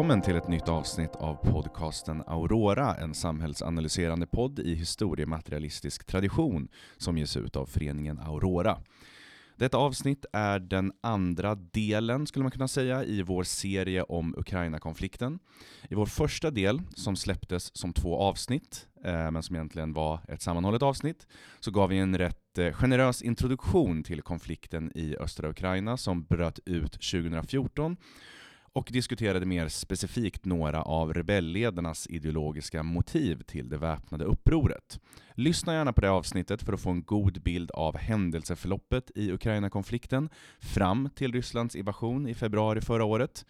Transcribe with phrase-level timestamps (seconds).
[0.00, 7.18] välkommen till ett nytt avsnitt av podcasten Aurora, en samhällsanalyserande podd i historiematerialistisk tradition som
[7.18, 8.78] ges ut av föreningen Aurora.
[9.56, 15.38] Detta avsnitt är den andra delen, skulle man kunna säga, i vår serie om Ukraina-konflikten.
[15.90, 20.42] I vår första del, som släpptes som två avsnitt, eh, men som egentligen var ett
[20.42, 21.26] sammanhållet avsnitt,
[21.60, 26.58] så gav vi en rätt eh, generös introduktion till konflikten i östra Ukraina som bröt
[26.66, 27.96] ut 2014
[28.72, 35.00] och diskuterade mer specifikt några av rebellledarnas ideologiska motiv till det väpnade upproret.
[35.34, 40.28] Lyssna gärna på det avsnittet för att få en god bild av händelseförloppet i Ukraina-konflikten
[40.60, 43.44] fram till Rysslands invasion i februari förra året.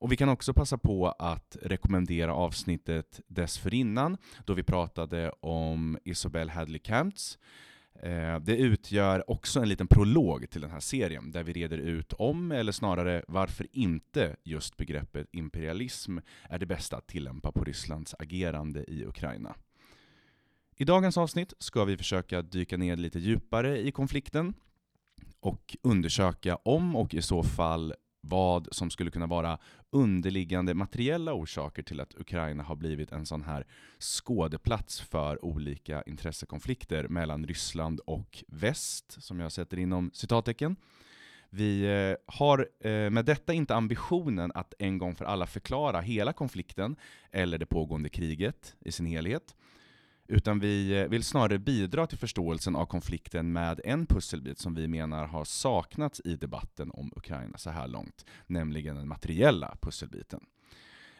[0.00, 6.50] Och vi kan också passa på att rekommendera avsnittet dessförinnan, då vi pratade om Isobel
[6.50, 7.38] Hadley Campts,
[8.02, 12.12] Eh, det utgör också en liten prolog till den här serien, där vi reder ut
[12.12, 18.14] om, eller snarare varför inte just begreppet imperialism är det bästa att tillämpa på Rysslands
[18.18, 19.54] agerande i Ukraina.
[20.76, 24.54] I dagens avsnitt ska vi försöka dyka ner lite djupare i konflikten
[25.40, 27.94] och undersöka om och i så fall
[28.28, 29.58] vad som skulle kunna vara
[29.90, 33.66] underliggande materiella orsaker till att Ukraina har blivit en sån här
[33.98, 40.76] skådeplats för olika intressekonflikter mellan Ryssland och väst, som jag sätter inom citattecken.
[41.50, 46.32] Vi eh, har eh, med detta inte ambitionen att en gång för alla förklara hela
[46.32, 46.96] konflikten
[47.30, 49.54] eller det pågående kriget i sin helhet
[50.28, 54.88] utan vi eh, vill snarare bidra till förståelsen av konflikten med en pusselbit som vi
[54.88, 60.40] menar har saknats i debatten om Ukraina så här långt, nämligen den materiella pusselbiten.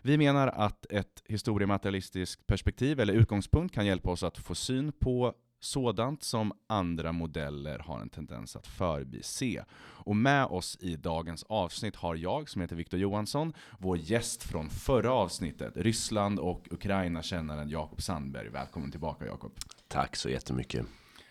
[0.03, 5.35] Vi menar att ett historiematerialistiskt perspektiv eller utgångspunkt kan hjälpa oss att få syn på
[5.61, 9.65] sådant som andra modeller har en tendens att förbise.
[9.81, 14.71] Och med oss i dagens avsnitt har jag, som heter Viktor Johansson, vår gäst från
[14.71, 18.49] förra avsnittet, Ryssland och Ukraina-kännaren Jakob Sandberg.
[18.49, 19.53] Välkommen tillbaka Jakob.
[19.89, 20.87] Tack så jättemycket.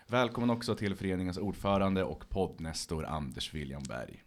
[0.06, 4.22] Välkommen också till föreningens ordförande och poddnestor Anders William Berg.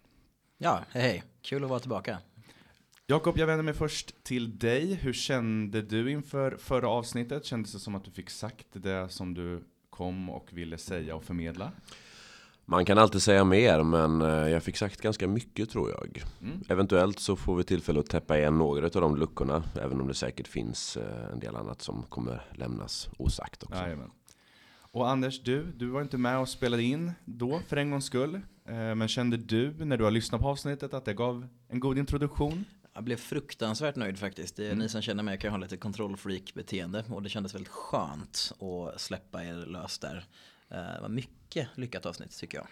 [0.58, 2.18] Ja, hej, kul att vara tillbaka.
[3.06, 4.94] Jakob, jag vänder mig först till dig.
[4.94, 7.44] Hur kände du inför förra avsnittet?
[7.44, 11.24] Kändes det som att du fick sagt det som du kom och ville säga och
[11.24, 11.72] förmedla?
[12.64, 16.22] Man kan alltid säga mer men eh, jag fick sagt ganska mycket tror jag.
[16.42, 16.60] Mm.
[16.68, 19.62] Eventuellt så får vi tillfälle att täppa igen några av de luckorna.
[19.82, 23.82] Även om det säkert finns eh, en del annat som kommer lämnas osagt också.
[23.82, 24.10] Jajamän.
[24.92, 28.34] Och Anders, du, du var inte med och spelade in då för en gångs skull.
[28.68, 31.98] Eh, men kände du när du har lyssnat på avsnittet att det gav en god
[31.98, 32.64] introduktion?
[32.94, 34.56] Jag blev fruktansvärt nöjd faktiskt.
[34.56, 34.78] Det, mm.
[34.78, 39.00] Ni som känner mig kan ha lite kontrollfreak beteende och det kändes väldigt skönt att
[39.00, 40.26] släppa er lös där.
[40.68, 42.66] Eh, det var mycket lyckat avsnitt tycker jag.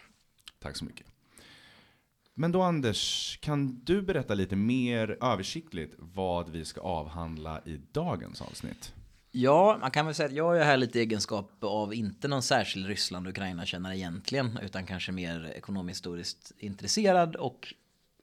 [0.59, 1.07] Tack så mycket.
[2.35, 8.43] Men då Anders, kan du berätta lite mer översiktligt vad vi ska avhandla i dagens
[8.43, 8.95] avsnitt?
[9.33, 12.43] Ja, man kan väl säga att jag är här lite i egenskap av inte någon
[12.43, 17.75] särskild Ryssland och Ukraina-kännare egentligen, utan kanske mer ekonomihistoriskt intresserad och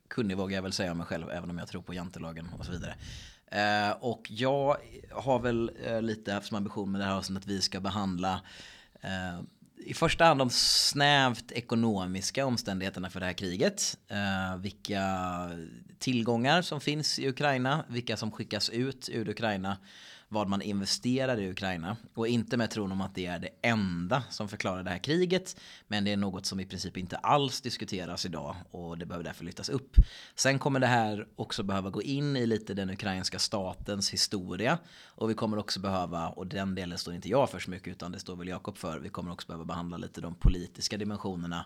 [0.07, 2.65] kunnig vågar jag väl säga om mig själv, även om jag tror på jantelagen och
[2.65, 2.95] så vidare.
[3.51, 4.77] Eh, och jag
[5.11, 8.41] har väl eh, lite haft som ambition med det här avsnittet att vi ska behandla
[9.01, 9.39] eh,
[9.85, 13.97] i första hand de snävt ekonomiska omständigheterna för det här kriget.
[14.07, 15.03] Eh, vilka
[15.99, 19.77] tillgångar som finns i Ukraina, vilka som skickas ut ur Ukraina
[20.29, 21.97] vad man investerar i Ukraina.
[22.13, 25.59] Och inte med tron om att det är det enda som förklarar det här kriget.
[25.87, 29.45] Men det är något som i princip inte alls diskuteras idag och det behöver därför
[29.45, 29.95] lyftas upp.
[30.35, 34.77] Sen kommer det här också behöva gå in i lite den ukrainska statens historia.
[35.05, 38.11] Och vi kommer också behöva, och den delen står inte jag för så mycket utan
[38.11, 38.99] det står väl Jakob för.
[38.99, 41.65] Vi kommer också behöva behandla lite de politiska dimensionerna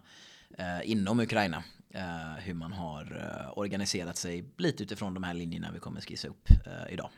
[0.57, 1.63] eh, inom Ukraina.
[1.93, 6.27] Eh, hur man har eh, organiserat sig lite utifrån de här linjerna vi kommer skissa
[6.27, 7.09] upp eh, idag.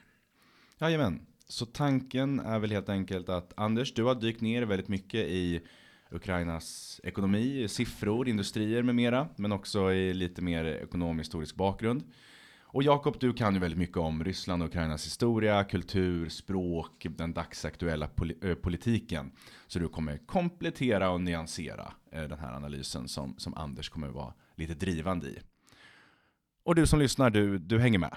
[0.80, 1.33] Jajamän.
[1.54, 5.62] Så tanken är väl helt enkelt att Anders, du har dykt ner väldigt mycket i
[6.12, 12.04] Ukrainas ekonomi, siffror, industrier med mera, men också i lite mer ekonomisk-historisk bakgrund.
[12.62, 17.34] Och Jakob, du kan ju väldigt mycket om Ryssland och Ukrainas historia, kultur, språk, den
[17.34, 18.10] dagsaktuella
[18.42, 19.32] eh, politiken.
[19.68, 24.34] Så du kommer komplettera och nyansera eh, den här analysen som, som Anders kommer vara
[24.56, 25.40] lite drivande i.
[26.64, 28.16] Och du som lyssnar, du, du hänger med.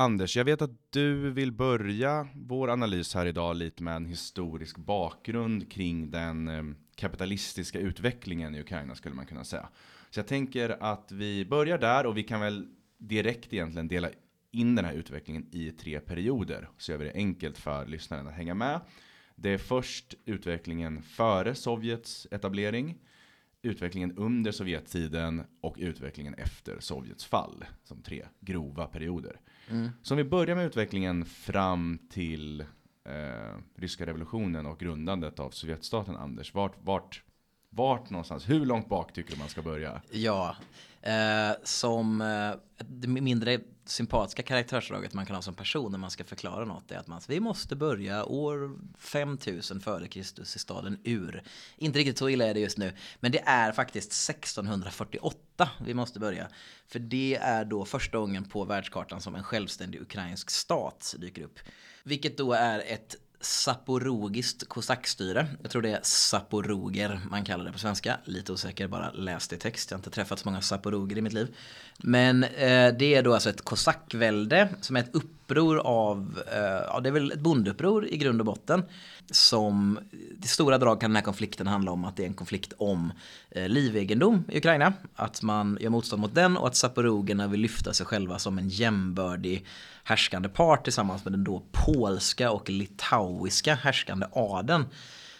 [0.00, 4.78] Anders, jag vet att du vill börja vår analys här idag lite med en historisk
[4.78, 6.62] bakgrund kring den eh,
[6.94, 9.68] kapitalistiska utvecklingen i Ukraina skulle man kunna säga.
[10.10, 12.68] Så jag tänker att vi börjar där och vi kan väl
[12.98, 14.08] direkt egentligen dela
[14.50, 16.68] in den här utvecklingen i tre perioder.
[16.78, 18.80] Så gör vi det enkelt för lyssnaren att hänga med.
[19.36, 22.98] Det är först utvecklingen före Sovjets etablering,
[23.62, 27.64] utvecklingen under Sovjettiden och utvecklingen efter Sovjets fall.
[27.84, 29.40] Som tre grova perioder.
[29.70, 29.90] Mm.
[30.02, 32.60] Så om vi börjar med utvecklingen fram till
[33.04, 36.54] eh, ryska revolutionen och grundandet av Sovjetstaten, Anders.
[36.54, 37.22] Vart, vart,
[37.70, 40.02] vart någonstans, hur långt bak tycker du man ska börja?
[40.10, 40.56] Ja,
[41.02, 46.24] eh, som eh, det mindre sympatiska karaktärsdraget man kan ha som person när man ska
[46.24, 51.42] förklara något är att man, vi måste börja år 5000 före Kristus i staden Ur.
[51.76, 56.20] Inte riktigt så illa är det just nu, men det är faktiskt 1648 vi måste
[56.20, 56.48] börja.
[56.86, 61.58] För det är då första gången på världskartan som en självständig ukrainsk stat dyker upp.
[62.02, 65.46] Vilket då är ett saporogiskt kosackstyre.
[65.62, 68.16] Jag tror det är saporoger man kallar det på svenska.
[68.24, 69.90] Lite osäker, bara läst i text.
[69.90, 71.56] Jag har inte träffat så många saporoger i mitt liv.
[71.98, 75.14] Men eh, det är då alltså ett kosackvälde som är ett
[75.50, 78.82] uppror av, eh, ja det är väl ett bondeuppror i grund och botten.
[79.30, 79.98] Som,
[80.42, 83.12] i stora drag kan den här konflikten handla om att det är en konflikt om
[83.50, 84.92] eh, livegendom i Ukraina.
[85.14, 88.68] Att man gör motstånd mot den och att saporogerna vill lyfta sig själva som en
[88.68, 89.66] jämbördig
[90.04, 94.84] härskande part tillsammans med den då polska och litauiska härskande adeln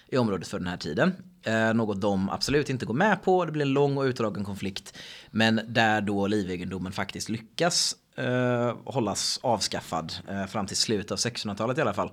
[0.09, 1.13] i området för den här tiden.
[1.43, 3.45] Eh, något de absolut inte går med på.
[3.45, 4.99] Det blir en lång och utdragen konflikt.
[5.31, 11.79] Men där då livegendomen faktiskt lyckas eh, hållas avskaffad eh, fram till slutet av 1600-talet
[11.79, 12.13] i alla fall.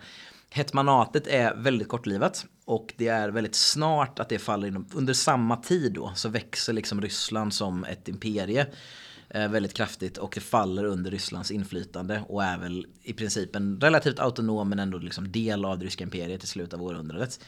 [0.50, 5.58] Hetmanatet är väldigt kortlivat och det är väldigt snart att det faller inom, under samma
[5.58, 8.68] tid då så växer liksom Ryssland som ett imperie
[9.30, 13.82] eh, väldigt kraftigt och det faller under Rysslands inflytande och är väl i princip en
[13.82, 17.40] relativt autonom men ändå liksom del av det ryska imperiet i slutet av århundradet.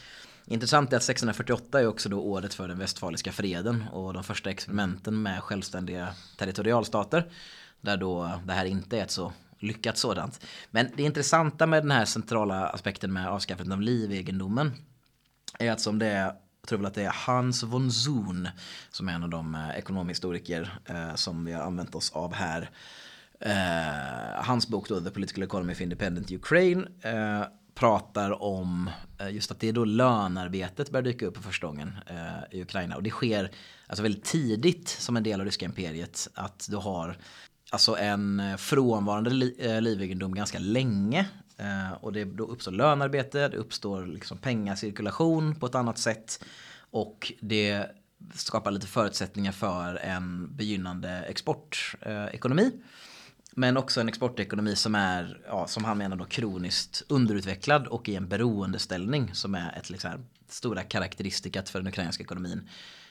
[0.46, 4.50] Intressant är att 1648 är också då året för den västfaliska freden och de första
[4.50, 7.30] experimenten med självständiga territorialstater.
[7.80, 10.40] Där då det här inte är ett så lyckat sådant.
[10.70, 14.72] Men det intressanta med den här centrala aspekten med avskaffandet av livegendomen
[15.58, 16.32] är att som det är
[16.62, 18.48] jag tror väl att det är Hans von Zoon
[18.90, 22.70] som är en av de eh, ekonomhistoriker eh, som vi har använt oss av här.
[23.40, 27.44] Eh, hans bok då, The Political Economy of Independent Ukraine eh,
[27.74, 31.92] pratar om eh, just att det är då lönarbetet börjar dyka upp för första gången
[32.06, 32.96] eh, i Ukraina.
[32.96, 33.50] Och det sker
[33.86, 36.28] alltså väldigt tidigt som en del av ryska imperiet.
[36.34, 37.16] Att du har
[37.70, 41.28] alltså en eh, frånvarande li eh, livegendom ganska länge.
[41.56, 46.44] Eh, och det, då uppstår lönarbete, det uppstår liksom pengacirkulation på ett annat sätt.
[46.90, 47.86] Och det
[48.34, 52.72] skapar lite förutsättningar för en begynnande exportekonomi.
[53.52, 58.16] Men också en exportekonomi som är, ja, som han menar då, kroniskt underutvecklad och i
[58.16, 60.10] en beroendeställning som är ett liksom,
[60.48, 62.68] stora karaktäristikat för den ukrainska ekonomin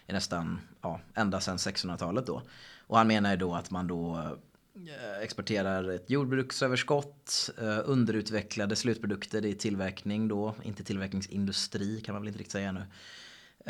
[0.07, 2.41] i nästan, ja, ända sedan 1600-talet då.
[2.87, 4.37] Och han menar ju då att man då
[4.87, 12.27] Eh, exporterar ett jordbruksöverskott, eh, underutvecklade slutprodukter i tillverkning då, inte tillverkningsindustri kan man väl
[12.27, 12.83] inte riktigt säga nu.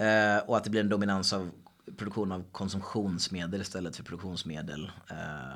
[0.05, 1.51] Eh, och att det blir en dominans av
[1.97, 4.91] produktion av konsumtionsmedel istället för produktionsmedel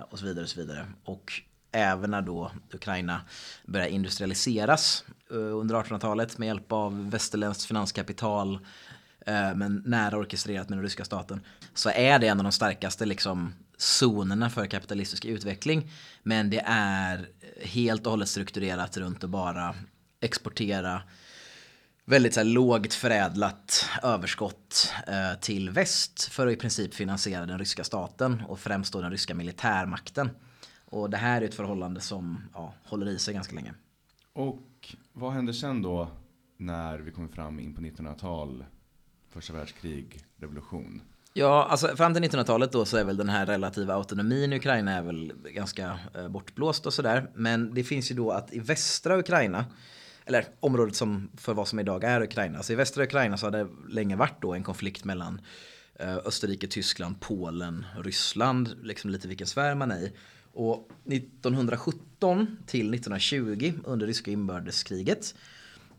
[0.09, 0.43] och så vidare.
[0.43, 0.87] Och så vidare.
[1.03, 1.33] Och
[1.71, 3.21] även när då Ukraina
[3.65, 8.59] börjar industrialiseras under 1800-talet med hjälp av västerländskt finanskapital
[9.55, 11.41] men nära orkestrerat med den ryska staten
[11.73, 13.53] så är det en av de starkaste liksom,
[13.83, 15.91] zonerna för kapitalistisk utveckling.
[16.23, 17.29] Men det är
[17.61, 19.75] helt och hållet strukturerat runt att bara
[20.19, 21.01] exportera
[22.05, 27.59] väldigt så här, lågt förädlat överskott eh, till väst för att i princip finansiera den
[27.59, 30.29] ryska staten och främst då den ryska militärmakten.
[30.85, 33.73] Och det här är ett förhållande som ja, håller i sig ganska länge.
[34.33, 36.07] Och vad händer sen då
[36.57, 38.65] när vi kommer fram in på 1900-tal,
[39.29, 41.01] första världskrig, revolution?
[41.35, 44.91] Ja, alltså fram till 1900-talet då så är väl den här relativa autonomin i Ukraina
[44.91, 47.27] är väl ganska eh, bortblåst och sådär.
[47.35, 49.65] Men det finns ju då att i västra Ukraina
[50.25, 52.63] eller området som för vad som idag är Ukraina.
[52.63, 55.41] Så i västra Ukraina så har det länge varit då en konflikt mellan
[55.95, 60.11] eh, Österrike, Tyskland, Polen, Ryssland, liksom lite vilken sfär man är i.
[60.53, 65.35] Och 1917 till 1920 under ryska inbördeskriget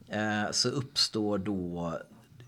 [0.09, 1.93] eh, så uppstår då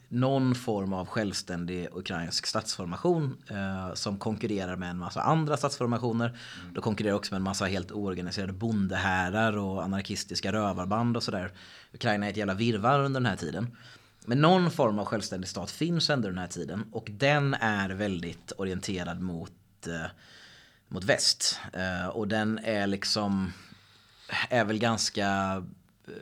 [0.09, 6.29] någon form av självständig ukrainsk statsformation eh, som konkurrerar med en massa andra statsformationer.
[6.29, 6.75] Mm.
[6.75, 11.51] De konkurrerar också med en massa helt oorganiserade bondehärar och anarkistiska rövarband och sådär.
[11.93, 13.77] Ukraina är ett jävla virvar under den här tiden.
[14.27, 18.53] Men någon form av självständig stat finns under den här tiden och den är väldigt
[18.57, 20.11] orienterad mot, eh,
[20.89, 21.61] mot väst.
[21.73, 23.53] Eh, och den är liksom,
[24.51, 25.63] är väl ganska
[26.09, 26.15] eh,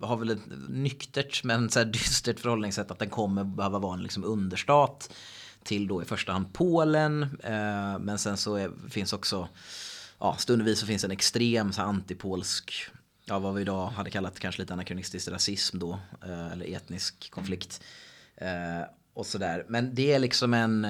[0.00, 4.02] har väl ett nyktert men så här dystert förhållningssätt att den kommer behöva vara en
[4.02, 5.10] liksom understat
[5.62, 7.22] till då i första hand Polen.
[7.22, 9.48] Eh, men sen så är, finns också,
[10.18, 12.86] ja stundvis så finns en extrem så här, antipolsk,
[13.24, 17.82] ja vad vi idag hade kallat kanske lite anakronistisk rasism då, eh, eller etnisk konflikt.
[18.36, 19.64] Eh, och sådär.
[19.68, 20.84] Men det är liksom en,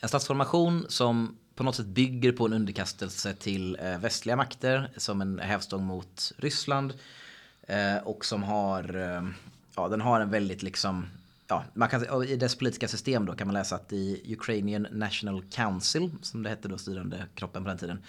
[0.00, 5.20] en statsformation som på något sätt bygger på en underkastelse till eh, västliga makter som
[5.20, 6.94] en hävstång mot Ryssland.
[7.68, 9.28] Eh, och som har, eh,
[9.76, 11.06] ja den har en väldigt liksom,
[11.48, 15.42] ja man kan, i dess politiska system då kan man läsa att i Ukrainian National
[15.50, 18.02] Council, som det hette då styrande kroppen på den tiden,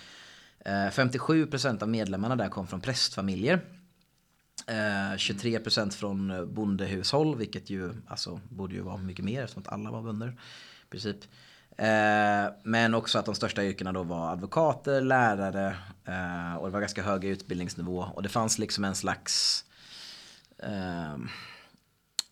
[0.59, 3.61] eh, 57% av medlemmarna där kom från prästfamiljer.
[5.17, 10.01] 23% från bondehushåll, vilket ju alltså, borde ju vara mycket mer eftersom att alla var
[10.01, 10.27] bönder.
[10.83, 11.17] I princip.
[11.79, 15.67] Eh, men också att de största yrkena då var advokater, lärare
[16.05, 18.07] eh, och det var ganska hög utbildningsnivå.
[18.13, 19.65] Och det fanns liksom en slags
[20.57, 21.17] eh,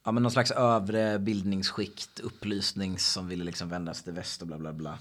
[0.03, 4.57] ja, men någon slags övre bildningsskikt, upplysning som ville liksom vändas till väst och bla
[4.57, 4.97] bla bla.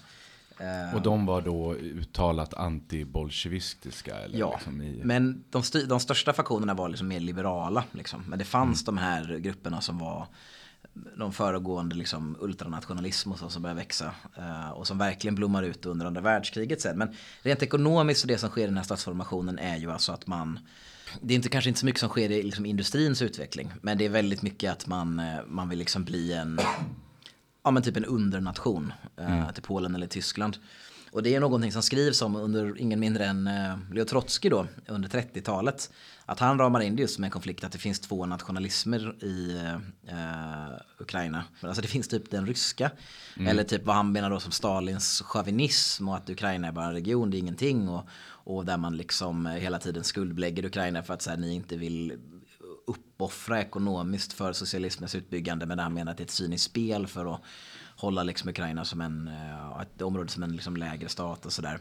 [0.94, 4.16] Och de var då uttalat anti-bolsjevistiska?
[4.32, 5.00] Ja, liksom i...
[5.04, 7.84] men de, de, största faktionerna var liksom mer liberala.
[7.92, 8.24] Liksom.
[8.26, 8.96] Men det fanns mm.
[8.96, 10.26] de här grupperna som var
[11.16, 14.14] de föregående liksom, ultranationalism och så som börjar växa.
[14.38, 16.98] Uh, och som verkligen blommar ut under andra världskriget sen.
[16.98, 17.08] Men
[17.42, 20.58] rent ekonomiskt och det som sker i den här statsformationen är ju alltså att man
[21.20, 23.72] det är inte, kanske inte så mycket som sker i liksom, industrins utveckling.
[23.80, 26.60] Men det är väldigt mycket att man, eh, man vill liksom bli en,
[27.64, 29.54] ja men typ en undernation uh, mm.
[29.54, 30.56] till Polen eller Tyskland.
[31.10, 33.50] Och det är någonting som skrivs om under ingen mindre än
[33.92, 35.90] Leo Trotsky då under 30-talet.
[36.28, 39.60] Att han ramar in det just som en konflikt att det finns två nationalismer i
[40.12, 41.44] uh, Ukraina.
[41.60, 42.90] Alltså det finns typ den ryska.
[43.36, 43.48] Mm.
[43.48, 46.92] Eller typ vad han menar då som Stalins chauvinism och att Ukraina är bara en
[46.92, 47.88] region, det är ingenting.
[47.88, 51.76] Och, och där man liksom hela tiden skuldbelägger Ukraina för att så här, ni inte
[51.76, 52.18] vill
[52.86, 55.66] uppoffra ekonomiskt för socialismens utbyggande.
[55.66, 57.40] Men han menar att det är ett cyniskt spel för att
[57.96, 61.80] hålla liksom Ukraina som en, uh, ett område som en liksom lägre stat och sådär.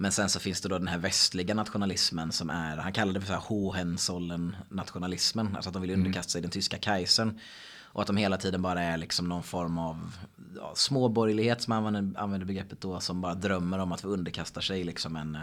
[0.00, 3.20] Men sen så finns det då den här västliga nationalismen som är, han kallar det
[3.20, 5.56] för Hohenzollern nationalismen.
[5.56, 6.00] Alltså att de vill mm.
[6.00, 7.40] underkasta sig den tyska kejsaren.
[7.82, 10.16] Och att de hela tiden bara är liksom någon form av
[10.56, 13.00] ja, småborgerlighet som använder, använder begreppet då.
[13.00, 15.38] Som bara drömmer om att få underkasta sig liksom en,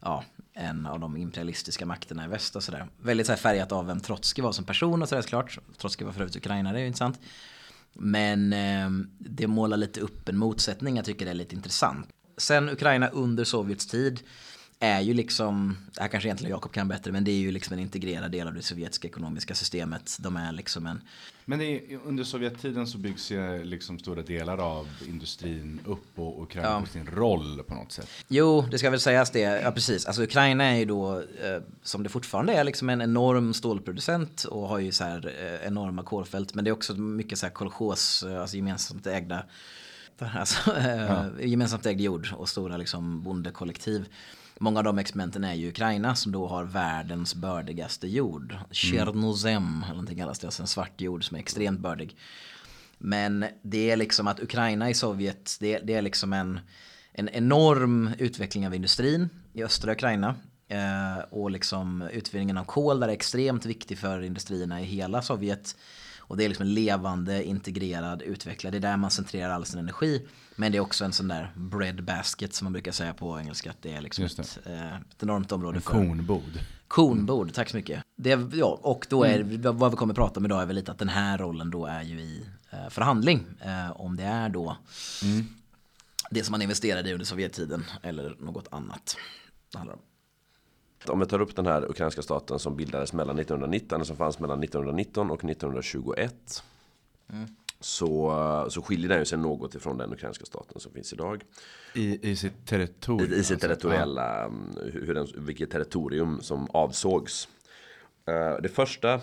[0.00, 2.88] ja, en av de imperialistiska makterna i väst och sådär.
[3.00, 5.58] Väldigt så färgat av vem Trotsky var som person och sådär såklart.
[5.78, 7.20] Trotsky var för övrigt ukrainare, det är ju intressant.
[7.92, 12.08] Men eh, det målar lite upp en motsättning, jag tycker det är lite intressant
[12.42, 14.20] sen Ukraina under Sovjets tid
[14.82, 17.72] är ju liksom, det här kanske egentligen Jakob kan bättre, men det är ju liksom
[17.72, 20.16] en integrerad del av det sovjetiska ekonomiska systemet.
[20.20, 21.00] De är liksom en...
[21.44, 26.68] Men är, under Sovjettiden så byggs ju liksom stora delar av industrin upp och Ukraina
[26.68, 26.86] ja.
[26.92, 28.08] sin roll på något sätt.
[28.28, 29.40] Jo, det ska väl sägas det.
[29.40, 30.06] Ja, precis.
[30.06, 34.68] Alltså Ukraina är ju då, eh, som det fortfarande är, liksom en enorm stålproducent och
[34.68, 36.54] har ju så här eh, enorma kolfält.
[36.54, 39.42] Men det är också mycket så här kolchos, eh, alltså gemensamt ägda
[40.34, 41.24] Alltså, eh, ja.
[41.40, 44.08] gemensamt ägd jord och stora liksom, bondekollektiv.
[44.58, 48.56] Många av de experimenten är ju Ukraina som då har världens bördigaste jord.
[48.70, 49.82] Tjernozem mm.
[49.82, 50.46] eller någonting kallas det.
[50.46, 52.16] Alltså en svart jord som är extremt bördig.
[52.98, 56.60] Men det är liksom att Ukraina i Sovjet, det, det är liksom en,
[57.12, 60.34] en enorm utveckling av industrin i östra Ukraina.
[60.68, 65.76] Eh, och liksom utvinningen av kol där är extremt viktig för industrierna i hela Sovjet.
[66.22, 68.72] Och det är liksom en levande, integrerad, utvecklad.
[68.72, 70.26] Det är där man centrerar all sin energi.
[70.56, 73.70] Men det är också en sån där bread basket som man brukar säga på engelska.
[73.70, 74.42] Att det är liksom det.
[74.42, 75.76] Ett, eh, ett enormt område.
[75.76, 76.60] En för kornbod.
[76.88, 78.02] Kornbord, tack så mycket.
[78.16, 79.78] Det, ja, och då är mm.
[79.78, 81.86] vad vi kommer att prata om idag är väl lite att den här rollen då
[81.86, 83.46] är ju i eh, förhandling.
[83.60, 84.76] Eh, om det är då
[85.22, 85.46] mm.
[86.30, 89.16] det som man investerade i under Sovjettiden eller något annat.
[89.72, 90.00] Det handlar om.
[91.08, 94.62] Om vi tar upp den här ukrainska staten som bildades mellan 1919, som fanns mellan
[94.62, 96.62] 1919 och 1921.
[97.32, 97.48] Mm.
[97.80, 101.44] Så, så skiljer den sig något ifrån den ukrainska staten som finns idag.
[101.94, 103.32] I, i sitt territorium?
[103.32, 103.68] I, i sitt alltså.
[103.68, 107.48] territoriella, mm, hur den, vilket territorium som avsågs.
[108.28, 109.14] Uh, det första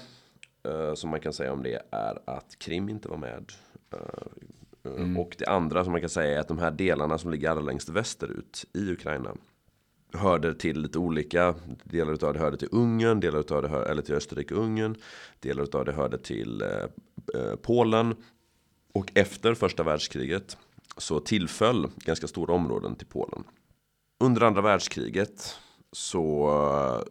[0.67, 3.51] uh, som man kan säga om det är att Krim inte var med.
[3.95, 5.17] Uh, mm.
[5.17, 7.61] Och det andra som man kan säga är att de här delarna som ligger allra
[7.61, 9.35] längst västerut i Ukraina
[10.13, 11.55] hörde till lite olika.
[11.83, 14.95] Delar av det hörde till Ungern, delar av det hörde, eller till Österrike-Ungern.
[15.39, 16.67] Delar av det hörde till eh,
[17.41, 18.15] eh, Polen.
[18.93, 20.57] Och efter första världskriget
[20.97, 23.43] så tillföll ganska stora områden till Polen.
[24.19, 25.55] Under andra världskriget
[25.91, 27.05] så,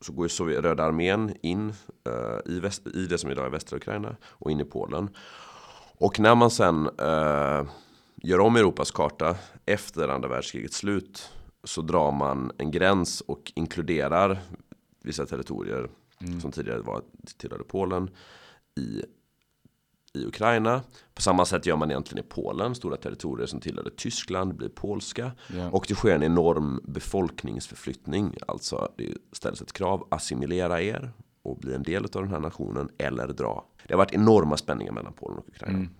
[0.00, 1.74] så går Sovjet, Röda armén in
[2.06, 5.10] eh, i, väst, i det som idag är västra Ukraina och in i Polen.
[5.98, 7.64] Och när man sen eh,
[8.22, 11.30] gör om Europas karta efter andra världskrigets slut
[11.66, 14.38] så drar man en gräns och inkluderar
[15.02, 15.88] vissa territorier
[16.20, 16.40] mm.
[16.40, 17.02] som tidigare var
[17.36, 18.10] tillhörde Polen
[18.80, 19.02] i,
[20.18, 20.82] i Ukraina.
[21.14, 22.74] På samma sätt gör man egentligen i Polen.
[22.74, 25.32] Stora territorier som tillhörde Tyskland blir polska.
[25.54, 25.74] Yeah.
[25.74, 28.34] Och det sker en enorm befolkningsförflyttning.
[28.48, 32.88] Alltså det ställs ett krav, assimilera er och bli en del av den här nationen
[32.98, 33.66] eller dra.
[33.86, 35.78] Det har varit enorma spänningar mellan Polen och Ukraina.
[35.78, 35.90] Mm.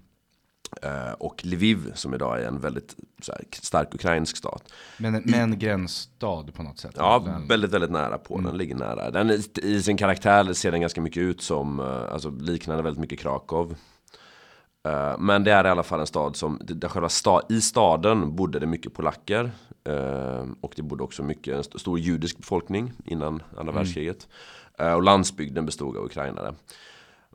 [0.82, 2.96] Eh, och Lviv som idag är en väldigt
[3.28, 4.72] här, stark ukrainsk stat.
[4.98, 6.94] Men, men en gränsstad på något sätt?
[6.96, 7.48] Ja, den...
[7.48, 8.46] väldigt, väldigt nära på mm.
[8.46, 9.10] den, ligger nära.
[9.10, 9.30] Den
[9.62, 13.76] i sin karaktär ser den ganska mycket ut som, eh, alltså liknande väldigt mycket Krakow.
[14.88, 18.36] Eh, men det är i alla fall en stad som, där själva sta, i staden
[18.36, 19.50] bodde det mycket polacker.
[20.60, 23.74] Och det bodde också mycket, en stor judisk befolkning innan andra mm.
[23.74, 24.28] världskriget.
[24.94, 26.54] Och landsbygden bestod av ukrainare.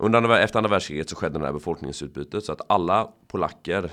[0.04, 3.92] Under, efter andra världskriget så skedde det här befolkningsutbytet så att alla polacker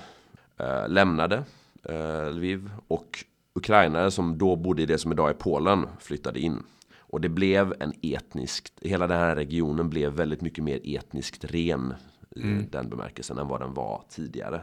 [0.57, 1.45] eh, lämnade
[1.85, 3.25] eh, Lviv och
[3.55, 6.63] ukrainare som då bodde i det som idag är Polen flyttade in.
[6.99, 11.95] Och det blev en etnisk, hela den här regionen blev väldigt mycket mer etniskt ren
[12.37, 12.61] mm.
[12.61, 14.61] i den bemärkelsen än vad den var tidigare.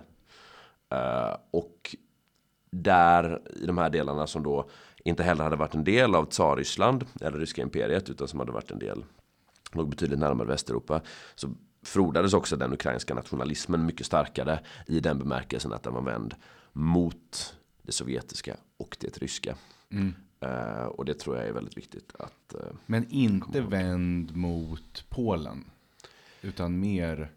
[0.94, 1.96] Uh, och
[2.72, 4.70] där i de här delarna som då
[5.04, 8.72] inte heller hade varit en del av Tsarryssland eller ryska imperiet utan som hade varit
[8.72, 9.04] en del
[9.76, 11.02] låg betydligt närmare Västeuropa,
[11.36, 11.50] så
[11.84, 16.36] frodades också den ukrainska nationalismen mycket starkare i den bemärkelsen att den var vänd
[16.74, 19.56] mot det sovjetiska och det ryska.
[19.90, 20.14] Mm.
[20.46, 25.66] Uh, och det tror jag är väldigt viktigt att uh, Men inte vänd mot Polen?
[26.42, 27.32] Utan mer?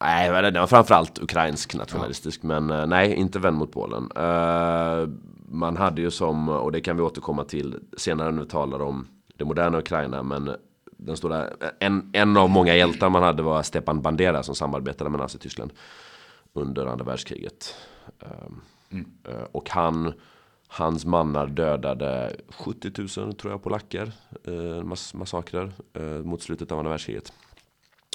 [0.00, 2.40] Nej, den var framförallt ukrainsk nationalistisk.
[2.42, 2.46] Ja.
[2.46, 4.08] Men uh, nej, inte vänd mot Polen.
[5.48, 9.06] man hade ju som, och det kan vi återkomma till senare när vi talar om
[9.36, 10.22] det moderna Ukraina.
[10.22, 10.56] Men
[11.04, 15.20] den stora, en, en av många hjältar man hade var Stepan Bandera som samarbetade med
[15.20, 15.72] Nazityskland
[16.52, 17.74] under andra världskriget.
[18.20, 19.06] Ehm, mm.
[19.28, 20.12] Eh, och han,
[20.68, 24.12] hans mannar dödade 70 000 tror jag polacker,
[24.44, 27.32] eh, mass, massakrer eh, mot slutet av andra världskriget.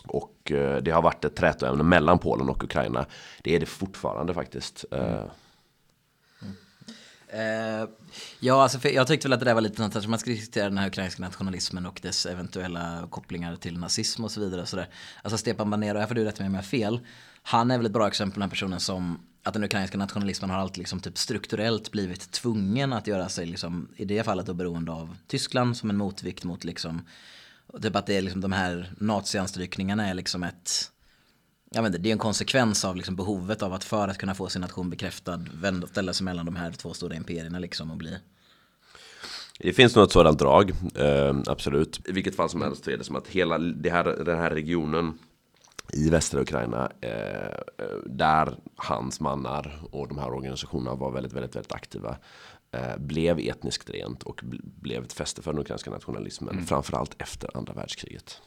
[0.07, 3.05] Och det har varit ett trätoämne mellan Polen och Ukraina.
[3.43, 4.85] Det är det fortfarande faktiskt.
[4.91, 5.29] Mm.
[7.33, 7.89] Uh,
[8.39, 10.77] ja, alltså jag tyckte väl att det där var lite något, man ska diskutera den
[10.77, 14.61] här ukrainska nationalismen och dess eventuella kopplingar till nazism och så vidare.
[14.61, 14.89] Och så där.
[15.21, 16.99] Alltså Stepan Banero, här får du rätta mig om jag har fel.
[17.43, 20.49] Han är väl ett bra exempel på den här personen som att den ukrainska nationalismen
[20.49, 24.53] har alltid liksom typ strukturellt blivit tvungen att göra sig, liksom, i det fallet då
[24.53, 27.01] beroende av Tyskland som en motvikt mot liksom,
[27.81, 30.91] typ att det är liksom de här nazianstrykningarna är liksom ett
[31.69, 34.35] jag vet inte, det är en konsekvens av liksom behovet av att för att kunna
[34.35, 37.91] få sin nation bekräftad vända och ställa sig mellan de här två stora imperierna liksom
[37.91, 38.17] och bli
[39.59, 42.09] det finns nog ett sådant drag, eh, absolut.
[42.09, 44.49] I vilket fall som helst så är det som att hela det här, den här
[44.49, 45.19] regionen
[45.93, 47.59] i västra Ukraina, eh,
[48.05, 52.17] där hans mannar och de här organisationerna var väldigt, väldigt, väldigt aktiva,
[52.71, 56.65] eh, blev etniskt rent och blev ett fäste för den ukrainska nationalismen, mm.
[56.65, 58.41] framförallt efter andra världskriget.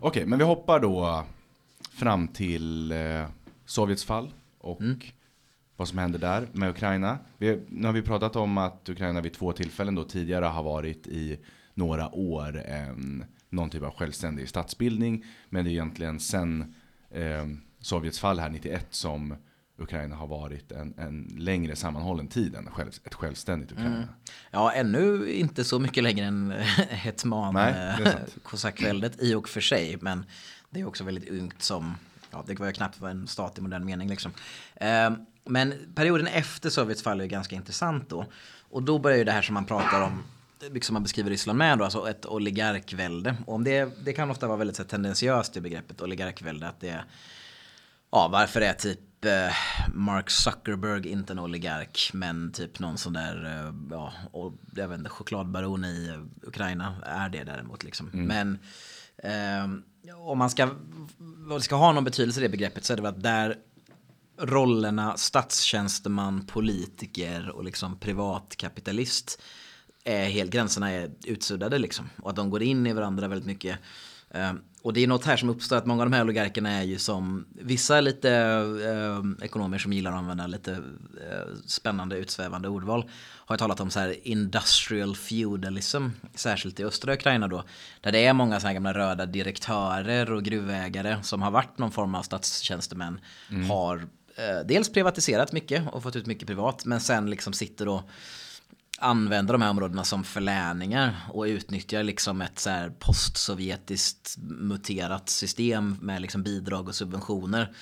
[0.00, 1.24] Okej, men vi hoppar då
[1.98, 3.26] fram till eh,
[3.64, 4.98] Sovjets fall och mm.
[5.76, 7.18] vad som händer där med Ukraina.
[7.38, 11.06] Vi, nu har vi pratat om att Ukraina vid två tillfällen då tidigare har varit
[11.06, 11.38] i
[11.74, 15.24] några år en, någon typ av självständig statsbildning.
[15.48, 16.74] Men det är egentligen sen
[17.10, 17.46] eh,
[17.80, 19.34] Sovjets fall här 91 som
[19.78, 23.96] Ukraina har varit en, en längre sammanhållen tid än själv, ett självständigt Ukraina.
[23.96, 24.08] Mm.
[24.50, 26.50] Ja, ännu inte så mycket längre än
[26.90, 28.10] Hetman, eh,
[28.42, 29.96] kosackväldet i och för sig.
[30.00, 30.24] Men
[30.70, 31.96] det är också väldigt ungt som,
[32.30, 34.32] ja det var ju knappt en stat i modern mening liksom.
[34.76, 35.10] Eh,
[35.44, 38.26] men perioden efter Sovjets fall är ganska intressant då.
[38.70, 40.22] Och då börjar ju det här som man pratar om,
[40.70, 43.36] liksom man beskriver Ryssland med då, alltså ett oligarkvälde.
[43.46, 46.88] Och om det, det kan ofta vara väldigt så, tendensiöst i begreppet oligarkvälde, att det
[46.88, 47.04] är,
[48.10, 49.54] ja varför är typ eh,
[49.94, 54.98] Mark Zuckerberg inte en oligark men typ någon sån där, eh, ja, och, jag vet
[54.98, 58.10] inte, chokladbaron i Ukraina är det däremot liksom.
[58.12, 58.26] Mm.
[58.26, 58.58] Men
[59.18, 59.82] eh,
[60.16, 60.68] om man ska,
[61.18, 63.56] vad ska ha någon betydelse i det begreppet så är det väl att där
[64.38, 69.42] rollerna statstjänsteman, politiker och liksom privatkapitalist
[70.04, 72.10] är helt, gränserna är utsuddade liksom.
[72.22, 73.78] Och att de går in i varandra väldigt mycket.
[74.30, 76.82] Ehm, och det är något här som uppstår att många av de här oligarkerna är
[76.82, 78.30] ju som vissa lite
[78.84, 84.00] eh, ekonomer som gillar att använda lite eh, spännande utsvävande ordval har talat om så
[84.00, 87.64] här industrial feudalism särskilt i östra Ukraina då
[88.00, 91.92] där det är många så här gamla röda direktörer och gruvägare som har varit någon
[91.92, 93.20] form av statstjänstemän
[93.50, 93.70] mm.
[93.70, 93.96] har
[94.36, 98.04] eh, dels privatiserat mycket och fått ut mycket privat men sen liksom sitter då
[98.98, 105.96] använder de här områdena som förläningar och utnyttjar liksom ett så här postsovjetiskt muterat system
[106.00, 107.72] med liksom bidrag och subventioner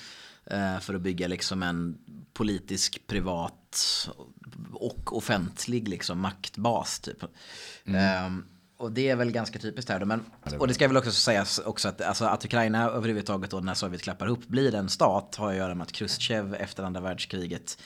[0.45, 1.97] eh, för att bygga liksom en
[2.33, 4.09] politisk, privat
[4.71, 7.23] och offentlig liksom maktbas typ.
[7.85, 8.25] Mm.
[8.25, 8.45] Um,
[8.77, 10.05] och det är väl ganska typiskt här då.
[10.05, 10.25] Men,
[10.59, 14.01] och det ska väl också sägas också att, alltså, att Ukraina överhuvudtaget då när Sovjet
[14.01, 17.77] klappar upp blir en stat har att göra med att Khrushchev efter andra världskriget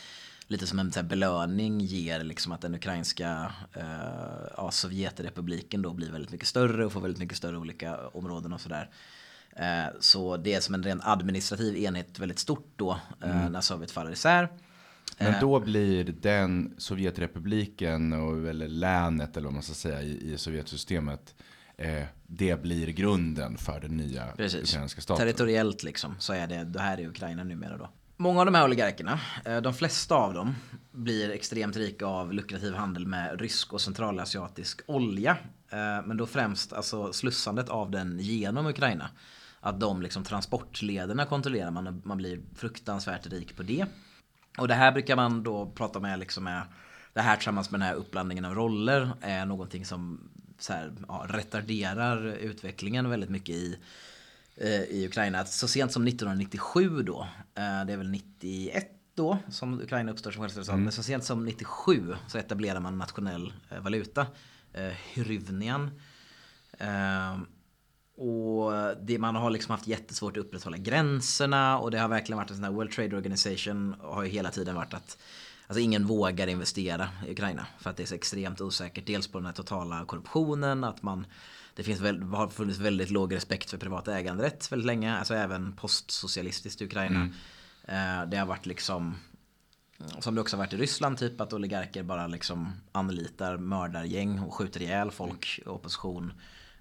[0.51, 3.83] lite som en här, belöning ger liksom att den ukrainska eh,
[4.57, 8.61] ja, Sovjetrepubliken då blir väldigt mycket större och får väldigt mycket större olika områden och
[8.61, 8.89] sådär.
[9.55, 13.51] Eh, så det är som en ren administrativ enhet väldigt stort då mm.
[13.51, 14.49] när Sovjet faller isär.
[15.19, 20.37] Men då blir den Sovjetrepubliken och, eller länet eller vad man ska säga i, i
[20.37, 21.35] Sovjetsystemet
[21.77, 24.73] eh, det blir grunden för den nya Precis.
[24.73, 25.25] ukrainska staten.
[25.25, 27.89] Territoriellt liksom så är det, det här är Ukraina numera då.
[28.21, 30.55] Många av de här oligarkerna, eh, de flesta av dem
[30.91, 35.37] blir extremt rika av lukrativ handel med rysk och centralasiatisk olja.
[35.69, 39.09] Eh, men då främst alltså slussandet av den genom Ukraina.
[39.59, 43.85] Att de liksom transportlederna kontrollerar man man blir fruktansvärt rik på det.
[44.57, 46.61] Och det här brukar man då prata med liksom med
[47.13, 50.29] det här tillsammans med den här uppblandningen av roller är någonting som
[50.59, 53.79] så här, ja, retarderar utvecklingen väldigt mycket i,
[54.67, 55.45] i Ukraina.
[55.45, 60.41] Så sent som 1997 då, eh, det är väl 91 då som Ukraina uppstår som
[60.41, 60.83] självständig mm.
[60.83, 64.27] men så sent som 97 så etablerar man nationell eh, valuta,
[65.13, 65.91] hryvnian.
[68.17, 68.71] Och
[69.01, 72.55] det, man har liksom haft jättesvårt att upprätthålla gränserna och det har verkligen varit en
[72.55, 75.17] sån här World Trade Organization har ju hela tiden varit att
[75.71, 79.05] Alltså ingen vågar investera i Ukraina för att det är så extremt osäkert.
[79.05, 81.25] Dels på den här totala korruptionen, att man
[81.75, 85.17] det finns väl, har funnits väldigt låg respekt för privat äganderätt väldigt länge.
[85.17, 87.29] Alltså även postsocialistiskt i Ukraina.
[87.85, 88.29] Mm.
[88.29, 89.15] Det har varit liksom
[90.19, 94.53] som det också har varit i Ryssland, typ att oligarker bara liksom anlitar mördargäng och
[94.53, 96.33] skjuter ihjäl folk, opposition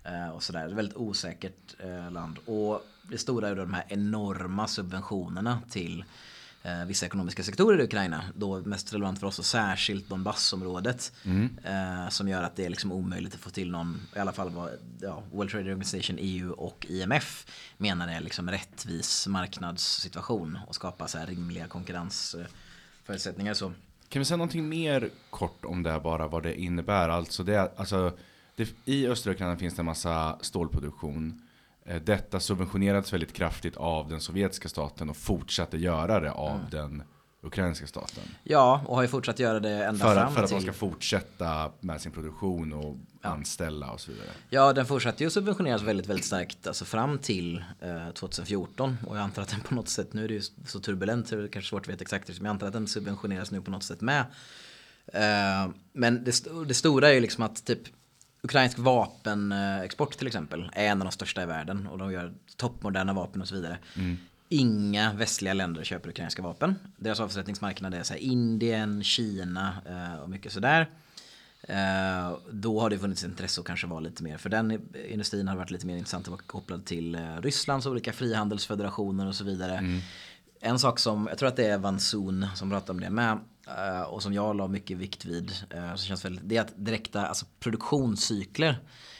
[0.04, 0.60] eh, och sådär.
[0.60, 2.38] Det är ett väldigt osäkert eh, land.
[2.46, 6.04] Och det stora är de här enorma subventionerna till
[6.62, 8.24] eh, vissa ekonomiska sektorer i Ukraina.
[8.34, 11.12] Då mest relevant för oss och särskilt Donbassområdet.
[11.24, 11.58] Mm.
[11.64, 14.50] Eh, som gör att det är liksom omöjligt att få till någon, i alla fall
[14.50, 14.70] vad
[15.00, 17.46] ja, World Trade Organization, EU och IMF
[17.76, 23.54] menar är liksom rättvis marknadssituation och skapa så här rimliga konkurrensförutsättningar.
[23.54, 23.72] Så.
[24.08, 27.08] Kan vi säga någonting mer kort om det här bara, vad det innebär?
[27.08, 28.12] Alltså, det, alltså
[28.56, 31.42] det, I östra Ukraina finns det en massa stålproduktion.
[31.84, 36.70] Eh, detta subventionerades väldigt kraftigt av den sovjetiska staten och fortsatte göra det av mm.
[36.70, 37.02] den
[37.42, 38.22] ukrainska staten.
[38.42, 40.34] Ja, och har ju fortsatt göra det ända för, fram till...
[40.34, 43.28] För att man ska fortsätta med sin produktion och ja.
[43.28, 44.28] anställa och så vidare.
[44.50, 48.96] Ja, den fortsatte ju subventioneras väldigt, väldigt starkt alltså fram till eh, 2014.
[49.06, 51.36] Och jag antar att den på något sätt, nu är det ju så turbulent så
[51.36, 53.70] det är kanske svårt att veta exakt, men jag antar att den subventioneras nu på
[53.70, 54.20] något sätt med.
[55.06, 57.82] Eh, men det, det stora är ju liksom att typ
[58.42, 63.12] Ukrainsk vapenexport till exempel är en av de största i världen och de gör toppmoderna
[63.12, 63.78] vapen och så vidare.
[63.96, 64.16] Mm.
[64.48, 66.74] Inga västliga länder köper ukrainska vapen.
[66.96, 70.90] Deras avsättningsmarknad är så Indien, Kina eh, och mycket sådär.
[71.62, 75.56] Eh, då har det funnits intresse att kanske vara lite mer, för den industrin har
[75.56, 79.78] varit lite mer intressant att vara kopplad till eh, Rysslands olika frihandelsfederationer och så vidare.
[79.78, 80.00] Mm.
[80.60, 83.38] En sak som, jag tror att det är Van Soon som pratar om det med,
[84.08, 85.52] och som jag la mycket vikt vid.
[85.74, 88.78] Uh, så känns väldigt, det är att direkta alltså produktionscykler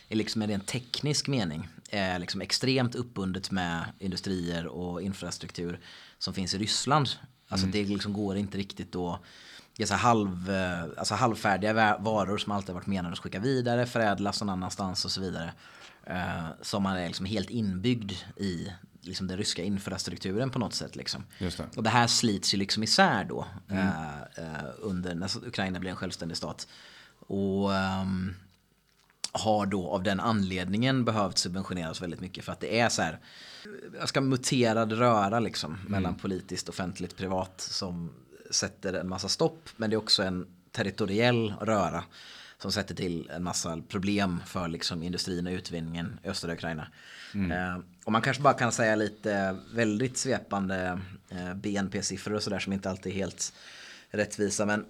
[0.08, 5.80] är liksom i en teknisk mening är liksom extremt uppbundet med industrier och infrastruktur
[6.18, 7.08] som finns i Ryssland.
[7.48, 7.72] Alltså mm.
[7.72, 9.18] det liksom går inte riktigt då
[9.76, 13.86] det är så halv, eh, alltså halvfärdiga varor som alltid varit menade att skicka vidare,
[13.86, 15.52] förädlas någon annanstans och så vidare.
[16.62, 18.68] Som man är liksom helt inbyggd i
[19.00, 20.96] liksom den ryska infrastrukturen på något sätt.
[20.96, 21.24] Liksom.
[21.38, 21.76] Det.
[21.76, 23.86] Och det här slits ju liksom isär då mm.
[24.36, 26.68] eh, under när Ukraina blir en självständig stat.
[27.26, 28.34] Och um,
[29.32, 33.18] har då av den anledningen behövt subventioneras väldigt mycket för att det är så här
[33.98, 35.86] jag ska muterad röra liksom mm.
[35.86, 38.10] mellan politiskt, offentligt, privat som
[38.50, 39.68] sätter en massa stopp.
[39.76, 42.04] Men det är också en territoriell röra
[42.58, 46.86] som sätter till en massa problem för liksom industrin och utvinningen i östra Ukraina.
[47.34, 47.50] Mm.
[47.52, 52.72] Eh, och man kanske bara kan säga lite väldigt svepande eh, BNP-siffror och sådär som
[52.72, 53.52] inte alltid är helt
[54.10, 54.66] rättvisa.
[54.66, 54.84] Men,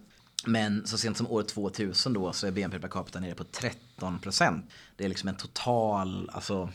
[0.46, 4.18] men så sent som år 2000 då så är BNP per capita nere på 13
[4.18, 4.70] procent.
[4.96, 6.68] Det är liksom en total, alltså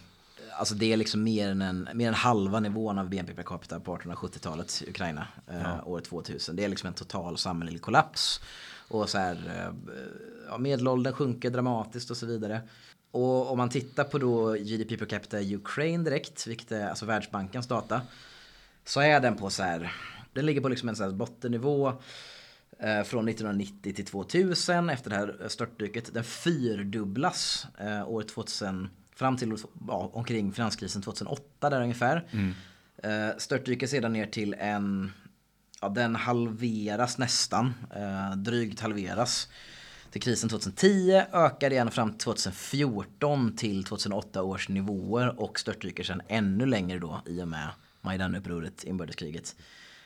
[0.58, 3.80] Alltså det är liksom mer än, en, mer än halva nivån av BNP per capita
[3.80, 5.28] på 1870-talet i Ukraina.
[5.48, 5.84] Eh, ja.
[5.86, 6.56] år 2000.
[6.56, 8.42] Det är liksom en total samhällelig kollaps.
[8.88, 9.94] Och så här, eh,
[10.48, 12.62] ja, medelåldern sjunker dramatiskt och så vidare.
[13.16, 17.06] Och om man tittar på då GDP per capita i Ukraine direkt, vilket är alltså
[17.06, 18.02] Världsbankens data.
[18.86, 19.94] Så är den på så här,
[20.34, 21.88] den ligger på liksom en så här bottennivå
[22.80, 26.14] eh, från 1990 till 2000 efter det här störtdyket.
[26.14, 32.28] Den fyrdubblas eh, år 2000 fram till ja, omkring finanskrisen 2008 där ungefär.
[32.32, 32.54] Mm.
[33.04, 35.12] Eh, störtdyker sedan ner till en,
[35.82, 39.48] ja den halveras nästan, eh, drygt halveras
[40.16, 46.22] till krisen 2010, ökar igen fram till 2014 till 2008 års nivåer och störtdyker sen
[46.28, 47.70] ännu längre då i och med
[48.02, 49.56] Majdanupproret, inbördeskriget.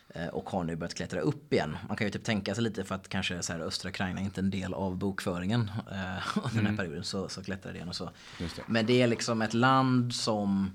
[0.09, 1.77] Eh, och har nu börjat klättra upp igen.
[1.87, 4.39] Man kan ju typ tänka sig lite för att kanske så här, östra Ukraina inte
[4.39, 6.77] är en del av bokföringen eh, under den här mm.
[6.77, 8.09] perioden så, så klättrar det igen och så.
[8.37, 8.63] Det.
[8.67, 10.71] Men det är liksom ett land som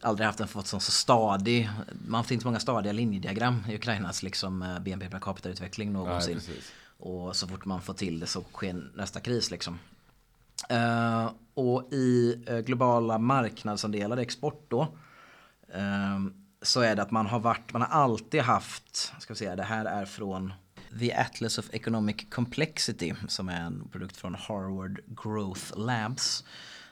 [0.00, 1.70] aldrig haft en fått sån så stadig,
[2.06, 6.40] man har haft inte många stadiga linjediagram i Ukrainas liksom eh, BNP per capita-utveckling någonsin.
[6.48, 6.56] Nej,
[6.98, 9.78] och så fort man får till det så sker nästa kris liksom.
[10.72, 14.82] Uh, och i uh, globala marknadsandelar, export då,
[15.76, 16.26] uh,
[16.62, 19.62] så är det att man har varit, man har alltid haft, ska vi säga, det
[19.62, 20.52] här är från
[20.98, 26.44] The Atlas of Economic Complexity som är en produkt från Harvard Growth Labs.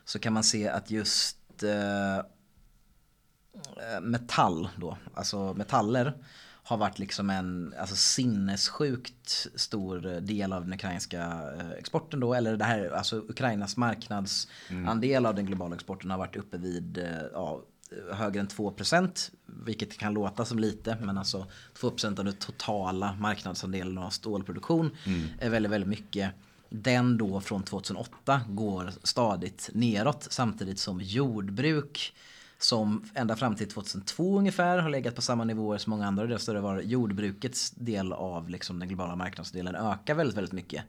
[0.05, 2.25] Så kan man se att just eh,
[4.03, 6.15] metall då, alltså metaller
[6.67, 11.23] har varit liksom en alltså sinnessjukt stor del av den ukrainska
[11.59, 12.35] eh, exporten då.
[12.35, 15.27] Eller det här, alltså Ukrainas marknadsandel mm.
[15.27, 17.63] av den globala exporten har varit uppe vid eh, ja,
[18.13, 19.31] högre än 2%.
[19.47, 21.47] Vilket kan låta som lite men alltså
[21.81, 25.27] 2% av den totala marknadsandelen av stålproduktion mm.
[25.39, 26.33] är väldigt, väldigt mycket.
[26.69, 32.15] Den då från 2008 går stadigt neråt samtidigt som jordbruk
[32.59, 36.55] som ända fram till 2002 ungefär har legat på samma nivåer som många andra Och
[36.55, 40.85] Det var jordbrukets del av liksom den globala marknadsdelen ökar väldigt, väldigt mycket.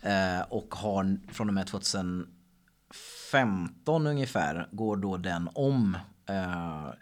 [0.00, 5.96] Eh, och har från och med 2015 ungefär går då den om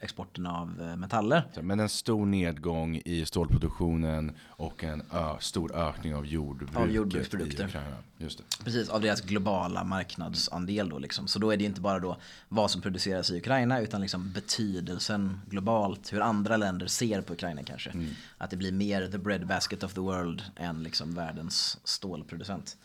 [0.00, 1.44] exporten av eh, metaller.
[1.60, 5.02] Men en stor nedgång i stålproduktionen och en
[5.40, 7.82] stor ökning av jordbruket av jordbruksprodukter.
[8.18, 8.64] Just det.
[8.64, 11.28] Precis, av deras globala marknadsandel då liksom.
[11.28, 12.16] Så då är det inte bara då
[12.48, 17.62] vad som produceras i Ukraina utan liksom betydelsen globalt, hur andra länder ser på Ukraina
[17.62, 17.90] kanske.
[17.90, 18.10] Mm.
[18.38, 22.76] Att det blir mer the breadbasket of the world än liksom världens stålproducent.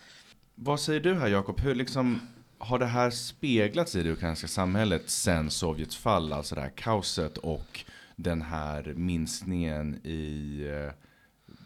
[0.55, 1.59] Vad säger du här Jakob?
[1.59, 2.19] Hur liksom
[2.61, 7.37] har det här speglats i det ukrainska samhället sen Sovjets fall, alltså det här kaoset
[7.37, 10.93] och den här minskningen i eh,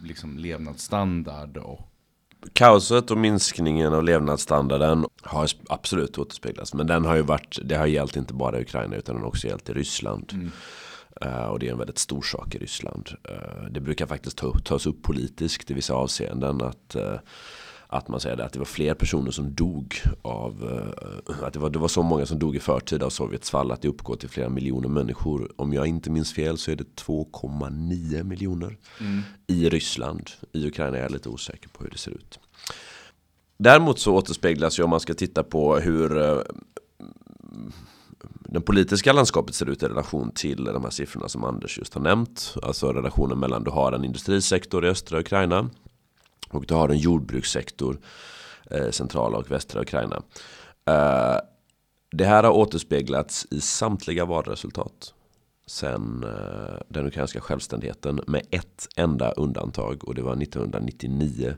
[0.04, 1.92] liksom levnadsstandard och
[2.54, 6.74] Kaoset och minskningen av levnadsstandarden har absolut återspeglats.
[6.74, 9.30] Men den har ju varit, det har gällt inte bara i Ukraina utan den har
[9.30, 10.32] också gällt i Ryssland.
[10.34, 10.52] Mm.
[11.26, 13.10] Uh, och det är en väldigt stor sak i Ryssland.
[13.30, 16.62] Uh, det brukar faktiskt ta, tas upp politiskt i vissa avseenden.
[16.62, 17.20] att uh,
[17.98, 20.64] att man säger att det var fler personer som dog av
[21.30, 23.72] eh, att det var, det var så många som dog i förtid av Sovjets fall
[23.72, 25.52] att det uppgår till flera miljoner människor.
[25.56, 29.22] Om jag inte minns fel så är det 2,9 miljoner mm.
[29.48, 30.30] i Ryssland.
[30.52, 32.40] I Ukraina är jag lite osäker på hur det ser ut.
[33.58, 36.40] Däremot så återspeglas ju om man ska titta på hur eh,
[38.40, 42.02] den politiska landskapet ser ut i relation till de här siffrorna som Anders just har
[42.02, 42.56] nämnt.
[42.64, 45.70] Alltså relationen mellan du har en industrisektor i östra Ukraina
[46.56, 48.00] och du har en jordbrukssektor
[48.72, 50.16] eh, centrala och västra Ukraina.
[50.86, 51.38] Eh,
[52.12, 55.14] det här har återspeglats i samtliga valresultat
[55.68, 61.56] sen eh, den ukrainska självständigheten med ett enda undantag och det var 1999.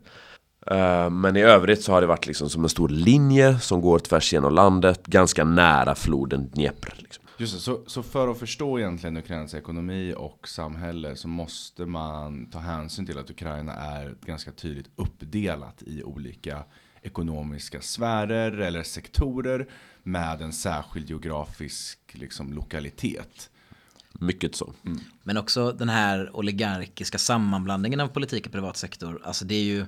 [0.67, 3.99] Eh, men i övrigt så har det varit liksom som en stor linje som går
[3.99, 6.93] tvärs genom landet ganska nära floden Dnepr.
[6.97, 7.23] Liksom.
[7.39, 12.49] Just det, så, så för att förstå egentligen Ukrainas ekonomi och samhälle så måste man
[12.49, 16.63] ta hänsyn till att Ukraina är ganska tydligt uppdelat i olika
[17.01, 19.67] ekonomiska sfärer eller sektorer
[20.03, 23.49] med en särskild geografisk liksom, lokalitet.
[24.19, 24.73] Mycket så.
[24.85, 24.99] Mm.
[25.23, 29.21] Men också den här oligarkiska sammanblandningen av politik och privat sektor.
[29.23, 29.85] Alltså det är ju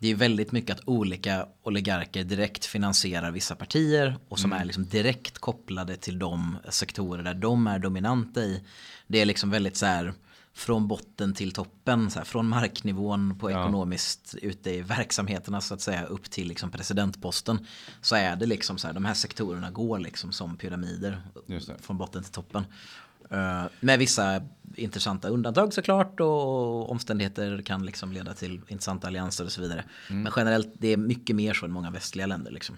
[0.00, 4.62] det är väldigt mycket att olika oligarker direkt finansierar vissa partier och som mm.
[4.62, 8.62] är liksom direkt kopplade till de sektorer där de är dominanta i.
[9.06, 10.14] Det är liksom väldigt så här
[10.54, 13.62] från botten till toppen, så här, från marknivån på ja.
[13.62, 17.66] ekonomiskt ute i verksamheterna så att säga upp till liksom presidentposten.
[18.00, 21.22] Så är det liksom så här, de här sektorerna går liksom som pyramider
[21.80, 22.64] från botten till toppen.
[23.32, 24.42] Uh, med vissa
[24.76, 29.84] intressanta undantag såklart och omständigheter kan liksom leda till intressanta allianser och så vidare.
[30.10, 30.22] Mm.
[30.22, 32.50] Men generellt det är mycket mer så än många västliga länder.
[32.50, 32.76] Liksom.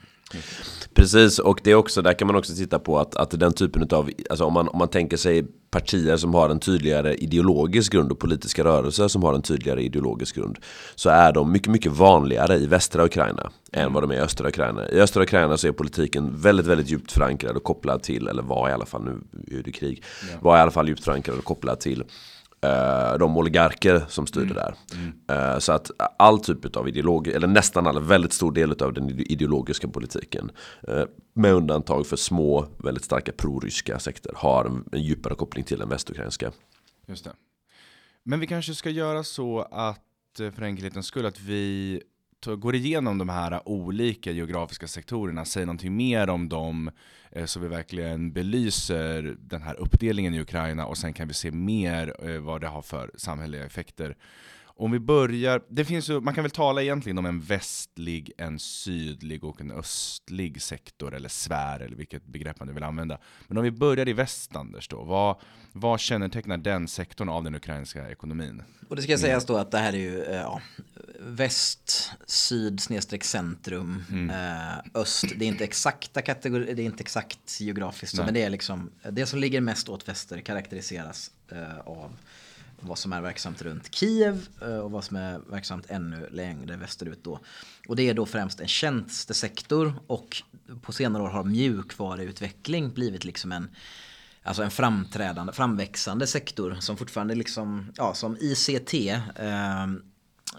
[0.95, 3.89] Precis, och det är också, där kan man också titta på att, att den typen
[3.91, 8.13] av, alltså om man, om man tänker sig partier som har en tydligare ideologisk grund
[8.13, 10.59] och politiska rörelser som har en tydligare ideologisk grund
[10.95, 14.49] så är de mycket, mycket vanligare i västra Ukraina än vad de är i östra
[14.49, 14.89] Ukraina.
[14.89, 18.69] I östra Ukraina så är politiken väldigt, väldigt djupt förankrad och kopplad till, eller var
[18.69, 19.19] i alla fall, nu
[19.59, 20.03] är det krig,
[20.41, 22.05] var i alla fall djupt förankrad och kopplad till
[23.19, 24.57] de oligarker som styrde mm.
[24.57, 24.75] där.
[24.95, 25.53] Mm.
[25.53, 29.11] Uh, så att all typ av ideologi, eller nästan all, väldigt stor del av den
[29.11, 30.51] ideologiska politiken,
[30.89, 35.79] uh, med undantag för små, väldigt starka proryska sekter, har en, en djupare koppling till
[35.79, 36.53] den västukrainska.
[37.07, 37.33] Just det.
[38.25, 40.01] Men vi kanske ska göra så att,
[40.37, 42.03] för enkelhetens skull, att vi
[42.47, 46.91] går igenom de här olika geografiska sektorerna, säger någonting mer om dem
[47.31, 51.51] eh, så vi verkligen belyser den här uppdelningen i Ukraina och sen kan vi se
[51.51, 54.17] mer eh, vad det har för samhälleliga effekter.
[54.77, 58.59] Om vi börjar, det finns ju, man kan väl tala egentligen om en västlig, en
[58.59, 63.19] sydlig och en östlig sektor, eller sfär, eller vilket begrepp man nu vill använda.
[63.49, 65.37] Men om vi börjar i väst, Anders, då, vad,
[65.73, 68.63] vad kännetecknar den sektorn av den ukrainska ekonomin?
[68.89, 70.61] Och det ska sägas då att det här är ju eh, ja,
[71.21, 74.31] väst, syd, snedstreck centrum, mm.
[74.31, 75.25] eh, öst.
[75.37, 78.91] Det är inte exakta kategorier, det är inte exakt geografiskt, så, men det är liksom
[79.11, 82.17] det som ligger mest åt väster karaktäriseras eh, av
[82.83, 87.25] vad som är verksamt runt Kiev eh, och vad som är verksamt ännu längre västerut
[87.25, 87.41] då.
[87.89, 90.43] Och det är då främst en tjänstesektor och
[90.83, 93.69] på senare år har mjukvaruutveckling blivit liksom en
[94.45, 99.87] Alltså en framträdande, framväxande sektor som fortfarande liksom, ja som ICT, eh,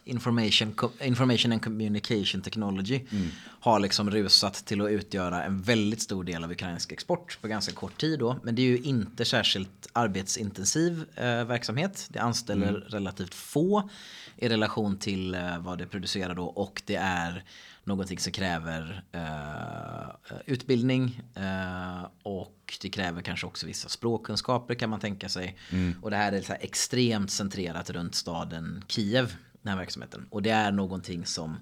[0.05, 3.27] information, information and communication technology mm.
[3.59, 7.73] har liksom rusat till att utgöra en väldigt stor del av ukrainsk export på ganska
[7.73, 8.39] kort tid då.
[8.43, 12.07] Men det är ju inte särskilt arbetsintensiv eh, verksamhet.
[12.09, 12.81] Det anställer mm.
[12.81, 13.89] relativt få
[14.37, 17.43] i relation till eh, vad det producerar då och det är
[17.83, 24.99] någonting som kräver eh, utbildning eh, och det kräver kanske också vissa språkkunskaper kan man
[24.99, 25.57] tänka sig.
[25.71, 25.95] Mm.
[26.01, 30.27] Och det här är så här extremt centrerat runt staden Kiev den här verksamheten.
[30.29, 31.57] Och det är någonting som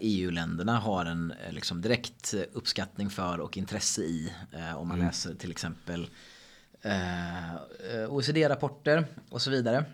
[0.00, 4.32] EU-länderna eh, e har en eh, liksom, direkt uppskattning för och intresse i.
[4.52, 5.06] Eh, om man mm.
[5.06, 6.10] läser till exempel
[8.08, 9.84] OECD-rapporter och så vidare.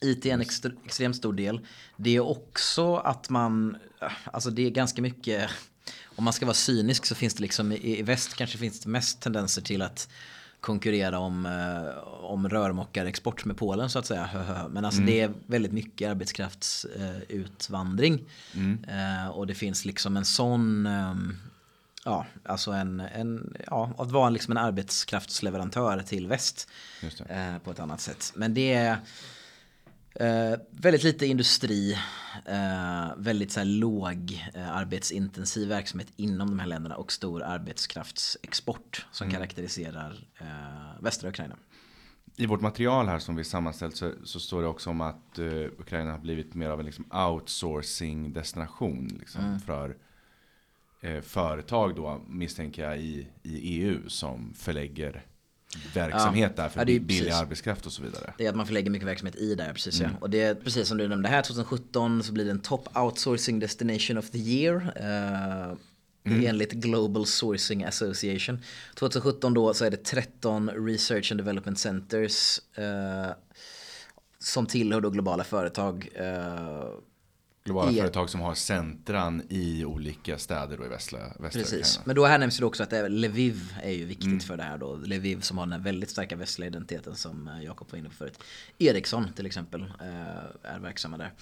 [0.00, 1.60] IT är en extre extremt stor del.
[1.96, 3.76] Det är också att man,
[4.24, 5.50] alltså det är ganska mycket,
[6.04, 8.88] om man ska vara cynisk så finns det liksom i, i väst kanske finns det
[8.88, 10.08] mest tendenser till att
[10.60, 11.88] konkurrera om, eh,
[12.24, 14.28] om rörmokarexport med Polen så att säga.
[14.70, 15.12] Men alltså mm.
[15.12, 18.24] det är väldigt mycket arbetskraftsutvandring.
[18.54, 18.84] Mm.
[18.84, 21.36] Eh, och det finns liksom en sån ehm,
[22.04, 26.68] Ja, alltså en, en, ja, att vara liksom en arbetskraftsleverantör till väst
[27.28, 28.32] eh, på ett annat sätt.
[28.34, 28.98] Men det är
[30.14, 31.92] Eh, väldigt lite industri,
[32.46, 39.06] eh, väldigt så här, låg eh, arbetsintensiv verksamhet inom de här länderna och stor arbetskraftsexport
[39.10, 39.34] som mm.
[39.34, 41.56] karaktäriserar eh, västra Ukraina.
[42.36, 45.46] I vårt material här som vi sammanställt så, så står det också om att eh,
[45.78, 49.60] Ukraina har blivit mer av en liksom, outsourcing destination liksom, mm.
[49.60, 49.96] för
[51.00, 55.26] eh, företag då misstänker jag i, i EU som förlägger
[55.94, 56.62] verksamhet ja.
[56.62, 57.34] där för ja, billig precis.
[57.34, 58.32] arbetskraft och så vidare.
[58.38, 60.12] Det är att man förlägger mycket verksamhet i där, precis mm.
[60.12, 60.18] ja.
[60.20, 63.58] Och det är precis som du nämnde här 2017 så blir det en top outsourcing
[63.58, 64.74] destination of the year.
[64.76, 65.76] Uh,
[66.24, 66.46] mm.
[66.46, 68.58] Enligt Global Sourcing Association.
[68.94, 73.32] 2017 då så är det 13 Research and Development Centers uh,
[74.38, 76.08] som tillhör då globala företag.
[76.20, 77.00] Uh,
[77.64, 82.02] globala e företag som har centran i olika städer då i västra, västra Precis, Ukraina.
[82.04, 84.40] men då här nämns ju också att Lviv är ju viktigt mm.
[84.40, 84.96] för det här då.
[84.96, 88.42] Lviv som har den väldigt starka västliga identiteten som eh, Jakob var inne på förut.
[88.78, 91.32] Ericsson till exempel eh, är verksamma där.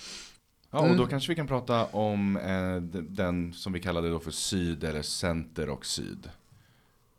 [0.70, 1.08] Ja, och då mm.
[1.08, 5.68] kanske vi kan prata om eh, den som vi kallade då för syd eller center
[5.68, 6.30] och syd.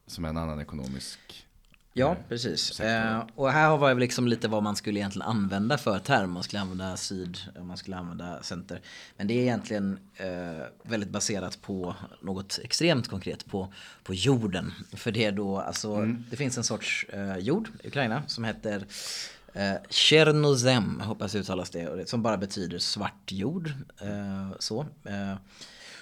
[0.07, 1.47] Som är en annan ekonomisk
[1.93, 2.79] Ja, precis.
[2.79, 6.31] Eh, och här var det liksom lite vad man skulle egentligen använda för term.
[6.31, 8.81] Man skulle använda syd, man skulle använda center.
[9.17, 13.73] Men det är egentligen eh, väldigt baserat på något extremt konkret, på,
[14.03, 14.73] på jorden.
[14.93, 16.25] För det är då, alltså, mm.
[16.29, 18.85] det finns en sorts eh, jord i Ukraina som heter
[19.53, 23.71] eh, Chernozem, hoppas uttalas det, som bara betyder svart jord.
[24.01, 24.85] Eh, så.
[25.03, 25.35] Eh,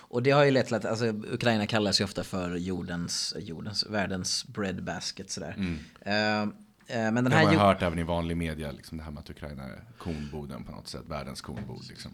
[0.09, 3.85] och det har ju lett till att alltså, Ukraina kallas ju ofta för jordens, jordens
[3.85, 5.55] världens breadbasket sådär.
[5.57, 5.73] Mm.
[5.73, 6.53] Uh,
[6.89, 9.19] men den här det har jag hört även i vanlig media, liksom det här med
[9.19, 11.85] att Ukraina är kornboden på något sätt, världens kornbod.
[11.89, 12.11] Liksom.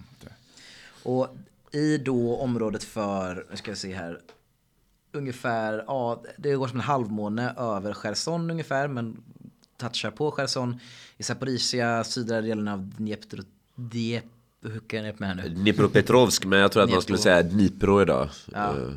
[1.03, 1.27] Och
[1.71, 4.19] i då området för, nu ska vi se här,
[5.11, 9.23] ungefär, ja, det går som en halvmåne över Cherson ungefär, men
[9.77, 10.79] touchar på Cherson.
[11.17, 13.39] I Zaporizjia, södra delen av Dnepr,
[13.75, 14.27] Dnepr
[14.63, 15.49] hur kan jag med här nu?
[15.49, 16.95] Dnipropetrovsk, men jag tror att Dnipro.
[16.95, 18.29] man skulle säga Dnipro idag.
[18.51, 18.73] Ja.
[18.73, 18.91] Uh.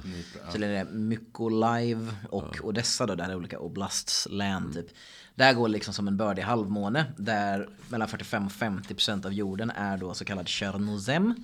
[0.53, 2.63] Så det är Mykolaiv och ja.
[2.63, 4.73] Odessa då, där är olika oblasts län mm.
[4.73, 4.87] typ.
[5.35, 9.71] Där går liksom som en bördig halvmåne där mellan 45 och 50 procent av jorden
[9.71, 11.35] är då så kallad Tjernozem.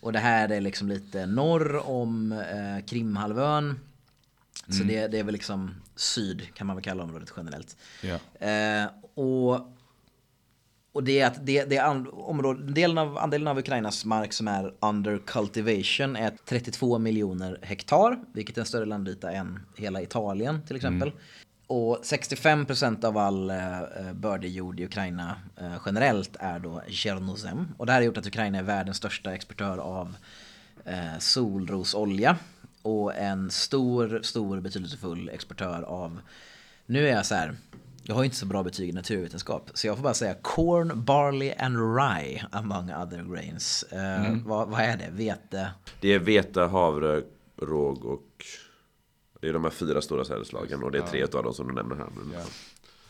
[0.00, 3.64] Och det här är liksom lite norr om eh, Krimhalvön.
[3.64, 3.78] Mm.
[4.78, 7.76] Så det, det, är väl liksom syd kan man väl kalla området generellt.
[8.02, 8.46] Ja.
[8.46, 9.76] Eh, och
[10.92, 14.48] och det är att det, det är område, delen av, andelen av Ukrainas mark som
[14.48, 20.62] är under cultivation är 32 miljoner hektar, vilket är en större landyta än hela Italien
[20.66, 21.08] till exempel.
[21.08, 21.20] Mm.
[21.66, 27.68] Och 65% av all eh, bördig jord i Ukraina eh, generellt är då Tjernozem.
[27.76, 30.16] Och det här har gjort att Ukraina är världens största exportör av
[30.84, 32.36] eh, solrosolja.
[32.82, 36.20] Och en stor, stor betydelsefull exportör av,
[36.86, 37.54] nu är jag så här,
[38.10, 39.70] Jag har ju inte så bra betyg i naturvetenskap.
[39.74, 43.84] Så jag får bara säga corn, barley and rye among other grains.
[43.90, 44.44] Mm.
[44.44, 45.08] vad, vad är det?
[45.12, 45.70] Vete?
[46.00, 47.22] Det är vete, havre,
[47.62, 48.44] råg och
[49.40, 51.74] det är de här fyra stora sädesslagen och det är tre av dem som du
[51.74, 52.08] nämner här.
[52.14, 52.44] Men, Ja.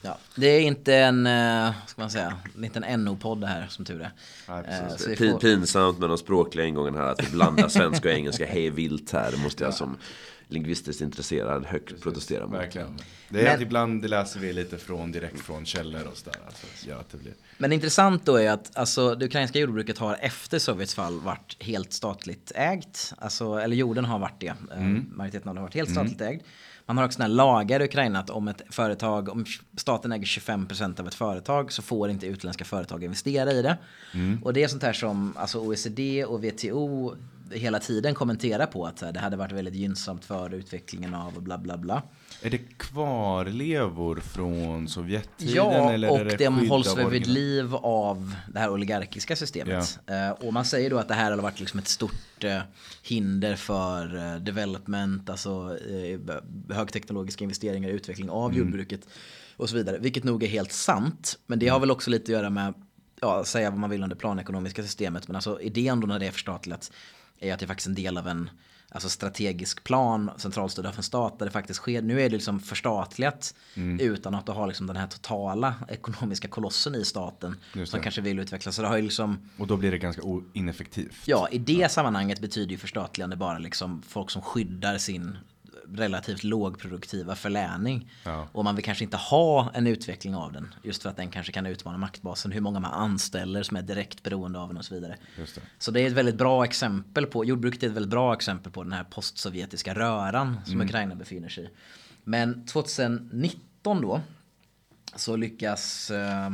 [0.02, 3.46] Ja, det är inte en, eh, ska man säga, det är inte en NO-podd det
[3.46, 4.10] här som tur är.
[4.48, 8.14] Nej, Eh, så får, Pinsamt med de språkliga ingången här att vi blandar svenska och
[8.14, 9.34] engelska hej vilt här.
[9.42, 9.96] Måste jag som
[10.52, 12.54] lingvistiskt intresserad högt protestera mot.
[12.60, 12.96] Verkligen.
[13.28, 16.38] Det är Men- att ibland läser vi lite från, direkt från källor och sådär.
[16.46, 17.34] Alltså, gör att det blir...
[17.58, 21.92] men intressant då är att alltså, det ukrainska jordbruket har efter Sovjets fall varit helt
[21.92, 23.12] statligt ägt.
[23.18, 24.46] Alltså, eller jorden har varit det.
[24.46, 25.06] Eh, Mm.
[25.14, 26.40] Majoriteten av det har varit helt statligt ägd.
[26.86, 29.44] Man har också här lagar i Ukraina att om ett företag, om
[29.76, 33.78] staten äger 25% av ett företag så får inte utländska företag investera i det.
[34.14, 34.42] Mm.
[34.42, 37.14] Och det är sånt här som alltså OECD och WTO
[37.50, 41.42] hela tiden kommenterar på att här, det hade varit väldigt gynnsamt för utvecklingen av och
[41.42, 42.02] bla bla bla.
[42.42, 45.54] Är det kvarlevor från Sovjettiden?
[45.54, 49.98] Ja, eller och är det de hålls väl vid liv av det här oligarkiska systemet.
[50.06, 52.60] Eh, och man säger då att det här har varit liksom ett stort eh,
[53.02, 55.78] hinder för eh, development, alltså
[56.70, 59.00] högteknologiska investeringar i utveckling av jordbruket
[59.56, 59.98] och så vidare.
[59.98, 62.74] Vilket nog är helt sant, men det har väl också lite att göra med,
[63.20, 66.26] ja, säga vad man vill om det planekonomiska systemet, men alltså idén då när det
[66.26, 66.92] är förstatligat
[67.40, 68.50] är att det är faktiskt en del av en
[68.92, 72.02] alltså strategisk plan centralstyrd av en stat där det faktiskt sker.
[72.02, 73.54] Nu är det liksom förstatligat
[73.98, 78.76] utan att ha liksom den här totala ekonomiska kolossen i staten som kanske vill utvecklas.
[78.76, 80.22] Så det har liksom, Och då blir det ganska
[80.52, 81.16] ineffektivt.
[81.24, 85.36] ja i det sammanhanget betyder ju förstatligande bara liksom folk som skyddar sin
[85.94, 88.10] relativt lågproduktiva förläning.
[88.24, 88.48] Ja.
[88.52, 90.74] Och man vill kanske inte ha en utveckling av den.
[90.82, 92.52] Just för att den kanske kan utmana maktbasen.
[92.52, 95.16] Hur många man anställer som är direkt beroende av den och så vidare.
[95.36, 95.60] Det.
[95.78, 98.82] Så det är ett väldigt bra exempel på, jordbruket är ett väldigt bra exempel på
[98.82, 101.68] den här postsovjetiska röran som Ukraina befinner sig i.
[102.24, 104.20] Men 2019 då
[105.16, 106.50] så lyckas eh,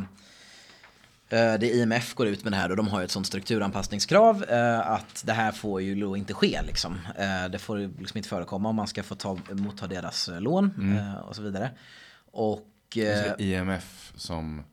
[1.29, 4.91] det IMF går ut med det här och de har ju ett sånt strukturanpassningskrav eh,
[4.91, 6.99] att det här får ju inte ske liksom.
[7.19, 10.97] Eh, det får liksom inte förekomma om man ska få ta, motta deras eh, lån
[10.99, 11.71] eh, och så vidare.
[12.33, 14.65] Och Det eh, IMF som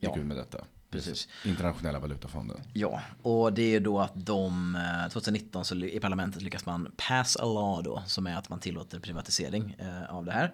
[0.00, 0.18] gick ja.
[0.18, 0.58] ut med detta.
[0.90, 1.28] Precis.
[1.44, 2.60] Internationella valutafonden.
[2.72, 6.92] Ja, och det är ju då att de, eh, 2019 så i parlamentet lyckas man
[6.96, 10.52] pass a law då, som är att man tillåter privatisering eh, av det här.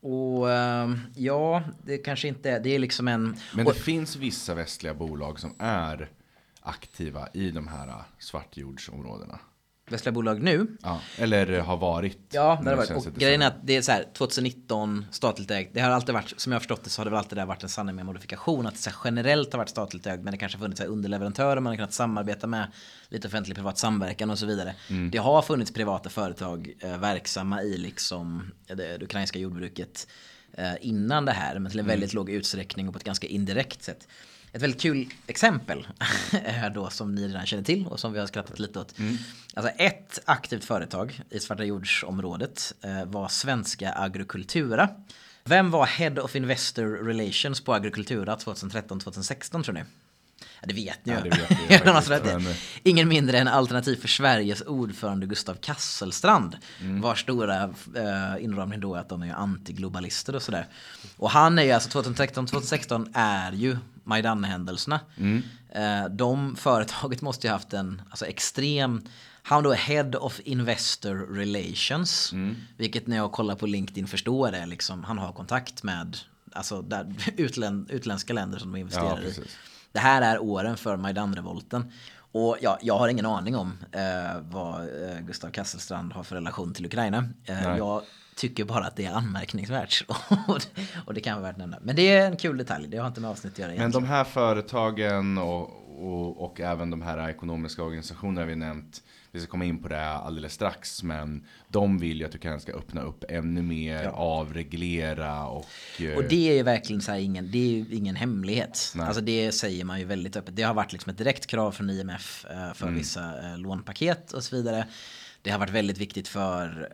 [0.00, 3.36] Och ehm, ja, det kanske inte, det är liksom en...
[3.54, 6.10] Men och, det finns vissa västliga bolag som är
[6.60, 9.38] aktiva i de här äh, svartjordsområdena.
[9.92, 12.18] Västliga bolag nu, Ja, eller har varit.
[12.30, 12.90] Ja, det har varit.
[12.90, 15.74] Och grejen är att det är så här, 2019 statligt ägt.
[15.74, 17.46] Det har alltid varit, som jag har förstått det, så har det väl alltid där
[17.46, 18.66] varit en sanning med modifikation.
[18.66, 20.84] Att det så här, generellt har varit statligt ägt, men det kanske har funnits så
[20.84, 22.66] här, underleverantörer, man har kunnat samarbeta med
[23.08, 24.74] lite offentlig privat samverkan och så vidare.
[24.90, 25.10] Mm.
[25.10, 30.08] Det har funnits privata företag eh, verksamma i liksom det, det ukrainska jordbruket
[30.52, 31.92] eh, innan det här, men till en Mm.
[32.00, 34.08] väldigt låg utsträckning och på ett ganska indirekt sätt.
[34.52, 35.86] Ett väldigt kul exempel
[36.32, 38.94] är då som ni redan känner till och som vi har skrattat lite åt.
[39.54, 44.88] Alltså ett aktivt företag i Svarta jordsområdet eh, var svenska Agrokultura.
[45.44, 49.84] Vem var Head of Investor Relations på Agrokultura 2013-2016 tror ni?
[50.60, 51.18] Ja, det vet ni ju.
[51.68, 56.56] Ja, vet vi Jag men- Ingen mindre än Alternativ för Sveriges ordförande Gustav Kasselstrand.
[56.80, 57.00] Mm.
[57.00, 57.62] Vars stora
[57.96, 60.66] eh, inramning då är att de är antiglobalister och sådär.
[61.16, 63.76] Och han är ju alltså 2013-2016 är ju
[64.08, 65.00] Majdan-händelserna.
[65.16, 65.42] Mm.
[65.70, 69.02] Eh, de företaget måste ju haft en alltså, extrem
[69.42, 72.32] han då är Head of Investor Relations.
[72.32, 72.56] Mm.
[72.76, 76.16] Vilket när jag kollar på LinkedIn förstår är liksom, han har kontakt med
[76.52, 79.24] alltså, där, utlän, utländska länder som de Ja, investerar i.
[79.24, 79.56] precis.
[79.92, 81.92] Det här är åren för Majdan-revolten.
[82.32, 86.74] Och ja, jag har ingen aning om eh, vad eh, Gustav Kasselstrand har för relation
[86.74, 87.28] till Ukraina.
[87.44, 88.02] Eh, jag
[88.38, 90.04] tycker bara att det är anmärkningsvärt.
[91.06, 91.78] och, det, kan vara värt att nämna.
[91.82, 92.88] Men det är en kul detalj.
[92.88, 94.04] Det har inte med avsnitt att göra Men egentligen.
[94.04, 95.62] de här företagen och,
[96.06, 100.08] och, och även de här ekonomiska organisationerna vi nämnt, vi ska komma in på det
[100.08, 104.10] alldeles strax, men de vill ju att Ukraina ska öppna upp ännu mer, Ja.
[104.10, 105.66] avreglera och...
[106.00, 108.92] eh, Och det är ju verkligen så här ingen, det är ju ingen hemlighet.
[108.94, 109.06] Nej.
[109.06, 110.56] Alltså det säger man ju väldigt öppet.
[110.56, 112.98] Det har varit liksom ett direkt krav från IMF eh, för Mm.
[112.98, 114.86] vissa eh, lånpaket och så vidare.
[115.42, 116.88] Det har varit väldigt viktigt för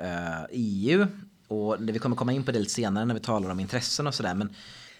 [0.50, 1.06] EU.
[1.48, 4.14] Och vi kommer komma in på det lite senare när vi talar om intressen och
[4.14, 4.34] sådär.
[4.34, 4.54] Men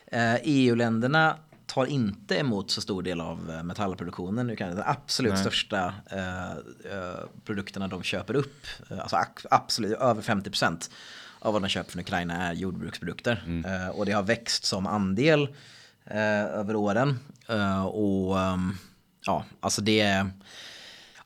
[0.07, 1.37] eh, EU-länderna
[1.67, 4.47] tar inte emot så stor del av eh, metallproduktionen.
[4.47, 5.41] Nu kan den absolut Nej.
[5.41, 8.67] största eh, produkterna de köper upp,
[9.01, 9.17] alltså
[9.51, 10.91] absolut över 50 procent
[11.39, 13.63] av vad de köper från Ukraina är jordbruksprodukter.
[13.67, 15.43] Eh, och det har växt som andel
[16.05, 17.19] eh, över åren.
[17.93, 18.79] Och ehm,
[19.27, 20.31] ja, alltså det är...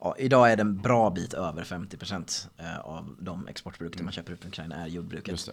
[0.01, 4.33] ja, idag är det en bra bit över 50% eh, av de exportprodukter man köper
[4.33, 5.49] upp från Ukraina är jordbruket.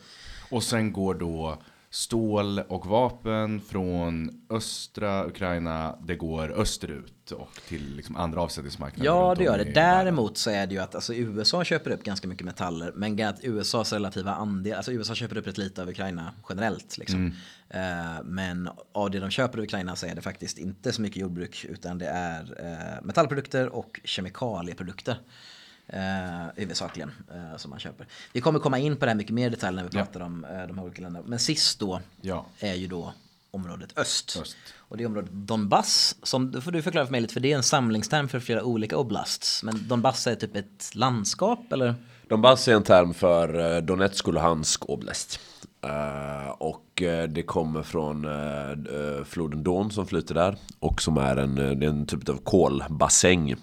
[0.52, 1.58] Och sen går då
[1.96, 9.06] stål och vapen från östra Ukraina, det går österut och till liksom andra avsättningsmarknader.
[9.06, 9.64] Ja, det gör det.
[9.64, 13.44] Däremot så är det ju att alltså, USA köper upp ganska mycket metaller, men att
[13.44, 16.98] USAs relativa andel, alltså USA köper upp rätt lite av Ukraina generellt.
[16.98, 17.34] Liksom.
[17.70, 21.18] Eh, men av det de köper av Ukraina så är det faktiskt inte så mycket
[21.18, 25.18] jordbruk, utan det är eh, metallprodukter och kemikalieprodukter.
[25.88, 26.00] Eh,
[26.56, 28.08] huvudsakligen eh, som man köper.
[28.34, 30.06] Vi kommer komma in på det här mycket mer i detalj när vi Ja.
[30.06, 31.26] pratar om eh, de här olika länderna.
[31.28, 32.46] Men sist då Ja.
[32.60, 33.14] är ju då
[33.52, 34.38] området öst.
[34.42, 34.56] Öst.
[34.78, 37.52] Och det är området Donbass, som det får du förklara för mig lite, för det
[37.52, 39.64] är en samlingsterm för flera olika oblasts.
[39.64, 41.96] Men Donbass är typ ett landskap, eller?
[42.30, 45.40] Donbass är en term för eh, Donetsk och Luhansk oblast.
[45.82, 50.58] Eh, och eh, det kommer från eh, floden Don som flyter där.
[50.80, 53.56] Och som är en, det är en typ av kolbassäng.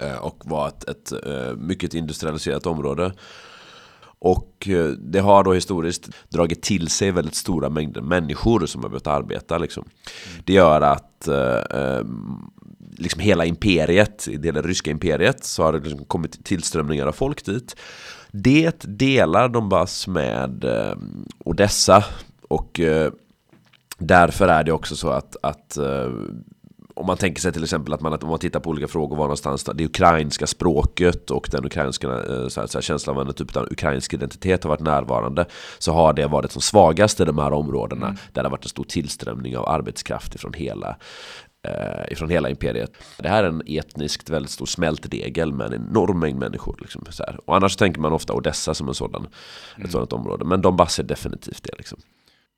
[0.00, 3.12] Eh, och var ett, ett eh, mycket industrialiserat område.
[4.18, 8.88] Och eh, det har då historiskt dragit till sig väldigt stora mängder människor som har
[8.88, 9.58] behövt arbeta.
[9.58, 9.84] Liksom.
[10.44, 12.50] Det gör att eh, ehm,
[12.96, 17.44] liksom hela imperiet, i det ryska imperiet, så har det liksom kommit tillströmningar av folk
[17.44, 17.76] dit.
[18.30, 20.96] Det delar Donbass med eh,
[21.38, 22.04] Odessa
[22.48, 23.12] och eh,
[23.98, 25.78] därför är det också så att, att
[26.94, 29.16] om man tänker sig till exempel att man, att om man tittar på olika frågor
[29.16, 33.28] var någonstans det ukrainska språket och den ukrainska eh, så här, så här, känslan av
[33.28, 35.46] en typ av ukrainsk identitet har varit närvarande
[35.78, 38.68] så har det varit som svagast i de här områdena där det har varit en
[38.68, 40.96] stor tillströmning av arbetskraft ifrån hela
[41.62, 42.92] eh, ifrån hela imperiet.
[43.18, 46.78] Det här är en etniskt väldigt stor smältdegel med en enorm mängd människor.
[46.80, 47.40] Liksom, så här.
[47.44, 49.26] Och annars tänker man ofta Odessa som en sådan,
[49.84, 50.44] ett sådant område.
[50.44, 51.76] Men Donbass är definitivt det.
[51.78, 51.98] Liksom.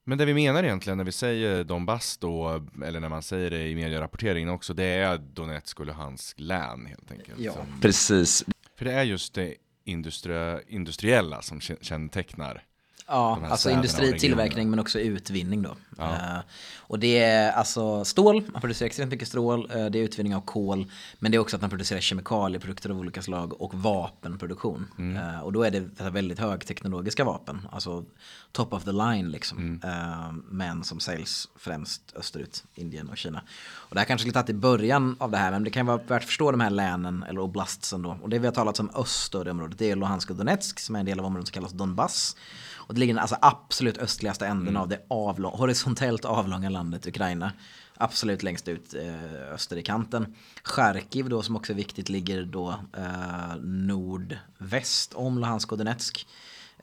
[0.08, 3.68] Men det vi menar egentligen när vi säger Donbass då, eller när man säger det
[3.68, 7.38] i medierapporteringen också, det är Donetsk och Luhansk län helt enkelt.
[7.38, 7.52] Ja.
[7.52, 8.44] Som, Precis.
[8.76, 9.54] för det är just det
[9.84, 12.62] industri industriella som kä- kännetecknar.
[13.08, 14.18] Ja, alltså städerna och industri, regionerna.
[14.18, 15.76] tillverkning men också utvinning då.
[15.98, 16.12] Ja.
[16.12, 16.38] Eh,
[16.78, 20.40] och det är alltså stål, man producerar extremt mycket stål, eh, det är utvinning av
[20.40, 24.86] kol, men det är också att man producerar kemikalieprodukter av olika slag och vapenproduktion.
[24.98, 25.16] Mm.
[25.16, 28.04] Eh, och då är det väldigt högteknologiska vapen, alltså
[28.52, 29.58] top of the line liksom.
[29.82, 30.42] Mm.
[30.48, 33.42] Men som säljs främst österut, Indien och Kina.
[33.68, 35.96] Och det här kanske lite att i början av det här, men det kan vara
[35.96, 38.18] värt att förstå de här länen, eller oblastsen då.
[38.22, 40.80] Och det vi har talat om öst då, det området, det är Luhansk och Donetsk
[40.80, 42.36] som är en del av området som kallas Donbass.
[42.86, 47.06] Och det ligger i den alltså absolut östligaste änden av det avlång, horisontellt avlånga landet
[47.06, 47.52] Ukraina.
[47.96, 50.34] Absolut längst ut eh, öster i kanten.
[50.62, 56.26] Charkiv då som också är viktigt ligger då eh, nordväst om Luhansk och Donetsk.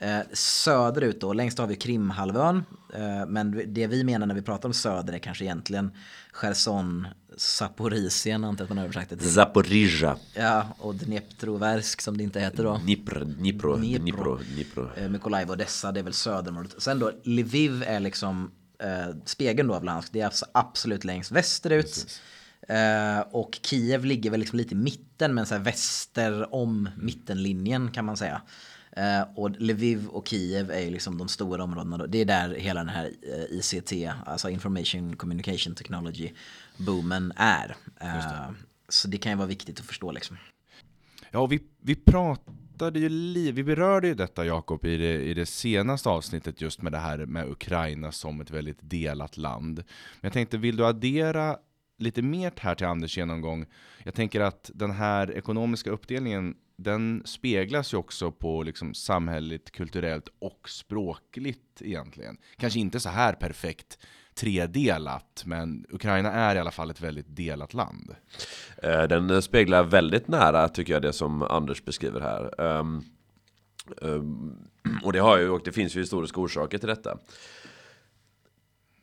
[0.03, 2.63] Eh, söderut då, längst har vi Krimhalvön.
[2.93, 5.91] Eh, men det vi menar när vi pratar om söder är kanske egentligen
[6.31, 9.33] Cherson, Zaporizien antar jag att man översatt det till.
[9.33, 10.17] Zaporizjzja.
[10.33, 12.77] Ja, och Dneptroversk som det inte heter då.
[12.77, 14.39] Dnipro, Dnipro, Dnipro.
[14.53, 14.89] Dnipro.
[14.95, 16.81] Eh, Mykolaiv och Odessa, det är väl söderområdet.
[16.81, 18.51] Sen då, Lviv är liksom
[18.83, 20.09] eh, spegeln då av Luhansk.
[20.13, 22.19] Det är alltså absolut längst västerut.
[22.67, 28.05] Eh, och Kiev ligger väl liksom lite i mitten, men så väster om mittenlinjen kan
[28.05, 28.41] man säga.
[28.95, 31.97] Eh, och Lviv och Kiev är ju liksom de stora områdena.
[31.97, 32.05] Då.
[32.05, 33.93] Det är där hela den här eh, ICT,
[34.25, 36.31] alltså Information Communication Technology,
[36.77, 37.75] boomen är.
[38.01, 38.51] Eh,
[38.89, 40.37] så det kan ju vara viktigt att förstå liksom.
[41.31, 45.45] Ja, och vi, vi pratade ju vi berörde ju detta Jakob i det, i det
[45.45, 49.77] senaste avsnittet just med det här med Ukraina som ett väldigt delat land.
[49.77, 49.85] Men
[50.21, 51.57] jag tänkte, vill du addera
[51.97, 53.65] lite mer här till Anders genomgång?
[54.03, 60.27] Jag tänker att den här ekonomiska uppdelningen den speglas ju också på liksom samhälleligt, kulturellt
[60.39, 62.37] och språkligt egentligen.
[62.57, 63.97] Kanske inte så här perfekt
[64.35, 68.15] tredelat, men Ukraina är i alla fall ett väldigt delat land.
[68.77, 72.61] Eh, den speglar väldigt nära tycker jag det som Anders beskriver här.
[72.61, 73.03] Ehm,
[74.01, 74.57] ehm,
[75.03, 77.17] och det har ju, och det finns ju historiska orsaker till detta.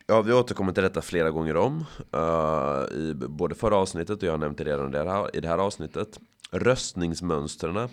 [0.07, 1.85] Ja, vi återkommer till detta flera gånger om.
[2.17, 5.41] Uh, I både förra avsnittet och jag har nämnt det redan i det här, i
[5.41, 6.19] det här avsnittet.
[6.53, 7.89] Röstningsmönstren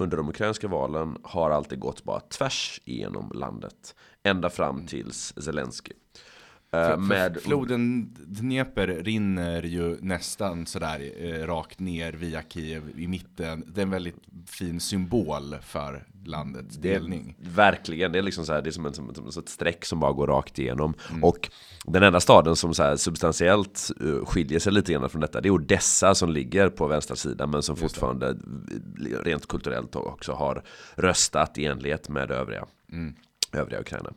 [0.00, 3.94] under de ukrainska valen har alltid gått bara tvärs igenom landet.
[4.22, 5.92] Ända fram tills Zelensky.
[6.72, 12.82] Eh, För, med- för floden Dnepr rinner ju nästan sådär eh, rakt ner via Kiev
[12.96, 13.64] i mitten.
[13.66, 14.16] Det är en väldigt
[14.46, 17.36] fin symbol för landets Det delning.
[17.40, 20.00] verkligen, det är liksom så här, det är som, en, som, som ett streck som
[20.00, 20.94] bara går rakt igenom.
[21.10, 21.24] Mm.
[21.24, 21.50] Och
[21.84, 25.48] den enda staden som så här substantiellt uh, skiljer sig lite grann från detta, det
[25.48, 30.32] är Odessa som ligger på vänstra sidan, men som Just fortfarande uh, rent kulturellt också
[30.32, 30.62] har
[30.94, 32.66] röstat i enlighet med övriga,
[33.52, 34.12] övriga Ukraina.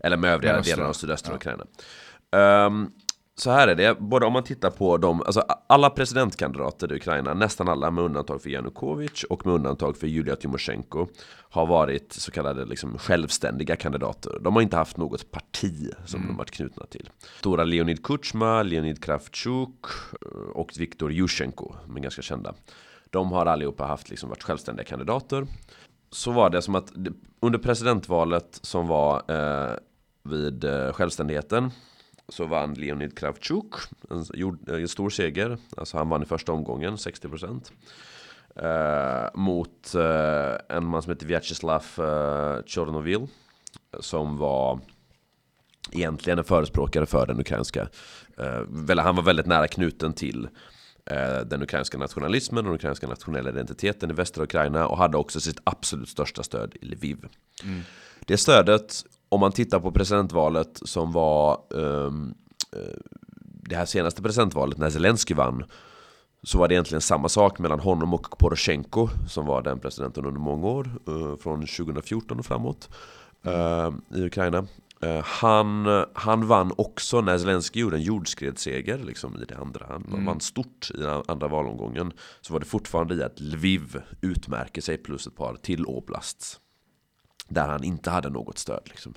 [0.00, 0.76] Eller med övriga östra.
[0.76, 1.36] delar av sydöstra Ja.
[1.36, 1.66] Ukraina.
[2.32, 2.90] Ehm,
[3.40, 7.34] så här är det, både om man tittar på de, alltså alla presidentkandidater i Ukraina,
[7.34, 11.06] nästan alla med undantag för Janukovic och med undantag för Julia Tymosjenko
[11.50, 14.38] har varit så kallade liksom självständiga kandidater.
[14.40, 16.28] De har inte haft något parti som mm.
[16.32, 17.10] de varit knutna till.
[17.38, 19.84] Stora Leonid Kuchma, Leonid Kravchuk
[20.54, 22.54] och Viktor Yushchenko, de är ganska kända.
[23.10, 25.46] De har allihopa haft liksom varit självständiga kandidater.
[26.10, 26.92] Så var det som att
[27.40, 29.74] under presidentvalet som var eh,
[30.22, 31.70] vid eh, självständigheten
[32.28, 33.74] så vann Leonid Kravchuk
[34.10, 34.24] en,
[34.74, 35.58] en stor seger.
[35.76, 37.70] Alltså han vann i första omgången, 60%.
[38.56, 43.26] Eh, mot eh, en man som heter Vyacheslav eh, Chornovil.
[44.00, 44.80] Som var
[45.92, 47.88] egentligen en förespråkare för den ukrainska.
[48.38, 50.48] Eh, han var väldigt nära knuten till
[51.06, 55.40] eh, den ukrainska nationalismen och den ukrainska nationella identiteten i västra Ukraina och hade också
[55.40, 57.18] sitt absolut största stöd i Lviv.
[57.64, 57.80] Mm.
[58.26, 62.34] Det stödet om man tittar på presidentvalet som var um,
[63.70, 65.64] det här senaste presidentvalet när Zelensky vann
[66.42, 70.40] så var det egentligen samma sak mellan honom och Poroshenko som var den presidenten under
[70.40, 72.88] många år uh, från 2014 och framåt
[73.46, 74.66] uh, i Ukraina.
[75.04, 79.86] Uh, han, han vann också när Zelensky gjorde en jordskredsseger liksom, i det andra.
[79.88, 80.26] Han mm.
[80.26, 82.12] vann stort i den andra valomgången.
[82.40, 86.60] Så var det fortfarande i att Lviv utmärker sig plus ett par till oblasts.
[87.50, 88.82] Där han inte hade något stöd.
[88.84, 89.14] Liksom.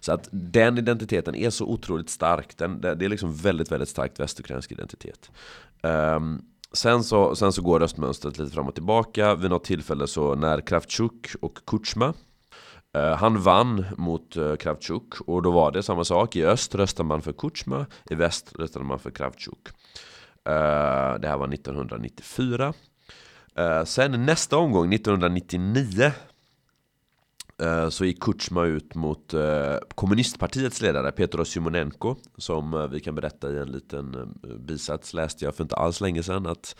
[0.00, 2.56] Så att den identiteten är så otroligt stark.
[2.56, 5.30] Den, det är liksom väldigt, väldigt starkt västukrainsk identitet.
[5.82, 6.42] Um,
[6.72, 9.34] sen, så, sen så går röstmönstret lite fram och tillbaka.
[9.34, 12.14] Vid något tillfälle så när Kravchuk och Kuchma
[12.96, 16.36] uh, han vann mot uh, Kravchuk och då var det samma sak.
[16.36, 19.68] I öst röstade man för Kuchma, i väst röstade man för Kravchuk.
[20.48, 22.72] Uh, det här var 1994.
[23.84, 26.12] Sen nästa omgång, 1999,
[27.62, 33.14] Eh, så gick Kutjma ut mot eh, kommunistpartiets ledare Petro Simonenko, Som eh, vi kan
[33.14, 36.76] berätta i en liten bisats läste jag för inte alls länge sedan att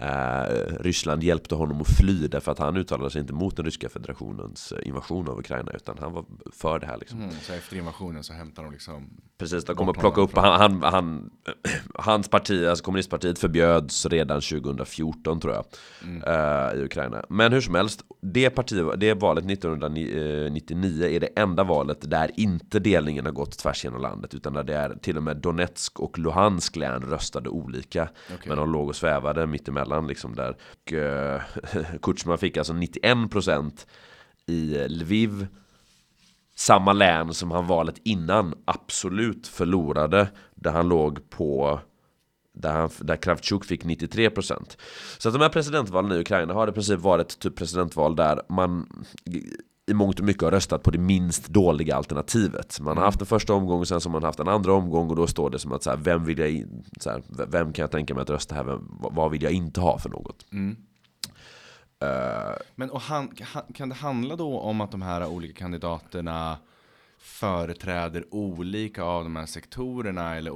[0.00, 3.88] eh, Ryssland hjälpte honom att fly därför att han uttalade sig inte mot den ryska
[3.88, 7.22] federationens invasion av Ukraina utan han var för det här liksom.
[7.22, 10.82] Mm, så efter invasionen så hämtar de liksom Precis, de kommer plocka upp, han, han,
[10.82, 11.30] han,
[11.94, 15.64] hans parti, alltså kommunistpartiet förbjöds redan 2014 tror jag
[16.02, 16.22] mm.
[16.22, 17.24] uh, i Ukraina.
[17.28, 22.78] Men hur som helst, det, parti, det valet 1999 är det enda valet där inte
[22.78, 26.18] delningen har gått tvärs genom landet utan där det är till och med Donetsk och
[26.18, 28.08] Luhansk län röstade olika.
[28.34, 28.48] Okay.
[28.48, 30.50] Men de låg och svävade mittemellan liksom där.
[30.50, 31.40] Och, uh,
[32.02, 33.86] Kutjma fick alltså 91%
[34.46, 35.46] i Lviv
[36.56, 40.28] samma län som han valet innan absolut förlorade.
[40.54, 41.80] Där han låg på
[42.52, 44.76] där, han, där Kravchuk fick 93%
[45.18, 49.04] Så att de här presidentvalen i Ukraina har i princip varit typ presidentval där man
[49.90, 52.80] i mångt och mycket har röstat på det minst dåliga alternativet.
[52.80, 55.10] Man har haft en första omgång och sen så har man haft en andra omgång
[55.10, 56.64] och då står det som att så här, vem vill jag
[57.00, 59.80] så här, vem kan jag tänka mig att rösta här, vem, vad vill jag inte
[59.80, 60.46] ha för något?
[60.52, 60.76] Mm.
[62.04, 63.28] Uh, Men och han,
[63.74, 66.58] kan det handla då om att de här olika kandidaterna
[67.22, 70.50] företräder olika av de här sektorerna eller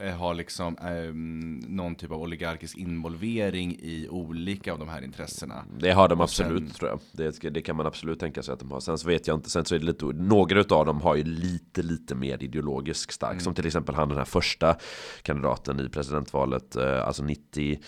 [0.00, 5.64] eh, har liksom um, någon typ av oligarkisk involvering i olika av de här intressena.
[5.78, 7.00] Det har de absolut sen, tror jag.
[7.12, 8.80] Det, det, kan man absolut tänka sig att de har.
[8.80, 11.24] Sen så vet jag inte, sen så är det lite, några av dem har ju
[11.24, 13.32] lite, lite mer ideologisk stark.
[13.32, 13.40] Mm.
[13.40, 14.76] Som till exempel han den här första
[15.22, 17.78] kandidaten i presidentvalet, eh, alltså 90 eh,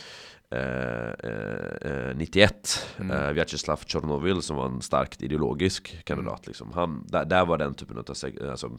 [0.51, 3.17] 91 eh, mm.
[3.17, 6.41] eh, Vyacheslav Chornovil som var en starkt ideologisk kandidat.
[6.41, 6.47] Mm.
[6.47, 6.73] Liksom.
[6.73, 8.05] Han, där, där var den typen av
[8.51, 8.79] alltså,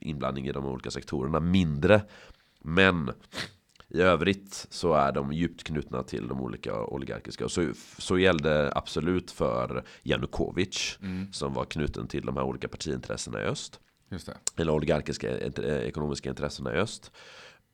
[0.00, 2.02] inblandning i de olika sektorerna mindre.
[2.60, 3.10] Men
[3.88, 7.48] i övrigt så är de djupt knutna till de olika oligarkiska.
[7.48, 11.32] Så, så gällde absolut för Janukovic mm.
[11.32, 13.80] som var knuten till de här olika partiintressena i öst.
[14.56, 17.12] Eller oligarkiska eh, ekonomiska intressena i öst.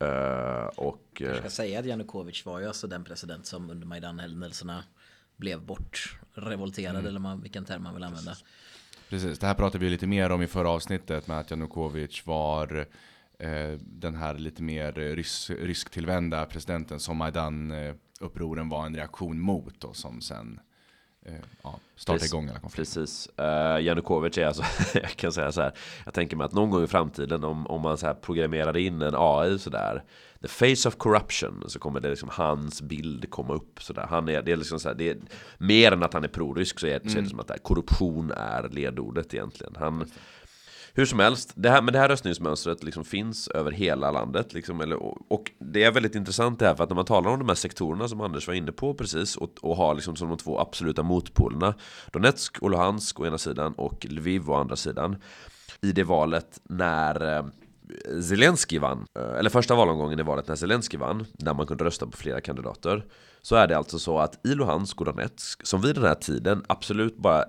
[0.03, 4.83] Uh, och, Jag ska säga att Janukovic var ju alltså den president som under Majdan-händelserna
[5.37, 7.07] blev bortrevolterad mm.
[7.07, 8.35] eller man, vilken term man vill använda.
[9.09, 12.87] Precis, det här pratade vi lite mer om i förra avsnittet med att Janukovic var
[13.39, 19.95] eh, den här lite mer rys rysktillvända presidenten som Majdan-upproren var en reaktion mot och
[19.95, 20.68] som sen Eh,
[21.63, 22.33] ja, starta Precis.
[22.33, 23.01] igång alla konflikter.
[23.01, 23.29] Precis.
[23.39, 24.63] Uh, Janukovic är alltså,
[24.93, 25.73] jag kan säga så här,
[26.05, 29.01] jag tänker mig att någon gång i framtiden om, om man så här programmerar in
[29.01, 30.03] en AI sådär,
[30.41, 34.07] the face of corruption, så kommer det liksom hans bild komma upp sådär.
[34.09, 35.17] Han är, det är liksom så här, det är,
[35.57, 37.03] mer än att han är prorysk så är, mm.
[37.03, 37.29] så är det mm.
[37.29, 39.75] som att här, korruption är ledordet egentligen.
[39.79, 40.11] Han,
[40.99, 44.53] hur som helst, det här, men det här röstningsmönstret liksom finns över hela landet.
[44.53, 44.97] Liksom, eller,
[45.33, 47.55] och det är väldigt intressant det här, för att när man talar om de här
[47.55, 51.03] sektorerna som Anders var inne på precis, och, och har liksom som de två absoluta
[51.03, 51.73] motpolerna,
[52.11, 55.15] Donetsk och Luhansk å ena sidan och Lviv å andra sidan,
[55.81, 57.45] i det valet när eh,
[58.21, 62.05] Zelensky vann, eh, eller första valomgången i valet när Zelensky vann, När man kunde rösta
[62.05, 63.05] på flera kandidater,
[63.41, 66.63] så är det alltså så att i Luhansk och Donetsk, som vid den här tiden
[66.67, 67.47] absolut bara, eh,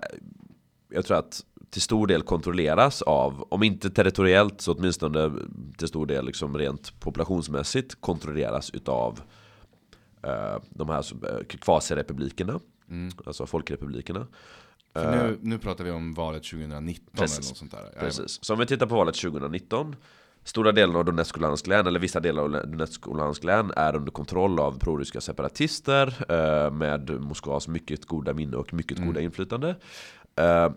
[0.89, 1.41] jag tror att
[1.71, 5.31] till stor del kontrolleras av, om inte territoriellt så åtminstone
[5.77, 9.21] till stor del liksom rent populationsmässigt kontrolleras utav
[10.27, 12.59] uh, de här uh, kvasirepublikerna,
[12.89, 13.11] mm.
[13.25, 14.27] alltså folkrepublikerna.
[14.93, 17.37] För nu, nu pratar vi om valet 2019 Precis.
[17.37, 17.99] eller något sånt där.
[17.99, 18.43] Precis.
[18.43, 19.95] Så om vi tittar på valet 2019
[20.43, 23.71] Stora delar av Donetsk och Luhansk län, eller vissa delar av Donetsk och Luhansk län
[23.75, 29.09] är under kontroll av proryska separatister eh, med Moskvas mycket goda minne och mycket mm.
[29.09, 29.75] goda inflytande.
[30.35, 30.69] Eh,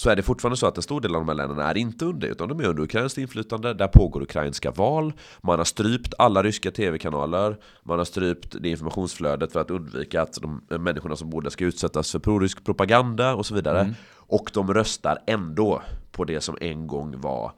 [0.00, 2.04] så är det fortfarande så att en stor del av de här länderna är inte
[2.04, 3.74] under utan de är under ukrainskt inflytande.
[3.74, 5.12] Där pågår ukrainska val.
[5.40, 7.56] Man har strypt alla ryska tv-kanaler.
[7.82, 11.64] Man har strypt det informationsflödet för att undvika att de människorna som bor där ska
[11.64, 13.80] utsättas för prorysk propaganda och så vidare.
[13.80, 13.94] Mm.
[14.28, 15.82] Och de röstar ändå
[16.12, 17.52] på det som en gång var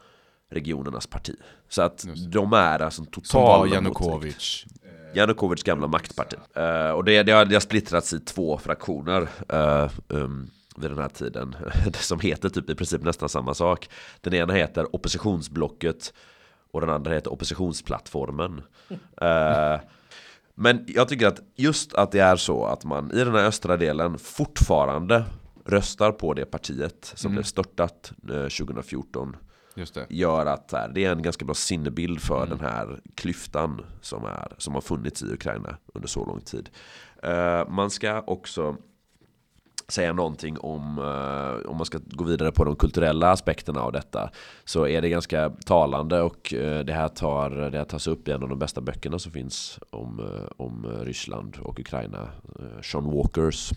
[0.50, 1.34] regionernas parti.
[1.68, 4.64] Så att de är alltså total Som var Janukovic.
[5.14, 6.36] Janukovics gamla maktparti.
[6.56, 9.28] Uh, och det, det, har, det har splittrats i två fraktioner.
[9.52, 10.50] Uh, um,
[10.80, 11.56] vid den här tiden
[11.94, 13.88] som heter typ i princip nästan samma sak.
[14.20, 16.12] Den ena heter oppositionsblocket
[16.70, 18.62] och den andra heter oppositionsplattformen.
[18.90, 19.80] uh,
[20.54, 23.76] men jag tycker att just att det är så att man i den här östra
[23.76, 25.24] delen fortfarande
[25.64, 27.34] röstar på det partiet som mm.
[27.36, 29.36] blev störtat 2014
[30.08, 32.58] gör att här, det är en ganska bra sinnebild för mm.
[32.58, 36.70] den här klyftan som, är, som har funnits i Ukraina under så lång tid.
[37.24, 38.76] Uh, man ska också
[39.88, 44.30] säga någonting om, eh, om man ska gå vidare på de kulturella aspekterna av detta
[44.64, 48.30] så är det ganska talande och eh, det, här tar, det här tas upp i
[48.30, 52.28] en av de bästa böckerna som finns om, eh, om Ryssland och Ukraina.
[52.82, 53.72] Sean Walkers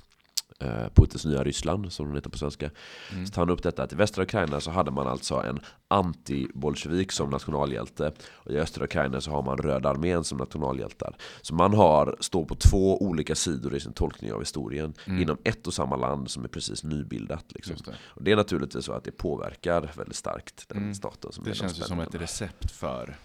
[0.62, 2.70] eh, Putins nya Ryssland, som den heter på svenska.
[3.12, 3.26] Mm.
[3.26, 7.12] Så tar han upp detta att i västra Ukraina så hade man alltså en anti-bolsjevik
[7.12, 8.12] som nationalhjälte.
[8.32, 11.16] Och i östra Ukraina så har man Röda armén som nationalhjältar.
[11.42, 15.22] Så man har, står på två olika sidor i sin tolkning av historien mm.
[15.22, 17.46] inom ett och samma land som är precis nybildat.
[17.50, 17.76] Liksom.
[17.86, 17.96] Det.
[18.06, 20.94] Och det är naturligtvis så att det påverkar väldigt starkt den mm.
[20.94, 21.32] staten.
[21.32, 23.16] Som det känns ju som ett recept för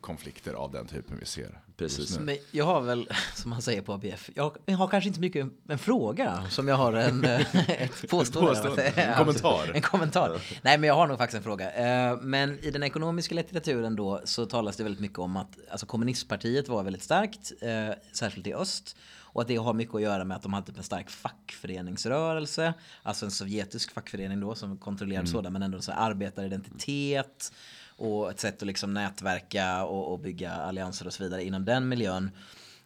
[0.00, 1.60] konflikter av den typen vi ser.
[1.76, 2.18] Precis.
[2.18, 5.46] Men jag har väl, som man säger på ABF, jag har kanske inte så mycket
[5.68, 8.82] en fråga som jag har en, eh, ett påstående.
[8.96, 9.70] en kommentar.
[9.74, 10.40] en kommentar.
[10.62, 11.72] Nej, men jag har nog faktiskt en fråga.
[11.72, 15.86] Eh, men i den ekonomiska litteraturen då så talas det väldigt mycket om att alltså
[15.86, 18.96] kommunistpartiet var väldigt starkt, eh, särskilt i öst.
[19.34, 22.74] Och att det har mycket att göra med att de hade typ en stark fackföreningsrörelse.
[23.02, 25.32] Alltså en sovjetisk fackförening då som kontrollerade mm.
[25.32, 27.52] sådan men ändå så arbetaridentitet
[27.96, 31.88] och ett sätt att liksom nätverka och, och bygga allianser och så vidare inom den
[31.88, 32.30] miljön.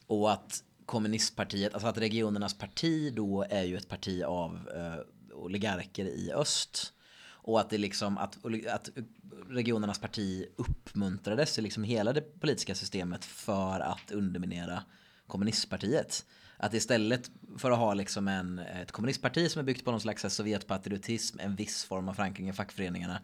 [0.06, 6.04] Och att kommunistpartiet, alltså att regionernas parti då är ju ett parti av eh, oligarker
[6.04, 6.92] i öst.
[7.30, 8.38] Och att det liksom att,
[8.70, 8.90] att
[9.48, 14.82] regionernas parti uppmuntrades i liksom hela det politiska systemet för att underminera
[15.26, 16.24] kommunistpartiet.
[16.56, 20.34] Att istället för att ha liksom en, ett kommunistparti som är byggt på någon slags
[20.34, 23.20] sovjetpatriotism, en viss form av förankring i fackföreningarna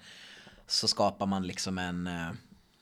[0.66, 2.30] så skapar man liksom en eh,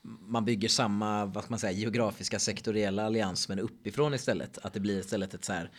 [0.03, 4.57] man bygger samma vad man säga, geografiska sektoriella allians men uppifrån istället.
[4.57, 5.71] Att det blir istället ett så här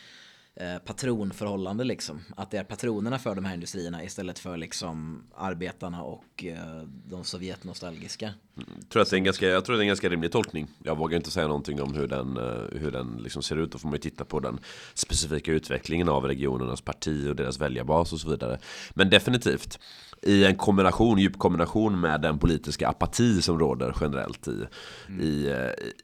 [0.57, 2.21] eh, patronförhållande liksom.
[2.37, 7.25] Att det är patronerna för de här industrierna istället för liksom arbetarna och eh, de
[7.25, 8.35] sovjetnostalgiska.
[8.57, 10.69] Mm, tror att det är en ganska, jag tror det är en ganska rimlig tolkning.
[10.83, 13.73] Jag vågar inte säga någonting om hur den, eh, hur den liksom ser ut.
[13.73, 14.59] Då får man ju titta på den
[14.95, 18.59] specifika utvecklingen av regionernas parti och deras väljarbas och så vidare.
[18.95, 19.79] Men definitivt
[20.27, 24.67] i en kombination, djup kombination med den politiska apati som råder generellt i,
[25.09, 25.21] mm.
[25.21, 25.55] i,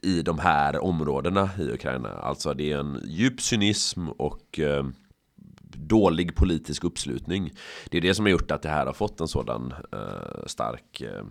[0.01, 2.09] i de här områdena i Ukraina.
[2.09, 4.85] Alltså det är en djup cynism och eh,
[5.73, 7.51] dålig politisk uppslutning.
[7.89, 11.01] Det är det som har gjort att det här har fått en sådan eh, stark
[11.01, 11.23] Eh,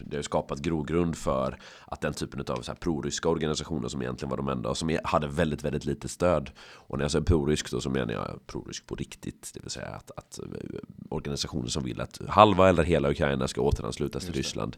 [0.00, 4.30] det har skapat grogrund för att den typen av så här proryska organisationer som egentligen
[4.30, 6.50] var de enda som hade väldigt, väldigt lite stöd.
[6.58, 9.50] Och när jag säger prorysk då så menar jag prorysk på riktigt.
[9.54, 10.44] Det vill säga att, att eh,
[11.08, 14.76] organisationer som vill att halva eller hela Ukraina ska återanslutas till Ryssland.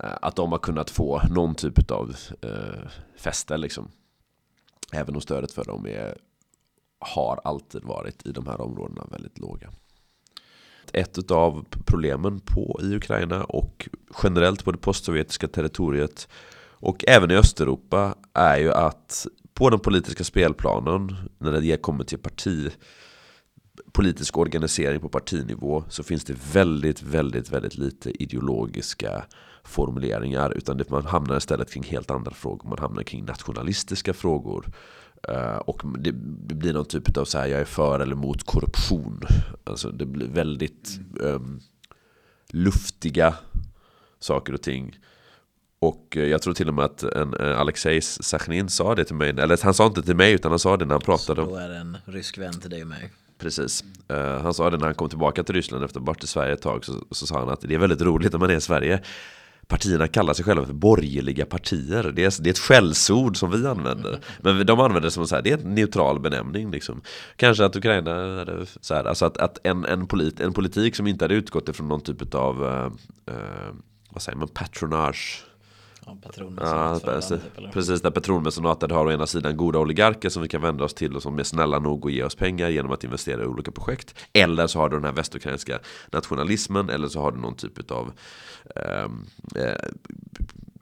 [0.00, 3.90] Eh, att de har kunnat få någon typ av eh, fäste liksom.
[4.92, 6.18] Även om stödet för dem är,
[6.98, 9.70] har alltid varit i de här områdena väldigt låga
[10.94, 13.88] ett av problemen på, i Ukraina och
[14.22, 16.28] generellt på det postsovjetiska territoriet
[16.70, 22.18] och även i Östeuropa är ju att på den politiska spelplanen när det kommer till
[22.18, 22.72] parti
[23.92, 29.24] politisk organisering på partinivå så finns det väldigt, väldigt, väldigt lite ideologiska
[29.64, 32.68] formuleringar utan man hamnar istället kring helt andra frågor.
[32.68, 34.66] Man hamnar kring nationalistiska frågor
[35.58, 36.12] och det,
[36.54, 39.20] blir någon typ av så här, jag är för eller mot korruption.
[39.64, 41.60] Alltså det blir väldigt um,
[42.50, 43.34] luftiga
[44.20, 44.98] saker och ting.
[45.78, 49.64] Och jag tror till och med att en, Alexej Sachnin sa det till mig, eller
[49.64, 51.44] han sa inte till mig utan han sa det när han pratade.
[51.44, 53.12] Så då är det en rysk vän till dig och mig.
[53.38, 53.84] Precis.
[54.12, 56.26] Uh, han sa det när han kom tillbaka till Ryssland efter att ha varit i
[56.26, 56.84] Sverige ett tag.
[56.84, 59.02] Så, så sa han att det är väldigt roligt när man är i Sverige.
[59.68, 62.12] Partierna kallar sig själva för borgerliga partier.
[62.16, 64.20] Det är, det är ett skällsord som vi använder.
[64.40, 66.70] Men de använder det som så här, det är en neutral benämning.
[66.70, 67.00] Liksom.
[67.36, 71.06] Kanske att Ukraina hade så här, alltså att, att en, en, polit, en politik som
[71.06, 72.86] inte hade utgått ifrån någon typ av uh,
[73.30, 73.74] uh,
[74.10, 75.44] vad säger man, patronage
[76.06, 76.14] Ja,
[76.60, 77.40] ja, precis,
[77.72, 81.16] precis, där patronmecenatet har å ena sidan goda oligarker som vi kan vända oss till
[81.16, 84.14] och som är snälla nog att ge oss pengar genom att investera i olika projekt.
[84.32, 85.78] Eller så har du den här västukrainska
[86.12, 88.12] nationalismen eller så har du någon typ av
[88.76, 89.26] ehm,
[89.56, 89.88] eh,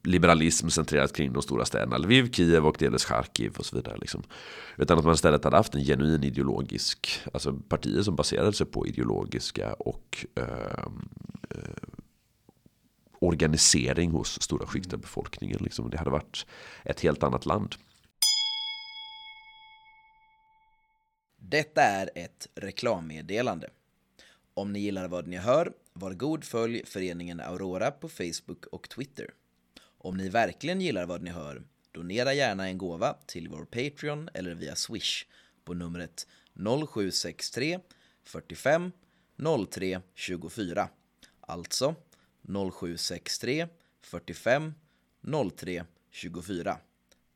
[0.05, 3.97] liberalism centrerat kring de stora städerna Lviv, Kiev och delvis Charkiv och så vidare.
[4.01, 4.23] Liksom.
[4.77, 8.87] Utan att man istället hade haft en genuin ideologisk, alltså partier som baserade sig på
[8.87, 11.09] ideologiska och ehm,
[11.51, 11.92] eh,
[13.23, 15.59] organisering hos stora skikt av befolkningen.
[15.61, 15.91] Liksom.
[15.91, 16.47] Det hade varit
[16.85, 17.75] ett helt annat land.
[21.37, 23.71] Detta är ett reklammeddelande.
[24.55, 29.31] Om ni gillar vad ni hör, var god följ föreningen Aurora på Facebook och Twitter.
[29.99, 31.63] Om ni verkligen gillar vad ni hör,
[31.93, 35.27] donera gärna en gåva till vår Patreon eller via Swish
[35.65, 37.79] på numret 0763
[38.25, 38.93] 45
[39.71, 40.89] 03 24.
[41.41, 41.95] Alltså
[42.73, 43.67] 0763
[44.03, 44.75] 45
[45.57, 46.77] 03 24.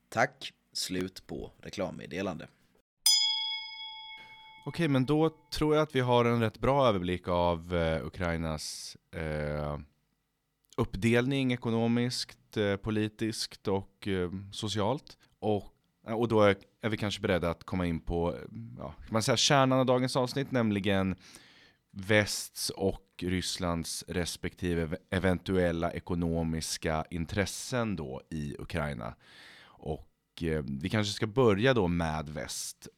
[0.09, 2.49] Tack, slut på reklammeddelande.
[4.67, 8.97] Okej, men då tror jag att vi har en rätt bra överblick av eh, Ukrainas
[9.13, 9.79] eh,
[10.77, 15.19] uppdelning ekonomiskt, eh, politiskt och eh, socialt.
[15.39, 15.65] Och,
[16.07, 18.37] eh, och då är, är, vi kanske beredda att komma in på
[18.79, 21.17] ja, kan man säga kärnan av dagens avsnitt, nämligen
[21.91, 29.15] västs och Rysslands respektive eventuella ekonomiska intressen då i Ukraina.
[29.65, 30.09] Och
[30.43, 32.89] eh, vi kanske ska börja då med väst.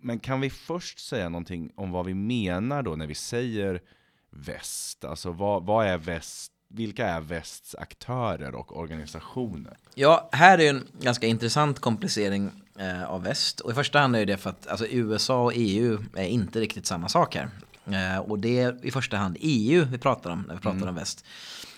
[0.00, 3.82] Men kan vi först säga någonting om vad vi menar då när vi säger
[4.30, 5.04] väst?
[5.04, 6.52] Alltså vad, vad är väst?
[6.68, 9.76] Vilka är västs aktörer och organisationer?
[9.94, 13.60] Ja, här är en ganska intressant komplicering eh, av väst.
[13.60, 16.86] Och i första hand är det för att alltså, USA och EU är inte riktigt
[16.86, 17.50] samma sak här.
[17.92, 20.88] Eh, och det är i första hand EU vi pratar om när vi pratar mm.
[20.88, 21.24] om väst.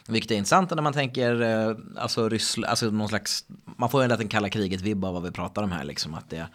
[0.08, 3.44] Vilket är intressant när man tänker, eh, alltså Ryssland, alltså någon slags,
[3.76, 6.14] man får ju liten kalla kriget-vibb av vad vi pratar om här liksom.
[6.14, 6.48] Att det är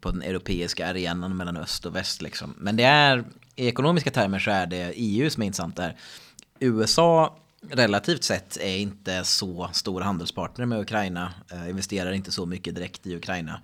[0.00, 2.54] på den europeiska arenan mellan öst och väst liksom.
[2.58, 3.24] Men det är,
[3.56, 5.96] i ekonomiska termer så är det EU som är intressant där.
[6.58, 7.36] USA
[7.70, 13.06] relativt sett är inte så stor handelspartner med Ukraina, eh, investerar inte så mycket direkt
[13.06, 13.60] i Ukraina.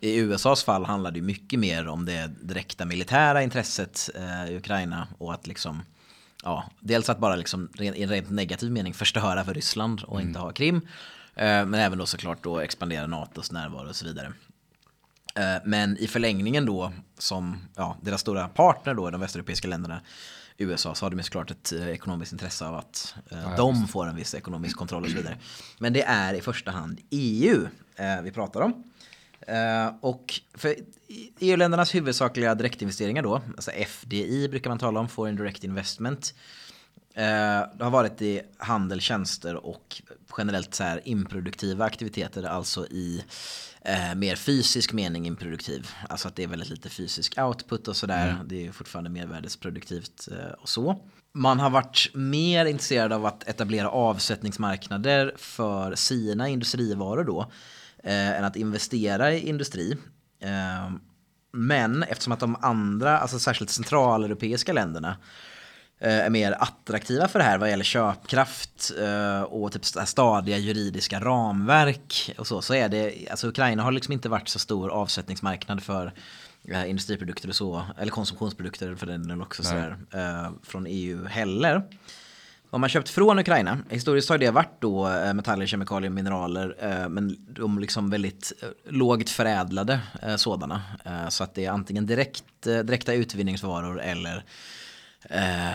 [0.00, 5.08] I USAs fall handlar det mycket mer om det direkta militära intresset eh, i Ukraina
[5.18, 5.82] och att liksom
[6.44, 10.28] ja, dels att bara liksom i en rent negativ mening förstöra för Ryssland och mm.
[10.28, 10.76] inte ha Krim.
[11.34, 14.32] Eh, men även då såklart då expandera NATOs närvaro och så vidare.
[15.34, 20.00] Eh, men i förlängningen då som ja, deras stora partner då, de västeuropeiska länderna,
[20.58, 24.16] USA, så har de såklart ett ekonomiskt intresse av att eh, ja, de får en
[24.16, 25.36] viss ekonomisk kontroll och så vidare.
[25.78, 28.84] Men det är i första hand EU eh, vi pratar om.
[29.48, 30.74] Uh, och för
[31.40, 36.34] EU-ländernas huvudsakliga direktinvesteringar då, alltså FDI brukar man tala om, Foreign Direct Investment.
[37.16, 37.22] Uh,
[37.78, 40.02] det har varit i handel, tjänster och
[40.38, 43.24] generellt så här improduktiva aktiviteter, alltså i
[43.88, 45.88] uh, mer fysisk mening improduktiv.
[46.08, 48.30] Alltså att det är väldigt lite fysisk output och sådär.
[48.30, 48.48] Mm.
[48.48, 50.28] Det är fortfarande mervärdesproduktivt
[50.60, 51.00] och så.
[51.32, 57.50] Man har varit mer intresserad av att etablera avsättningsmarknader för sina industrivaror då
[58.04, 59.96] eh, än att investera i industri.
[60.40, 60.90] Eh,
[61.52, 65.16] men eftersom att de andra, alltså särskilt centraleuropeiska länderna,
[65.98, 71.20] eh, är mer attraktiva för det här vad gäller köpkraft eh, och typ stadiga juridiska
[71.20, 75.82] ramverk och så, så är det, alltså Ukraina har liksom inte varit så stor avsättningsmarknad
[75.82, 76.12] för
[76.68, 79.96] eh, industriprodukter och så, eller konsumtionsprodukter för den delen också sådär,
[80.62, 81.82] från EU heller.
[82.70, 87.08] Vad man köpt från Ukraina, historiskt har det varit då eh, metaller, kemikalier, mineraler, eh,
[87.08, 90.00] men de liksom väldigt eh, lågt förädlade
[90.36, 90.82] sådana.
[91.28, 94.44] Så att det är antingen direkt, direkta utvinningsvaror eller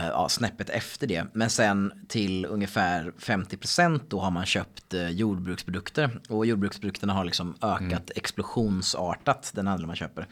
[0.09, 1.25] ja, snäppet efter det.
[1.33, 6.19] Men sen till ungefär 50% då har man köpt jordbruksprodukter.
[6.29, 8.03] Och jordbruksprodukterna har liksom ökat mm.
[8.15, 10.27] explosionsartat den andra man köper.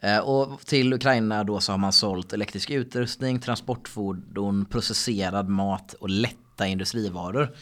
[0.00, 6.10] Eh, och till Ukraina då så har man sålt elektrisk utrustning, transportfordon, processerad mat och
[6.10, 7.54] lätta industrivaror.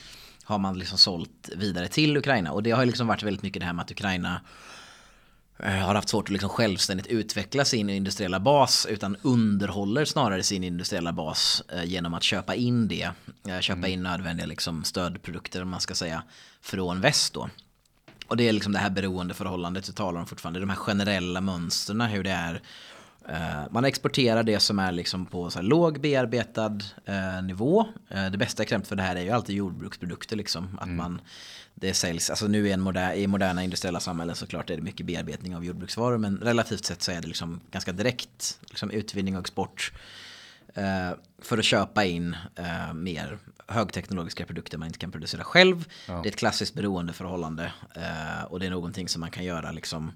[0.45, 2.53] Har man liksom sålt vidare till Ukraina.
[2.53, 4.41] Och det har liksom varit väldigt mycket det här med att Ukraina
[5.59, 10.65] eh, har haft svårt att liksom självständigt utveckla sin industriella bas utan underhåller snarare sin
[10.65, 13.11] industriella bas eh, genom att köpa in det.
[13.61, 16.23] Köpa in nödvändiga liksom stödprodukter om man ska säga
[16.61, 17.49] från väst då.
[18.29, 20.61] Och det är liksom det här beroendeförhållandet vi talar om fortfarande.
[20.61, 22.63] De här generella mönstren, hur det är.
[23.29, 27.87] Eh, man exporterar det som är liksom på så låg bearbetad eh, nivå.
[28.09, 30.37] Eh, det bästa exemplet för det här är ju alltid jordbruksprodukter.
[30.37, 31.21] Liksom, att man,
[31.75, 35.07] det säljs, alltså nu i, en moder, i moderna industriella samhällen såklart är det mycket
[35.07, 36.19] bearbetning av jordbruksvaror.
[36.19, 39.93] Men relativt sett så är det liksom ganska direkt liksom utvinning och export.
[41.43, 42.37] För att köpa in
[42.95, 43.39] mer
[43.69, 45.89] högteknologiska produkter man inte kan producera själv.
[46.07, 50.13] Det är ett klassiskt beroendeförhållande eh, och det är någonting som man kan göra liksom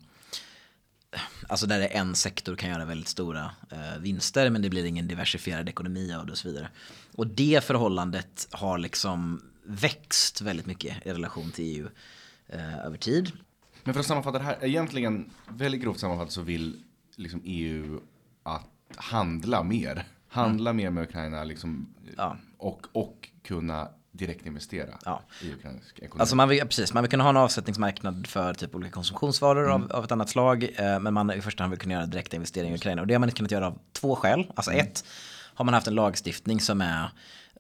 [1.49, 5.09] Alltså där det en sektor kan göra väldigt stora eh, vinster men det blir ingen
[5.09, 6.69] diversifierad ekonomi av det och så vidare.
[7.17, 11.89] Och det förhållandet har liksom växt väldigt mycket i relation till EU
[12.47, 13.33] eh, över tid.
[13.85, 16.83] Men för att sammanfatta det här, egentligen väldigt grovt sammanfattat så vill
[17.17, 18.01] liksom EU
[18.43, 20.05] att handla mer.
[20.29, 22.37] Handla mer med Ukraina liksom, Ja.
[22.59, 25.23] och, och kunna direktinvestera Ja.
[25.43, 26.21] i ukrainsk ekonomi.
[26.21, 29.93] Alltså man vill, precis, man vill kunna ha en avsättningsmarknad för typ olika konsumtionsvaror av,
[29.93, 30.69] av ett annat slag.
[30.77, 33.01] Eh, men man i första hand vill kunna göra direkta investeringar i Ukraina.
[33.01, 34.53] Och det har man inte kunnat göra av två skäl.
[34.57, 35.05] Alltså ett,
[35.55, 37.11] har man haft en lagstiftning som är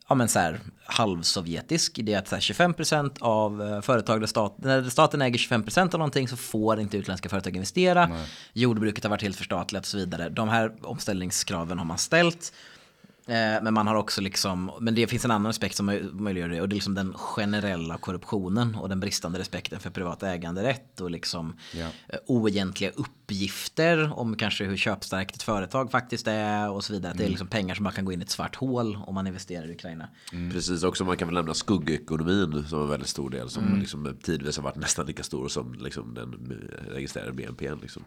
[0.09, 2.01] ja, men så här, halvsovjetisk.
[2.03, 5.81] Det är att så här, 25% av eh, företag där staten, när staten äger 25%
[5.95, 8.11] av någonting så får inte utländska företag investera.
[8.53, 10.29] Jordbruket har varit helt förstatligat och så vidare.
[10.29, 12.53] De här omställningskraven har man ställt.
[13.27, 16.49] Eh, Men man har också liksom, men det finns en annan aspekt som möj- möjliggör
[16.49, 21.01] det och det är liksom den generella korruptionen och den bristande respekten för privat äganderätt
[21.01, 21.87] och liksom Ja.
[22.09, 27.13] eh, oegentliga uppgifter om kanske hur köpstarkt ett företag faktiskt är och så vidare.
[27.13, 29.15] Att det är liksom pengar som bara kan gå in i ett svart hål om
[29.15, 30.09] man investerar i Ukraina.
[30.53, 33.81] Precis, också man kan väl nämna skuggekonomin som en väldigt stor del som Mm.
[33.81, 36.59] liksom tidvis har varit nästan lika stor som liksom den
[36.95, 37.75] registrerade BNP.
[37.83, 38.05] Liksom.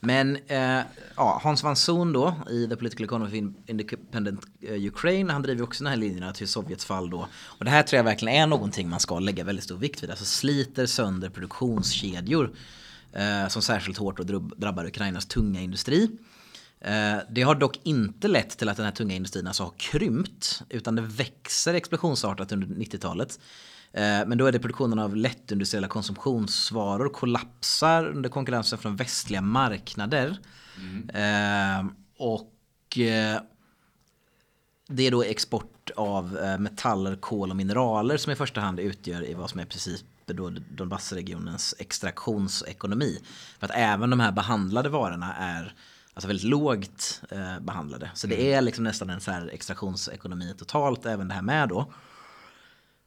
[0.00, 0.80] Men eh,
[1.16, 5.62] ja, Hans van Zoon då i The Political Economy of Independent eh, Ukraine, han driver
[5.62, 7.28] också den här linjen till Sovjets fall då.
[7.44, 10.10] Och det här tror jag verkligen är någonting man ska lägga väldigt stor vikt vid.
[10.10, 12.50] Alltså sliter sönder produktionskedjor
[13.12, 14.26] eh, som särskilt hårt och
[14.56, 16.10] drabbar Ukrainas tunga industri.
[16.80, 20.62] Eh, det har dock inte lett till att den här tunga industrin alltså har krympt
[20.68, 23.38] utan det växer explosionsartat under 90-talet.
[23.96, 30.38] Eh, Men då är det produktionen av lättindustriella konsumtionsvaror kollapsar under konkurrensen från västliga marknader.
[31.14, 31.86] Eh,
[32.18, 33.40] Och eh,
[34.88, 39.34] det är då export av metaller, kol och mineraler som i första hand utgör i
[39.34, 43.18] vad som är precis då Donbassregionens extraktionsekonomi.
[43.58, 45.74] För att även de här behandlade varorna är
[46.14, 48.10] alltså väldigt lågt eh, behandlade.
[48.14, 51.92] Så det är liksom nästan en så här extraktionsekonomi totalt, även det här med då.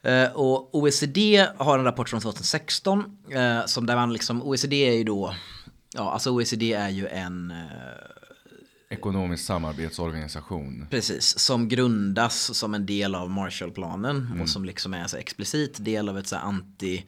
[0.04, 4.93] Eh, och OECD har en rapport från 2016 eh, som där man liksom, OECD är
[4.93, 5.36] ju då,
[5.95, 7.58] ja alltså OECD är ju en eh,
[8.91, 10.88] Ekonomisk samarbetsorganisation.
[10.89, 16.10] Precis, som grundas som en del av Marshallplanen och som liksom är så explicit del
[16.10, 17.06] av ett så anti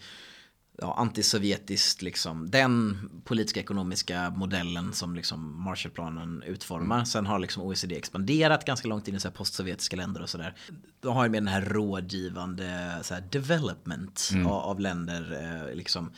[0.77, 7.03] ja, antisovjetiskt, liksom, den politiska ekonomiska modellen som liksom Marshallplanen utformar.
[7.03, 10.55] Sen har liksom OECD expanderat ganska långt in i så postsovjetiska länder och sådär.
[10.99, 15.39] De har ju med den här rådgivande så här, development av, av länder.
[15.69, 16.11] Eh, liksom,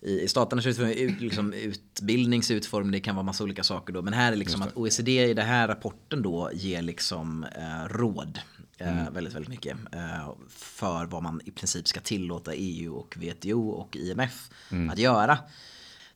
[0.00, 4.02] i, i staternas utformning, ut, liksom, utbildningsutformning, det kan vara massa olika saker då.
[4.02, 8.40] Men här är liksom att OECD i den här rapporten då ger liksom eh, råd.
[8.78, 9.76] Eh, Väldigt, väldigt mycket.
[9.92, 14.50] Eh, för vad man i princip ska tillåta EU och WTO och IMF
[14.90, 15.38] att göra.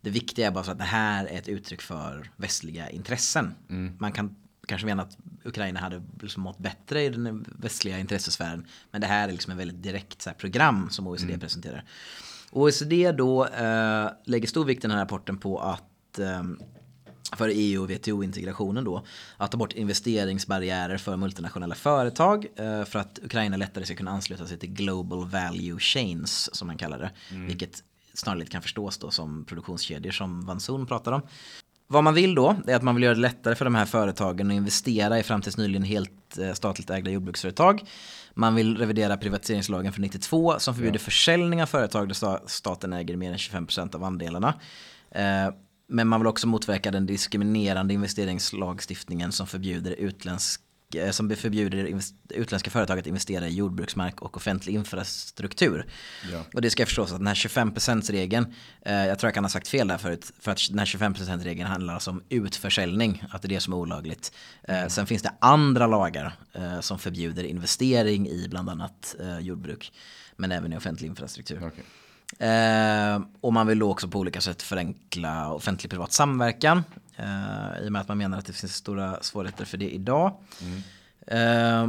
[0.00, 3.54] Det viktiga är bara så att det här är ett uttryck för västliga intressen.
[3.98, 4.36] Man kan
[4.66, 8.66] kanske mena att Ukraina hade liksom mått bättre i den västliga intressesfären.
[8.90, 11.84] Men det här är liksom ett väldigt direkt så här, program som OECD presenterar.
[12.50, 16.42] OECD då eh, lägger stor vikt i den här rapporten på att eh,
[17.36, 19.04] för EU och WTO-integrationen då
[19.36, 24.46] att ta bort investeringsbarriärer för multinationella företag eh, för att Ukraina lättare ska kunna ansluta
[24.46, 27.10] sig till global value chains som man kallar det.
[27.46, 27.82] Vilket
[28.14, 31.22] snarare kan förstås då som produktionskedjor som Vanzon pratar om.
[31.88, 34.50] Vad man vill då är att man vill göra det lättare för de här företagen
[34.50, 37.82] att investera i fram tills nyligen helt eh, statligt ägda jordbruksföretag.
[38.34, 43.16] Man vill revidera privatiseringslagen från 92 som förbjuder försäljning av företag där sta- staten äger
[43.16, 44.54] mer än 25% av andelarna.
[45.88, 50.60] Men man vill också motverka den diskriminerande investeringslagstiftningen som förbjuder utländsk
[50.94, 55.86] eh, som förbjuder utländska företag att investera i jordbruksmark och offentlig infrastruktur.
[56.32, 56.44] Ja.
[56.54, 59.68] Och det ska förstås att den här 25%-regeln, eh, jag tror jag kan ha sagt
[59.68, 63.50] fel där förut, för att den här 25%-regeln handlar alltså om utförsäljning, att det är
[63.50, 64.32] det som är olagligt.
[64.62, 69.92] Eh, sen finns det andra lagar eh, som förbjuder investering i bland annat eh, jordbruk,
[70.36, 71.62] men även i offentlig infrastruktur.
[71.66, 71.84] Okej.
[72.38, 76.82] Eh, och man vill då också på olika sätt förenkla offentlig-privat samverkan.
[77.16, 80.36] Eh, I och med att man menar att det finns stora svårigheter för det idag.
[81.26, 81.88] Eh,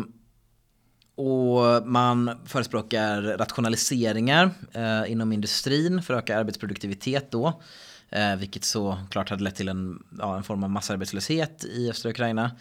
[1.15, 7.61] och man förespråkar rationaliseringar eh, inom industrin för att öka arbetsproduktivitet då.
[8.09, 12.51] Eh, vilket såklart hade lett till en, ja, en form av massarbetslöshet i östra Ukraina.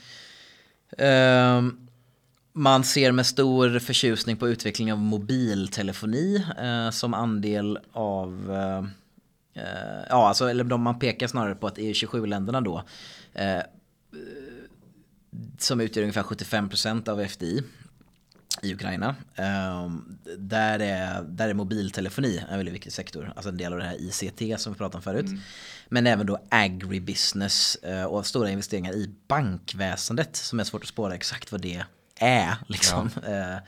[0.99, 1.63] Eh,
[2.57, 8.79] man ser med stor förtjusning på utveckling av mobiltelefoni eh, som andel av eh,
[9.63, 12.83] eh, Ja, alltså, eller de, man pekar snarare på att EU27-länderna då
[13.35, 13.63] eh,
[15.59, 17.63] som utgör ungefär 75% av FDI
[18.63, 19.15] i Ukraina.
[19.85, 23.33] Um, där, är, där är mobiltelefoni en väldigt viktig sektor.
[23.37, 25.27] Alltså en del av det här ICT som vi pratade om förut.
[25.27, 25.41] Mm.
[25.89, 31.15] Men även då agribusiness uh, och stora investeringar i bankväsendet som är svårt att spåra
[31.15, 31.85] exakt vad det
[32.17, 32.57] är.
[32.67, 33.11] Liksom.
[33.23, 33.55] Ja.
[33.55, 33.59] Uh,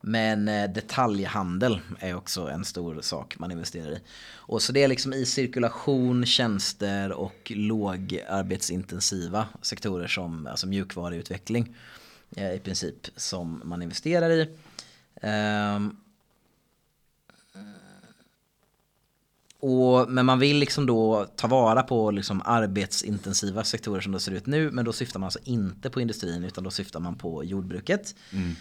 [0.00, 4.00] men uh, detaljhandel är också en stor sak man investerar i.
[4.34, 11.76] Och så det är liksom i cirkulation, tjänster och lågarbetsintensiva sektorer som alltså mjukvaruutveckling
[12.54, 14.48] i princip som man investerar i.
[15.22, 15.96] Um,
[19.60, 24.32] och, men man vill liksom då ta vara på liksom arbetsintensiva sektorer som det ser
[24.32, 24.70] ut nu.
[24.70, 28.14] Men då syftar man alltså inte på industrin utan då syftar man på jordbruket.
[28.32, 28.56] Mm.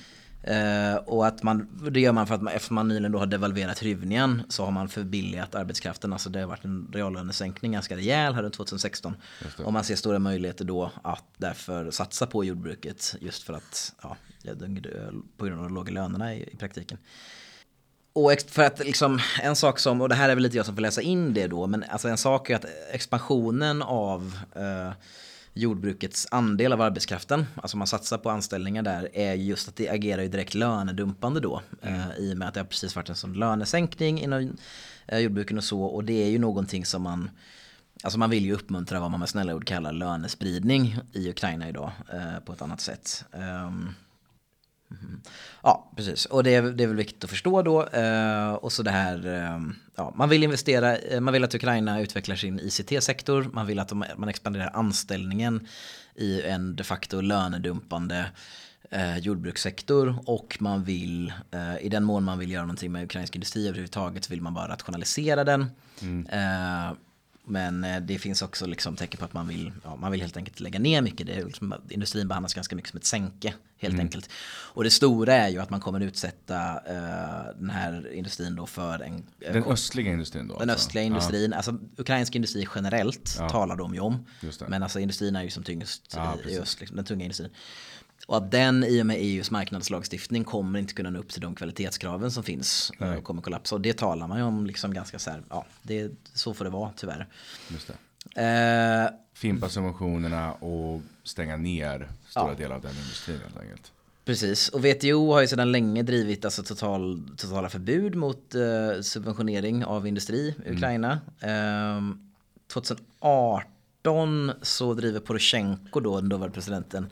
[0.47, 3.25] Uh, och att man, det gör man för att man, eftersom man nyligen då har
[3.25, 6.13] devalverat hryvningen så har man förbilligat arbetskraften.
[6.13, 9.13] Alltså det har varit en reallönesänkning ganska rejäl här runt 2016.
[9.57, 14.17] Och man ser stora möjligheter då att därför satsa på jordbruket just för att, ja,
[15.37, 16.97] på grund av de låga lönerna i, i praktiken.
[18.17, 20.75] Och för att liksom, en sak som, och det här är väl lite jag som
[20.75, 24.91] får läsa in det då, men alltså en sak är att expansionen av uh,
[25.53, 30.21] jordbrukets andel av arbetskraften, alltså man satsar på anställningar där, är just att det agerar
[30.21, 31.61] ju direkt lönedumpande då.
[31.81, 31.99] Mm.
[31.99, 34.57] Eh, I och med att det har precis varit en sån lönesänkning inom
[35.07, 35.81] eh, jordbruken och så.
[35.81, 37.29] Och det är ju någonting som man,
[38.03, 41.91] alltså man vill ju uppmuntra vad man med snälla ord kallar lönespridning i Ukraina idag
[42.13, 43.25] eh, på ett annat sätt.
[43.31, 43.95] Um,
[44.91, 45.21] Mm.
[45.63, 46.25] Ja, precis.
[46.25, 47.87] Och det är, det är väl viktigt att förstå då.
[47.87, 49.61] Eh, och så det här, eh,
[49.95, 53.87] ja, man vill investera, eh, man vill att Ukraina utvecklar sin ICT-sektor, man vill att
[53.87, 55.67] de, man expanderar anställningen
[56.15, 58.25] i en de facto lönedumpande
[58.91, 63.35] eh, jordbrukssektor och man vill, eh, i den mån man vill göra någonting med ukrainsk
[63.35, 65.65] industri överhuvudtaget så vill man bara rationalisera den.
[66.01, 66.27] Mm.
[67.49, 70.37] Men eh, det finns också liksom tecken på att man vill, ja, man vill helt
[70.37, 71.27] enkelt lägga ner mycket.
[71.27, 74.05] Det liksom, industrin behandlas ganska mycket som ett sänke helt mm.
[74.05, 74.29] enkelt.
[74.73, 78.99] Och det stora är ju att man kommer utsätta uh, den här industrin då för
[78.99, 79.13] en...
[79.13, 80.59] Uh, den östliga industrin då?
[80.59, 80.87] Den alltså.
[80.87, 81.51] östliga industrin.
[81.51, 81.57] Ja.
[81.57, 83.49] Alltså ukrainsk industri generellt ja.
[83.49, 84.25] talar de ju om.
[84.67, 87.49] Men alltså industrin är ju som tyngst ja, i öst, liksom, den tunga industrin.
[88.25, 91.55] Och att den i och med EUs marknadslagstiftning kommer inte kunna nå upp till de
[91.55, 92.91] kvalitetskraven som finns.
[92.97, 93.17] Nej.
[93.17, 93.75] Och kommer kollapsa.
[93.75, 96.71] Och det talar man ju om liksom ganska så här, ja, det, så får det
[96.71, 97.27] vara tyvärr.
[97.69, 97.93] Just det.
[98.41, 102.55] Eh, Fimpa subventionerna och stänga ner stora ja.
[102.57, 103.91] delar av den industrin helt enkelt.
[104.25, 109.85] Precis, och WTO har ju sedan länge drivit alltså total, totala förbud mot eh, subventionering
[109.85, 110.77] av industri i mm.
[110.77, 111.19] Ukraina.
[111.39, 112.01] Eh,
[112.73, 117.09] 2018 så driver Poroshenko då, den dåvarande presidenten,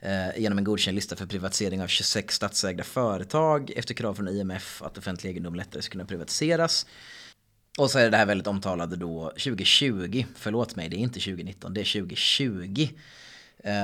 [0.00, 4.82] eh, genom en godkänd lista för privatisering av 26 statsägda företag efter krav från IMF
[4.82, 6.86] att offentlig egendom lättare ska kunna privatiseras.
[7.78, 11.74] Och så är det här väldigt omtalade då 2020, förlåt mig det är inte 2019,
[11.74, 12.88] det är 2020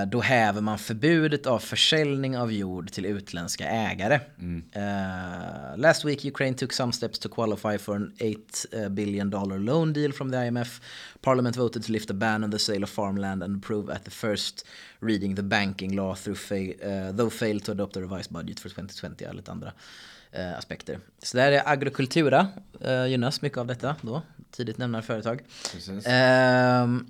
[0.07, 4.21] då häver man förbudet av försäljning av jord till utländska ägare.
[4.39, 4.65] Mm.
[4.77, 9.59] Uh, last week Ukraine took some steps to qualify for an 8 eh, billion dollar
[9.59, 10.81] loan deal from the IMF.
[11.21, 14.11] Parliament voted to lift a ban on the sale of farmland and approve at the
[14.11, 14.67] first
[15.01, 18.69] reading the banking law through fa uh, though failed to adopt a revised budget for
[18.69, 19.73] 2020 och lite andra
[20.39, 20.99] uh, aspekter.
[21.23, 22.49] Så där är agrokultura
[23.09, 24.23] gynnas mycket av detta då.
[24.51, 25.43] Tidigt nämnda företag.
[25.89, 27.01] Uh,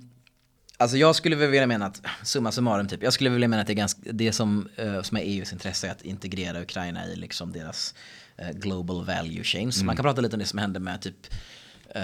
[0.79, 3.67] Alltså jag skulle väl vilja mena att, summa summarum typ, jag skulle vilja mena att
[3.67, 7.15] det är ganska, det som, uh, som är EUs intresse är att integrera Ukraina i
[7.15, 7.95] liksom deras
[8.41, 9.77] uh, global value chains.
[9.77, 9.85] Mm.
[9.85, 11.33] Man kan prata lite om det som hände med typ
[11.95, 12.01] uh,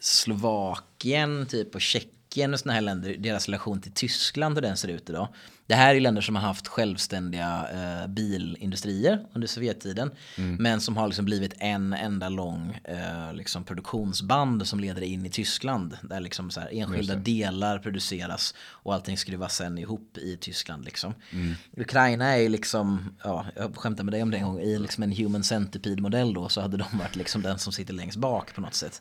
[0.00, 4.88] Slovakien typ och Tjeckien och sådana här länder, deras relation till Tyskland och den ser
[4.88, 5.28] ut idag.
[5.66, 10.10] Det här är länder som har haft självständiga eh, bilindustrier under Sovjettiden.
[10.38, 10.56] Mm.
[10.56, 15.30] Men som har liksom blivit en enda lång eh, liksom produktionsband som leder in i
[15.30, 15.98] Tyskland.
[16.02, 20.84] Där liksom så här enskilda delar produceras och allting skruvas sen ihop i Tyskland.
[20.84, 21.14] Liksom.
[21.32, 21.54] Mm.
[21.76, 25.02] Ukraina är ju liksom, ja, jag skämtade med dig om det en gång, i liksom
[25.02, 28.54] en human centipede modell då så hade de varit liksom den som sitter längst bak
[28.54, 29.00] på något sätt.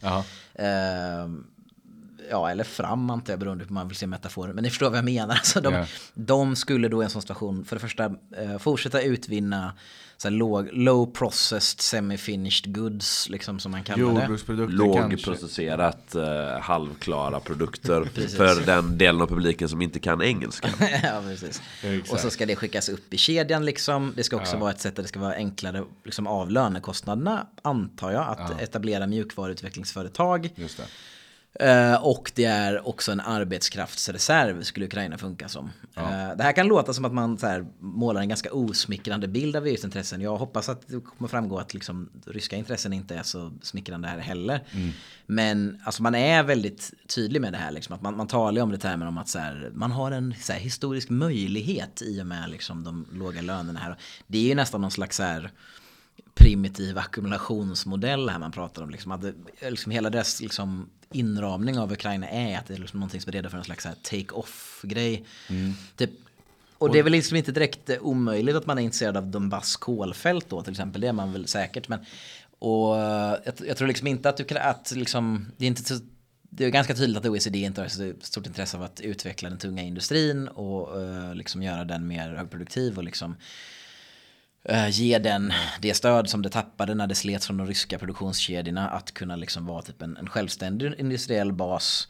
[0.54, 1.28] Eh,
[2.30, 4.56] ja, eller fram antar jag beroende på hur man vill se metaforen.
[4.56, 5.36] Men ni förstår vad jag menar.
[5.36, 5.86] Alltså de, Ja.
[6.14, 8.06] de skulle då i en sån situation för det första
[8.38, 9.74] eh, fortsätta utvinna
[10.18, 14.28] så här, låg, low processed semi-finished goods, liksom som man kallar
[14.58, 14.68] det.
[14.74, 18.04] Lågprocesserat, eh, halvklara produkter
[18.38, 20.70] för den delen av publiken som inte kan engelska.
[21.04, 21.62] ja, precis.
[21.84, 22.14] Exakt.
[22.14, 24.14] Och så ska det skickas upp i kedjan liksom.
[24.16, 28.12] Det ska också vara ett sätt där det ska vara enklare liksom, av lönekostnaderna, antar
[28.12, 30.50] jag, att etablera mjukvaruutvecklingsföretag.
[30.56, 30.84] Just det.
[31.60, 35.70] Eh, och det är också en arbetskraftsreserv skulle Ukraina funka som.
[35.96, 39.56] Eh, det här kan låta som att man så här, målar en ganska osmickrande bild
[39.56, 40.22] av EUs intressen.
[40.22, 44.18] Jag hoppas att det kommer framgå att liksom, ryska intressen inte är så smickrande här
[44.18, 44.64] heller.
[45.26, 47.72] Men alltså, man är väldigt tydlig med det här.
[47.72, 50.12] Liksom, att man, man talar om det i termer om att så här, man har
[50.12, 53.98] en så här, historisk möjlighet i och med liksom, de låga lönerna här.
[54.28, 55.52] Det är ju nästan någon slags så här,
[56.36, 58.90] primitiv ackumulationsmodell här man pratar om.
[58.90, 59.34] Liksom, att det,
[59.70, 63.34] liksom hela dess liksom, inramning av Ukraina är att det är liksom någonting som är
[63.34, 65.26] redo för en slags take-off-grej.
[65.96, 66.10] Typ,
[66.78, 70.50] och det är väl liksom inte direkt omöjligt att man är intresserad av Donbass kolfält
[70.50, 71.02] då till exempel.
[71.02, 71.88] Det är man väl säkert.
[71.88, 72.00] Men,
[72.60, 76.00] och eh, jag, jag tror liksom inte att, Ukra- att liksom, det är inte så
[76.50, 79.58] det är ganska tydligt att OECD inte har så stort intresse av att utveckla den
[79.58, 83.36] tunga industrin och eh, liksom göra den mer högproduktiv och liksom
[84.90, 89.14] ge den det stöd som det tappade när det slets från de ryska produktionskedjorna att
[89.14, 92.08] kunna liksom vara typ en, en självständig industriell bas.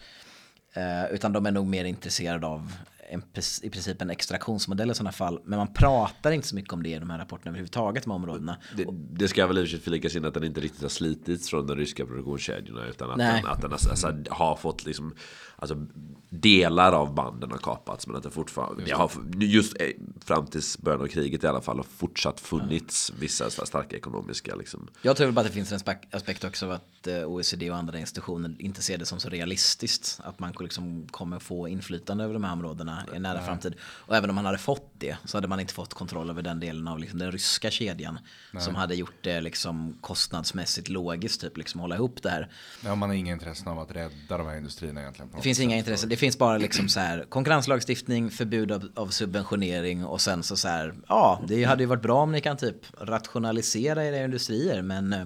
[0.73, 2.71] Eh, utan de är nog mer intresserade av
[3.09, 3.23] en,
[3.63, 5.39] i princip en extraktionsmodell i sådana fall.
[5.45, 8.57] Men man pratar inte så mycket om det i de här rapporterna överhuvudtaget med områdena.
[8.77, 10.89] Det, det ska väl i och för sig flika in att den inte riktigt har
[10.89, 13.41] slitits från de ryska produktionskedjorna utan att Nej.
[13.41, 15.15] den, att den alltså, har fått liksom
[15.57, 15.85] Alltså
[16.29, 19.87] delar av banden har kapats men att det fortfarande det har, Just eh,
[20.25, 23.95] fram tills början av kriget i alla fall har fortsatt funnits vissa så här starka
[23.95, 27.23] ekonomiska liksom Jag tror bara att det finns en aspek- aspekt också av att eh,
[27.23, 30.19] OECD och andra institutioner inte ser det som så realistiskt.
[30.23, 33.75] Att man liksom kommer få inflytande över de här områdena i nära framtid.
[33.81, 36.59] Och även om man hade fått det så hade man inte fått kontroll över den
[36.59, 38.19] delen av liksom den ryska kedjan.
[38.59, 42.51] Som hade gjort det liksom kostnadsmässigt logiskt, typ liksom hålla ihop det här.
[42.83, 45.29] Ja, man har inga intressen av att rädda de här industrierna egentligen.
[45.45, 46.09] Finns inga intressen.
[46.09, 50.67] Det finns bara liksom så här konkurrenslagstiftning, förbud av, av subventionering och sen så så
[50.67, 50.93] här.
[51.07, 55.25] Ja, det hade ju varit bra om ni kan typ rationalisera era industrier, men eh,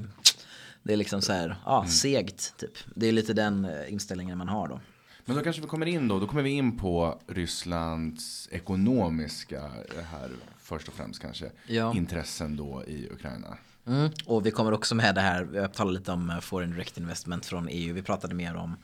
[0.83, 1.55] det är liksom så här.
[1.65, 2.71] Ja, segt typ.
[2.95, 4.79] Det är lite den eh, inställningen man har då.
[5.25, 9.61] Men då kanske vi kommer in då, då kommer vi in på Rysslands ekonomiska
[10.11, 10.29] här
[10.61, 11.51] först och främst kanske.
[11.67, 11.95] Ja.
[11.95, 13.57] Intressen då i Ukraina.
[13.87, 14.09] Mm.
[14.25, 17.45] Och vi kommer också med det här, jag talade lite om eh, foreign direct investment
[17.45, 17.93] från EU.
[17.93, 18.77] Vi pratade mer om, eh,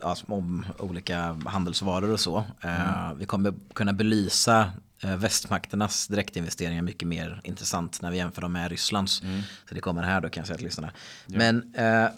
[0.00, 2.44] alltså, om olika handelsvaror och så.
[2.60, 4.72] Eh, Vi kommer kunna belysa
[5.02, 9.22] eh, västmakternas direktinvesteringar mycket mer intressant när vi jämför dem med Rysslands.
[9.68, 10.92] Så det kommer här då kan jag säga till lyssnarna.
[11.26, 12.08] Men eh,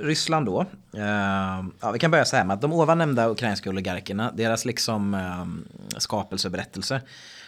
[0.00, 0.60] Ryssland då,
[0.92, 4.64] eh, ja, vi kan börja så här med att de ovan nämnda ukrainska oligarkerna, deras
[4.64, 7.00] liksom eh, skapelseberättelse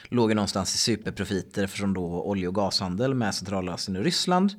[0.09, 4.53] låg ju någonstans i superprofiter från då olje och gashandel med Centralasien och Ryssland.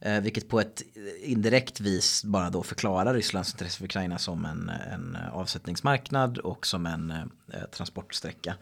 [0.00, 0.82] Eh, vilket på ett
[1.22, 6.86] indirekt vis bara då förklarar Rysslands intresse för Ukraina som en, en avsättningsmarknad och som
[6.86, 8.56] en eh, transportsträcka.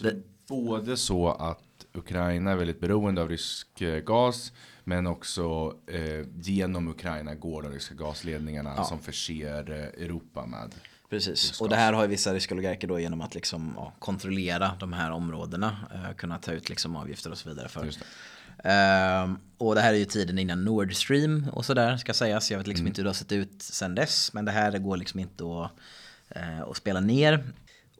[0.00, 0.16] Det,
[0.48, 4.52] Både så att Ukraina är väldigt beroende av rysk eh, gas.
[4.84, 10.74] Men också eh, genom Ukraina går de ryska gasledningarna som förser eh, Europa med.
[11.10, 14.72] Precis, och det här har ju vissa ryska oligarker då genom att liksom, ja, kontrollera
[14.80, 17.90] de här områdena, eh, kunna ta ut liksom avgifter och så vidare för.
[18.64, 22.50] Ehm, och det här är ju tiden innan Nord Stream och sådär ska sägas.
[22.50, 24.96] Jag vet liksom inte hur det har sett ut sen dess, men det här går
[24.96, 25.70] liksom inte att,
[26.28, 27.44] eh, att spela ner.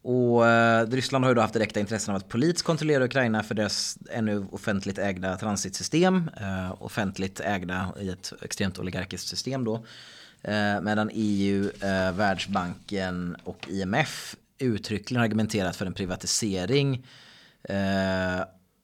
[0.02, 3.54] Och eh, Ryssland har ju då haft direkta intressen av att politiskt kontrollera Ukraina för
[3.54, 6.30] deras ännu offentligt ägda transitsystem.
[6.40, 9.74] Eh, offentligt ägda i ett extremt oligarkiskt system då.
[10.42, 11.70] Eh, medan EU,
[12.14, 17.06] Världsbanken och IMF uttryckligen argumenterat för en privatisering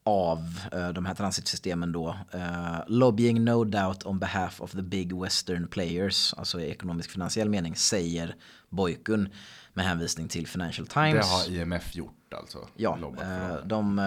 [0.06, 2.16] av eh, de här transitsystemen då.
[2.30, 7.48] Eh, lobbying no doubt on behalf of the big western players, alltså i ekonomisk finansiell
[7.48, 8.34] mening, säger
[8.68, 9.28] Boykun
[9.74, 11.26] med hänvisning till Financial Det Times.
[11.26, 12.68] har IMF gjort alltså.
[12.76, 13.16] Ja, dem.
[13.64, 13.98] de,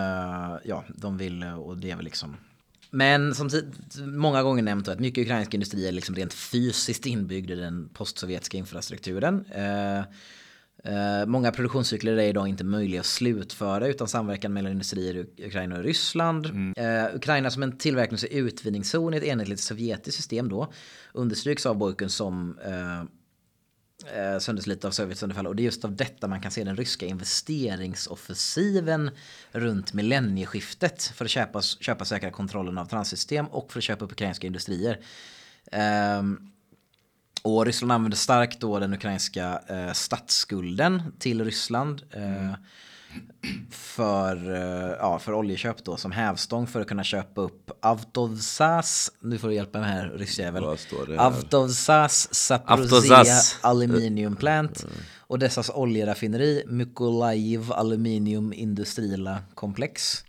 [0.65, 2.37] ja, de vill och det är väl liksom
[2.91, 3.49] men som
[3.97, 8.57] många gånger nämnt att mycket ukrainsk industri är liksom rent fysiskt inbyggd i den postsovjetiska
[8.57, 9.45] infrastrukturen.
[10.83, 15.77] Eh, många produktionscykler är idag inte möjliga att slutföra utan samverkan mellan industrier i Ukraina
[15.77, 16.45] och Ryssland.
[16.77, 20.73] Eh, Ukraina som en tillverknings och utvinningszon i ett enhetligt sovjetiskt system då
[21.13, 23.03] understryks av Boykun som eh,
[24.05, 25.47] eh, sönderslit av Sovjets sönderfall.
[25.47, 29.11] Och det är just av detta man kan se den ryska investeringsoffensiven
[29.51, 34.11] runt millennieskiftet för att köpa, köpa säkra kontrollen av transitsystem och för att köpa upp
[34.11, 34.99] ukrainska industrier.
[35.71, 36.51] Ehm,
[37.41, 42.01] Och Ryssland använder starkt då den ukrainska eh, statsskulden till Ryssland.
[42.11, 42.53] Eh,
[43.71, 49.37] för, eh, ja, för oljeköp då som hävstång för att kunna köpa upp Avtovsas, nu
[49.37, 50.63] får du hjälpa mig här ryssjävel.
[51.17, 53.57] Avtovsas Zaporozhia Avtovsas.
[53.61, 54.85] Aluminium Plant
[55.17, 60.23] och dessas oljeraffineri Mykolaiv Aluminium Industriella Komplex.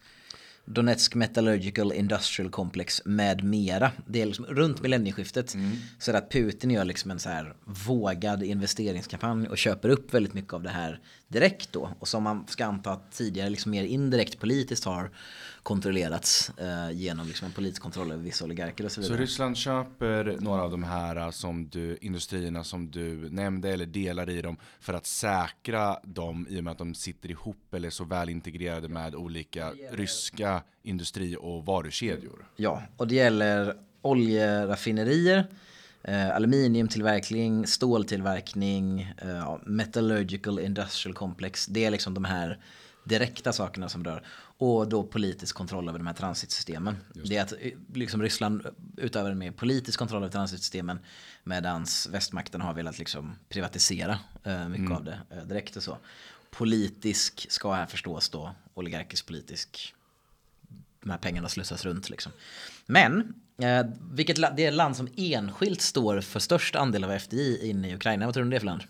[0.72, 3.92] Donetsk Metallurgical Industrial Complex med mera.
[4.06, 5.56] Det är liksom runt millennieskiftet.
[5.98, 10.14] Så är det att Putin gör liksom en så här vågad investeringskampanj och köper upp
[10.14, 11.90] väldigt mycket av det här direkt då.
[11.98, 15.10] Och som man ska anta att tidigare liksom mer indirekt politiskt har
[15.70, 19.22] kontrollerats eh, genom liksom en politisk kontroll över vissa oligarker och så Så vidare.
[19.22, 24.30] Ryssland köper några av de här äh, som du, industrierna som du nämnde eller delar
[24.30, 27.90] i dem för att säkra dem i och med att de sitter ihop eller är
[27.90, 32.46] så väl integrerade med olika ryska industri och varukedjor.
[32.56, 35.46] Ja, och det gäller oljeraffinerier,
[36.02, 41.66] eh, aluminiumtillverkning, ståltillverkning, eh, metallurgical industrial complex.
[41.66, 42.58] Det är liksom de här
[43.04, 44.22] direkta sakerna som rör.
[44.62, 46.96] Och då politisk kontroll över de här transitsystemen.
[47.24, 48.66] Det är att eh, liksom Ryssland
[48.96, 50.98] utövar en mer politisk kontroll över transitsystemen
[51.44, 55.98] medan västmakten har velat liksom privatisera eh, mycket av det eh, direkt och så.
[56.50, 59.94] Politisk ska här förstås då oligarkisk politisk
[61.02, 62.32] de här pengarna slussas runt liksom.
[62.86, 67.68] Men eh, vilket la- det är land som enskilt står för störst andel av FDI
[67.70, 68.24] inne i Ukraina.
[68.26, 68.82] Vad tror du det är för land?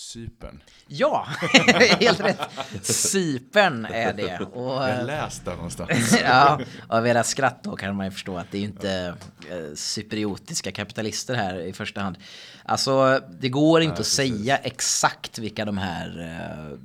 [0.00, 0.62] Cypern.
[0.86, 1.26] Ja,
[2.00, 2.40] helt rätt.
[2.82, 4.38] Cypern är det.
[4.40, 6.18] Och, Jag eh, läste någonstans.
[6.24, 9.14] ja, av era skratt då kan man ju förstå att det är inte
[9.50, 12.18] eh, cypriotiska kapitalister här i första hand.
[12.64, 16.78] Alltså, det går inte att säga exakt vilka de här eh,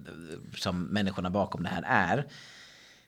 [0.57, 2.25] som människorna bakom det här är.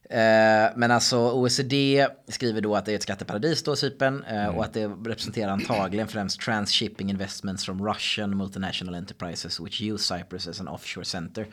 [0.09, 4.65] Eh, men alltså OECD skriver då att det är ett skatteparadis då, Cypern, eh, och
[4.65, 10.61] att det representerar antagligen främst transshipping investments from Russian multinational enterprises which use Cyprus as
[10.61, 11.47] an offshore center.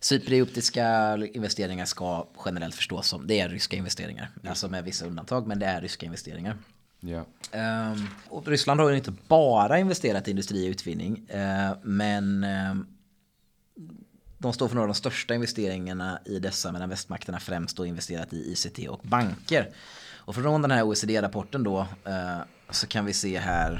[0.00, 5.58] Cypriotiska investeringar ska generellt förstås som, det är ryska investeringar, alltså med vissa undantag, men
[5.58, 6.56] det är ryska investeringar.
[7.00, 7.26] Ja.
[7.52, 12.86] Ehm, och Ryssland har ju inte bara investerat i industri och utvinning, eh, men ehm,
[14.38, 18.32] de står för några av de största investeringarna i dessa medan västmakterna främst då investerat
[18.32, 19.70] i ICT och banker.
[20.16, 22.38] Och från den här OECD-rapporten då eh,
[22.70, 23.72] så kan vi se här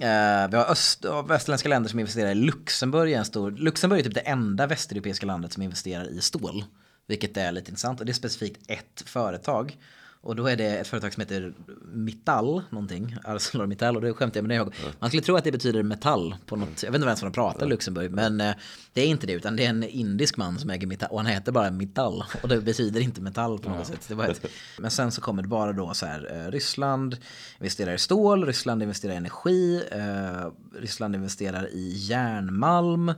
[0.00, 3.12] eh, vi har öst och västerländska länder som investerar i Luxemburg.
[3.12, 6.64] En stor, Luxemburg är typ det enda västeuropeiska landet som investerar i stål.
[7.06, 9.76] Vilket är lite intressant och det är specifikt ett företag.
[10.20, 11.52] Och då är det ett företag som heter
[11.92, 14.72] Mittal någonting, ArcelorMittal och det skämtar jag med det.
[14.98, 17.34] Man skulle tro att det betyder metall på något, jag vet inte ens vad de
[17.34, 18.54] pratar i Luxemburg, men eh,
[18.92, 21.26] det är inte det utan det är en indisk man som äger Mittal och han
[21.26, 24.08] heter bara Mittal och det betyder inte metall på något sätt.
[24.08, 24.46] Det var ett,
[24.78, 27.16] men sen så kommer det bara då så här, eh, Ryssland
[27.58, 30.50] investerar i stål, Ryssland investerar i energi, eh,
[30.80, 33.12] Ryssland investerar i järnmalm.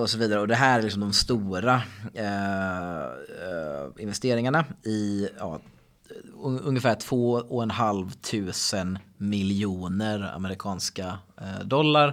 [0.00, 0.40] Och så vidare.
[0.40, 1.82] Och det här är liksom de stora
[2.14, 5.60] eh, investeringarna i ja,
[6.42, 12.08] ungefär två och en halv tusen miljoner amerikanska eh, dollar.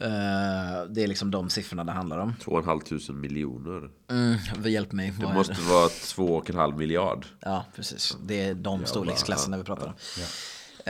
[0.00, 2.34] Eh, det är liksom de siffrorna det handlar om.
[2.44, 3.90] 2,5 miljoner.
[4.10, 5.14] Mm, hjälp mig.
[5.20, 7.26] Det måste vara 2,5 miljard.
[7.40, 8.16] Ja, precis.
[8.26, 9.92] Det är de storleksklasserna vi pratar om.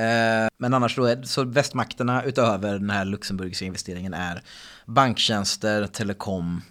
[0.02, 4.42] Eh, Men annars då, är, så västmakterna utöver den här luxemburgska investeringen är
[4.86, 6.62] banktjänster, telekom,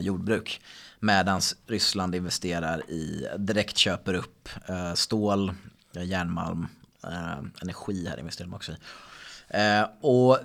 [0.00, 0.60] jordbruk.
[1.04, 5.52] Medan Ryssland investerar i, direkt köper upp eh, stål,
[5.92, 6.66] järnmalm,
[7.06, 8.76] eh, energi här investerar de också i.
[9.48, 10.38] Eh, och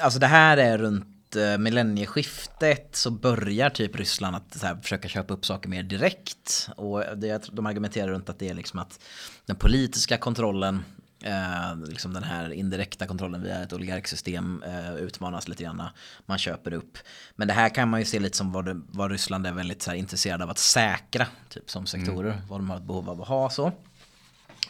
[0.00, 5.08] alltså det här är runt eh, millennieskiftet så börjar typ Ryssland att så här, försöka
[5.08, 6.68] köpa upp saker mer direkt.
[6.76, 9.00] Och det, de argumenterar runt att det är liksom att
[9.46, 10.84] den politiska kontrollen
[11.26, 15.82] Eh, liksom den här indirekta kontrollen via ett oligarksystem eh, utmanas lite grann.
[16.26, 16.98] Man köper upp.
[17.36, 19.82] Men det här kan man ju se lite som vad, det, vad Ryssland är väldigt
[19.82, 21.26] så här, intresserad av att säkra.
[21.48, 22.40] Typ som sektorer.
[22.48, 23.72] Vad de har ett behov av att ha så.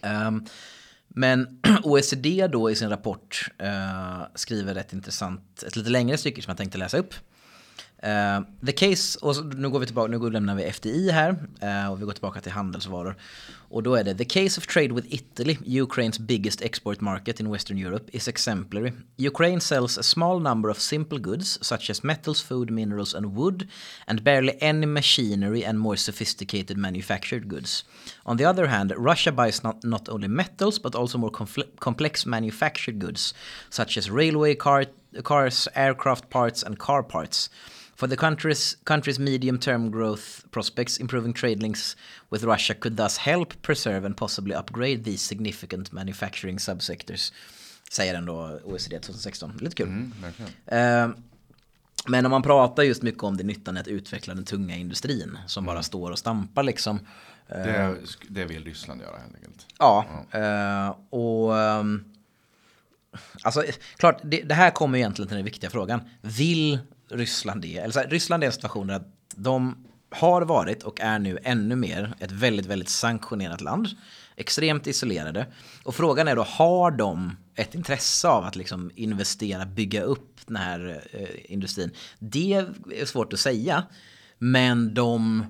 [0.03, 0.47] Ehm,
[1.09, 6.51] men OECD då i sin rapport eh, skriver ett intressant, ett lite längre stycke som
[6.51, 7.15] jag tänkte läsa upp.
[8.03, 11.93] Eh, the case, och så, nu går vi tillbaka, nu lämnar vi FDI här eh,
[11.93, 13.17] och vi går tillbaka till handelsvaror.
[13.69, 17.51] Och då är det the case of trade with Italy, Ukraine's biggest export market in
[17.51, 18.93] Western Europe, is exemplary.
[19.19, 23.69] Ukraine sells a small number of simple goods such as metals, food, minerals and wood
[24.07, 27.85] and barely any machinery and more sophisticated manufactured goods.
[28.25, 32.27] On the other hand, Russia buys not, not only metals but also more confl- complex
[32.27, 33.35] manufactured goods
[33.71, 34.85] such as railway car,
[35.23, 37.51] cars, aircraft parts and car parts.
[37.97, 41.97] For the country's, country's medium term growth prospects, improving trade links
[42.33, 47.33] with Russia could thus help preserve and possibly upgrade these significant manufacturing subsectors.
[47.91, 49.53] Säger ändå OECD 2016.
[49.61, 49.87] Lite kul.
[49.89, 50.51] Mm, verkligen.
[50.67, 51.17] Eh,
[52.09, 55.65] men om man pratar just mycket om det nyttan att utveckla den tunga industrin som
[55.65, 57.01] bara står och stampar liksom.
[57.49, 57.97] Eh, Det,
[58.29, 59.67] det vill Ryssland göra helt enkelt.
[59.79, 62.05] Ja, eh, och ehm,
[63.43, 63.63] alltså
[63.97, 66.01] klart, det, det här kommer egentligen till den viktiga frågan.
[66.21, 66.79] Vill
[67.09, 67.83] Ryssland är.
[67.83, 69.03] Eller så här, Ryssland är en situation där
[69.35, 73.89] de har varit och är nu ännu mer ett väldigt, väldigt sanktionerat land.
[74.37, 75.47] Extremt isolerade.
[75.83, 80.57] Och frågan är då, har de ett intresse av att liksom investera, bygga upp den
[80.57, 81.91] här eh, industrin?
[82.19, 83.85] Det är svårt att säga.
[84.39, 85.45] Men de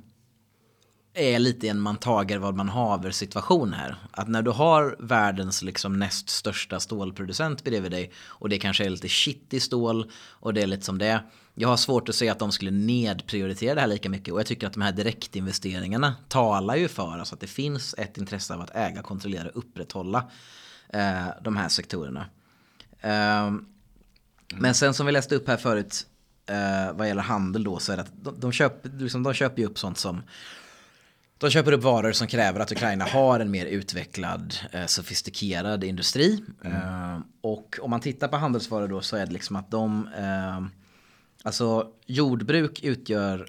[1.14, 3.96] är lite en man tager vad man haver situation här.
[4.10, 8.90] Att när du har världens liksom näst största stålproducent bredvid dig och det kanske är
[8.90, 11.20] lite shitty i stål och det är lite som det är.
[11.58, 14.46] Jag har svårt att se att de skulle nedprioritera det här lika mycket och jag
[14.46, 18.60] tycker att de här direktinvesteringarna talar ju för alltså att det finns ett intresse av
[18.60, 20.30] att äga, kontrollera och upprätthålla
[20.88, 22.26] eh, de här sektorerna.
[23.00, 23.52] Eh,
[24.54, 26.06] men sen som vi läste upp här förut
[26.46, 29.62] eh, vad gäller handel då så är det att de, de, köper, liksom, de köper
[29.62, 30.22] ju upp sånt som
[31.38, 36.44] de köper upp varor som kräver att Ukraina har en mer utvecklad, eh, sofistikerad industri.
[36.64, 40.85] Eh, och om man tittar på handelsvaror då så är det liksom att de, eh,
[41.46, 43.48] alltså jordbruk utgör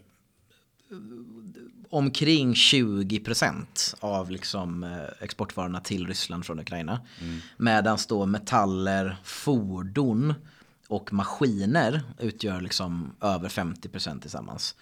[1.90, 4.90] omkring 20% av liksom eh,
[5.22, 7.02] exportvarorna till Ryssland från Ukraina.
[7.22, 7.40] Mm.
[7.58, 10.34] Medan då metaller, fordon
[10.88, 14.76] och maskiner utgör liksom över 50% tillsammans.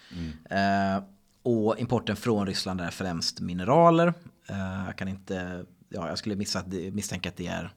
[0.50, 1.04] Eh,
[1.42, 4.14] och importen från Ryssland är främst mineraler.
[4.46, 7.72] Eh, jag kan inte, ja, jag skulle missa, misstänka att det är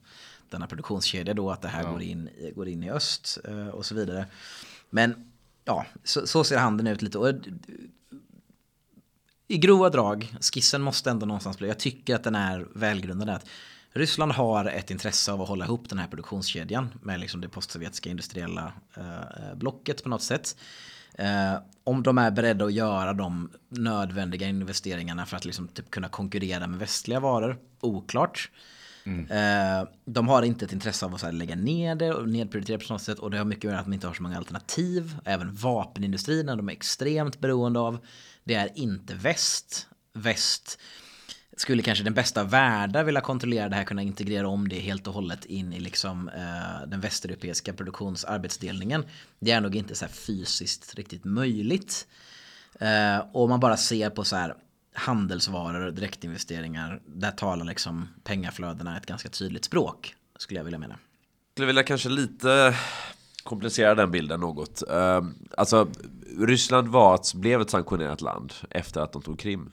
[0.50, 1.90] denna produktionskedja då, att det här Ja.
[1.90, 4.26] går, in, går in i öst eh, och så vidare.
[4.90, 5.29] Men
[5.64, 7.18] ja, så, så ser handeln ut lite.
[7.18, 7.34] Och,
[9.48, 13.28] I grova drag, skissen måste ändå någonstans bli, jag tycker att den är välgrundad.
[13.28, 13.46] Att
[13.92, 18.10] Ryssland har ett intresse av att hålla ihop den här produktionskedjan med liksom det postsovjetiska
[18.10, 20.56] industriella eh, blocket på något sätt.
[21.14, 21.54] Eh,
[21.84, 26.66] om de är beredda att göra de nödvändiga investeringarna för att liksom typ kunna konkurrera
[26.66, 28.50] med västliga varor, oklart.
[29.04, 29.30] Mm.
[29.30, 32.78] Eh, de har inte ett intresse av att så här, lägga ner det och nedprioritera
[32.78, 35.16] på något sätt och det har mycket med att de inte har så många alternativ.
[35.24, 37.98] Även vapenindustrin är de är extremt beroende av.
[38.44, 39.86] Det är inte väst.
[40.12, 40.78] Väst
[41.56, 45.06] skulle kanske den bästa världen världar vilja kontrollera det här, kunna integrera om det helt
[45.06, 49.04] och hållet in i liksom, eh, den västeuropeiska produktionsarbetsdelningen.
[49.40, 52.06] Det är nog inte så här fysiskt riktigt möjligt.
[52.80, 54.54] Eh, och om man bara ser på så här
[54.92, 60.98] handelsvaror och direktinvesteringar, där talar liksom pengaflödena ett ganska tydligt språk, skulle jag vilja mena.
[61.54, 62.74] skulle vilja kanske lite
[63.42, 64.82] komplicera den bilden något.
[64.90, 65.88] Ehm, alltså,
[66.38, 69.70] Ryssland var ett, blev ett sanktionerat land efter att de tog Krim.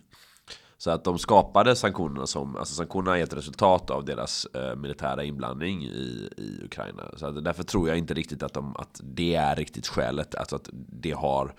[0.78, 5.24] Så att de skapade sanktionerna som, alltså sanktionerna är ett resultat av deras eh, militära
[5.24, 7.04] inblandning i, i Ukraina.
[7.16, 10.56] Så att därför tror jag inte riktigt att, de, att det är riktigt skälet, alltså
[10.56, 11.54] att det har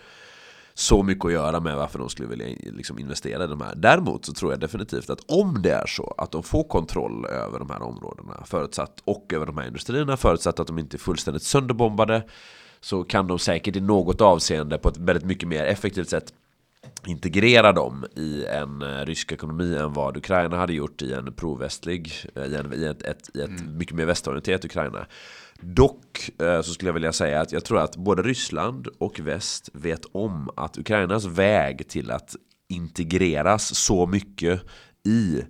[0.78, 3.74] så mycket att göra med varför de skulle vilja liksom investera i de här.
[3.76, 7.58] Däremot så tror jag definitivt att om det är så att de får kontroll över
[7.58, 11.42] de här områdena förutsatt, och över de här industrierna förutsatt att de inte är fullständigt
[11.42, 12.22] sönderbombade
[12.80, 16.32] så kan de säkert i något avseende på ett väldigt mycket mer effektivt sätt
[17.06, 22.12] integrera dem i en eh, rysk ekonomi än vad Ukraina hade gjort i en provästlig,
[22.34, 25.06] eh, i, en, i ett, ett, i ett mycket mer västorienterat Ukraina.
[25.60, 29.70] Dock eh, så skulle jag vilja säga att jag tror att både Ryssland och väst
[29.72, 32.36] vet om att Ukrainas väg till att
[32.68, 34.62] integreras så mycket
[35.04, 35.42] i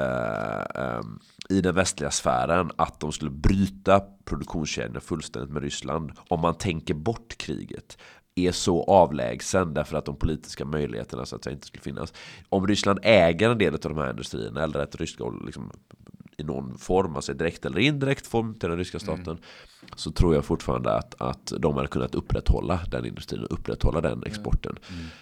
[0.00, 6.40] eh, ehm, i den västliga sfären att de skulle bryta produktionskedjorna fullständigt med Ryssland om
[6.40, 7.98] man tänker bort kriget
[8.36, 12.12] är så avlägsen därför att de politiska möjligheterna så att säga inte skulle finnas.
[12.48, 15.70] Om Ryssland äger en del av de här industrierna eller att ryska liksom,
[16.36, 19.38] i någon form, alltså direkt eller indirekt form till den ryska staten
[19.96, 24.22] så tror jag fortfarande att, att de hade kunnat upprätthålla den industrin och upprätthålla den
[24.26, 24.76] exporten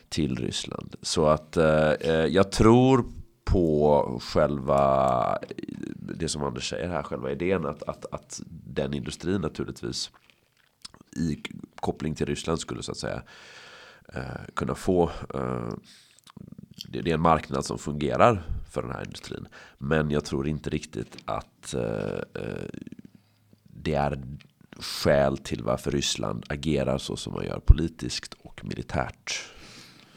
[0.09, 0.95] till Ryssland.
[1.03, 3.05] Så att eh, eh, jag tror
[3.45, 5.39] på själva
[5.97, 10.11] det som Anders säger här, själva idén att, att, att den industrin naturligtvis
[11.17, 11.43] i
[11.77, 13.23] koppling till Ryssland skulle så att säga
[14.15, 14.23] eh,
[14.55, 15.69] kunna få eh,
[16.89, 19.47] det, det är en marknad som fungerar för den här industrin.
[19.79, 22.69] Men jag tror inte riktigt att eh, eh,
[23.63, 24.23] det är
[24.81, 29.51] skäl till varför Ryssland agerar så som man gör politiskt och militärt.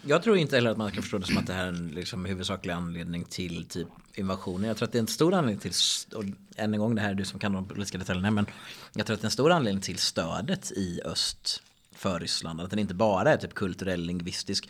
[0.02, 1.88] Jag tror inte heller att man kan förstå det som att det här är en
[1.88, 3.88] liksom, huvudsaklig anledning till typ
[4.18, 4.68] invasionen.
[4.68, 5.72] Jag tror att det är en stor anledning till,
[6.16, 6.24] och
[6.56, 8.46] än en gång det här är du som kan de politiska detaljerna, men
[8.94, 12.62] jag tror att det är en stor anledning till stödet i öst för Ryssland.
[12.62, 14.70] Att den inte bara är typ kulturell, lingvistisk.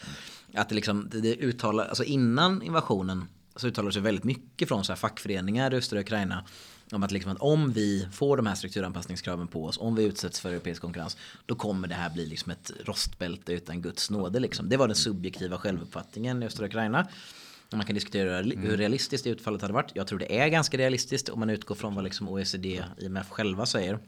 [0.54, 3.26] Att det liksom, det, det uttalar, alltså innan invasionen
[3.56, 6.44] så uttalar sig väldigt mycket från så här fackföreningar i östra Ukraina
[6.92, 10.40] om att, liksom att om vi får de här strukturanpassningskraven på oss, om vi utsätts
[10.40, 14.40] för europeisk konkurrens, då kommer det här bli liksom ett rostbälte utan Guds nåde.
[14.40, 14.70] Liksom.
[14.70, 17.08] Det var den subjektiva självuppfattningen i östra Ukraina.
[17.70, 19.92] Man kan diskutera hur realistiskt det utfallet hade varit.
[19.94, 23.66] Jag tror det är ganska realistiskt om man utgår från vad liksom OECD, IMF själva
[23.66, 24.00] säger.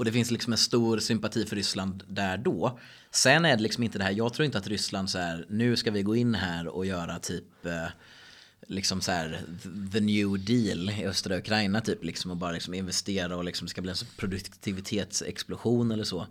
[0.00, 2.78] Och det finns liksom en stor sympati för Ryssland där då.
[3.10, 5.76] Sen är det liksom inte det här, jag tror inte att Ryssland så här, nu
[5.76, 7.86] ska vi gå in här och göra typ eh,
[8.66, 9.40] liksom så här
[9.92, 13.80] the new deal i östra Ukraina typ liksom och bara liksom investera och liksom ska
[13.80, 16.26] bli en produktivitetsexplosion eller så.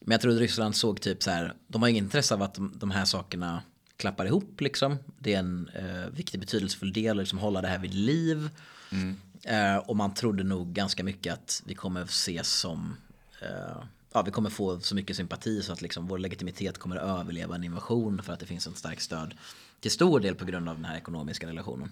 [0.00, 2.54] Men jag tror att Ryssland såg typ så här, de har ingen intresse av att
[2.54, 3.62] de, de här sakerna
[3.96, 4.96] klappar ihop liksom.
[5.18, 8.50] Det är en eh, viktig betydelsefull del att liksom hålla det här vid liv.
[8.92, 9.16] Mm.
[9.42, 12.96] Eh, och man trodde nog ganska mycket att vi kommer ses som
[13.42, 13.82] eh,
[14.12, 17.54] ja, vi kommer få så mycket sympati så att liksom vår legitimitet kommer att överleva
[17.54, 19.34] en invasion för att det finns ett starkt stöd
[19.80, 21.90] till stor del på grund av den här ekonomiska relationen.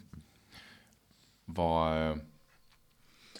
[1.45, 2.21] Vad,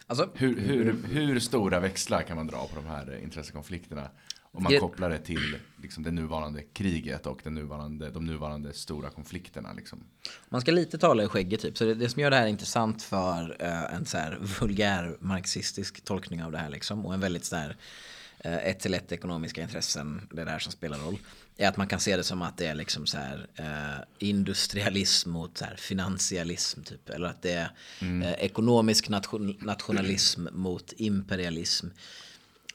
[0.07, 4.11] alltså, hur, hur, hur stora växlar kan man dra på de här intressekonflikterna?
[4.53, 9.11] Om man kopplar det till liksom, det nuvarande kriget och den nuvarande, de nuvarande stora
[9.11, 9.73] konflikterna.
[9.73, 10.05] Liksom.
[10.49, 11.79] Man ska lite tala i skägget typ.
[11.79, 16.05] Så det, det som gör det här intressant för uh, en så här vulgär marxistisk
[16.05, 17.07] tolkning av det här liksom.
[17.07, 17.77] Och en väldigt så här
[18.47, 20.29] uh, ett till ett ekonomiska intressen.
[20.33, 21.19] Det är det här som spelar roll.
[21.57, 25.31] Är att man kan se det som att det är liksom så här uh, industrialism
[25.31, 27.09] mot så här finansialism typ.
[27.09, 27.71] Eller att det är
[28.01, 28.23] mm.
[28.39, 31.87] ekonomisk nation, nationalism mot imperialism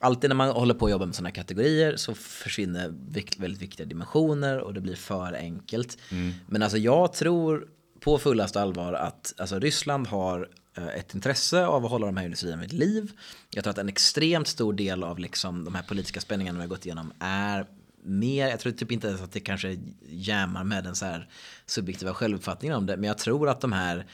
[0.06, 2.94] alltid när man håller på att jobba med sådana kategorier så försvinner
[3.38, 5.98] väldigt viktiga dimensioner och det blir för enkelt.
[6.12, 6.34] Mm.
[6.48, 7.68] Men alltså jag tror
[8.00, 12.26] på fullast allvar att alltså Ryssland har eh, ett intresse av att hålla de här
[12.26, 13.12] industrierna vid liv.
[13.50, 16.70] Jag tror att en extremt stor del av liksom de här politiska spänningarna vi har
[16.70, 17.66] gått igenom är
[18.04, 19.78] mer, jag tror typ inte ens att det kanske
[20.10, 21.30] jämar med den så här
[21.66, 24.06] subjektiva självuppfattningen om det, men jag tror att de här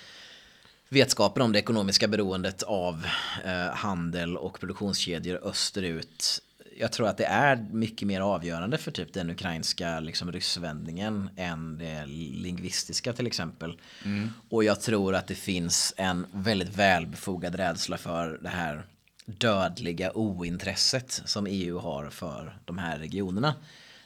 [0.91, 3.05] vetskapen om det ekonomiska beroendet av
[3.45, 6.41] eh, handel och produktionskedjor österut.
[6.77, 11.77] Jag tror att det är mycket mer avgörande för typ den ukrainska liksom, ryssvändningen än
[11.77, 13.79] det lingvistiska till exempel.
[14.05, 14.29] Mm.
[14.49, 18.85] Och jag tror att det finns en väldigt välbefogad rädsla för det här
[19.25, 23.55] dödliga ointresset som EU har för de här regionerna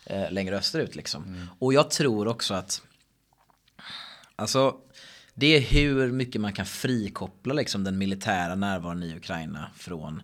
[0.06, 0.96] eh, längre österut.
[0.96, 1.24] Liksom.
[1.24, 1.48] Mm.
[1.60, 2.82] Och jag tror också att
[4.38, 4.78] Alltså
[5.36, 10.22] det är hur mycket man kan frikoppla liksom den militära närvaron i Ukraina från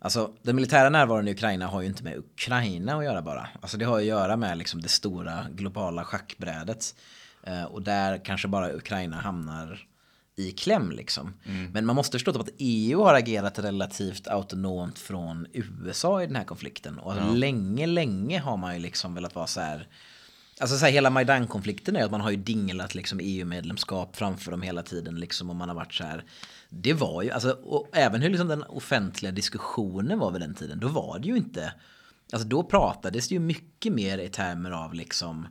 [0.00, 3.48] Alltså den militära närvaron i Ukraina har ju inte med Ukraina att göra bara.
[3.60, 6.94] Alltså det har att göra med liksom det stora globala schackbrädet.
[7.42, 9.86] Eh, och där kanske bara Ukraina hamnar
[10.36, 11.34] i kläm liksom.
[11.44, 11.70] Mm.
[11.72, 16.44] Men man måste förstå att EU har agerat relativt autonomt från USA i den här
[16.44, 16.98] konflikten.
[16.98, 17.30] Och ja.
[17.30, 19.88] länge, länge har man ju liksom velat vara så här
[20.60, 24.62] Alltså så här, hela Majdan-konflikten är att man har ju dinglat liksom EU-medlemskap framför dem
[24.62, 26.24] hela tiden liksom och man har varit så här.
[26.68, 30.80] Det var ju, alltså, och även hur liksom den offentliga diskussionen var vid den tiden,
[30.80, 31.72] då var det ju inte,
[32.32, 35.48] alltså då pratades det ju mycket mer i termer av liksom,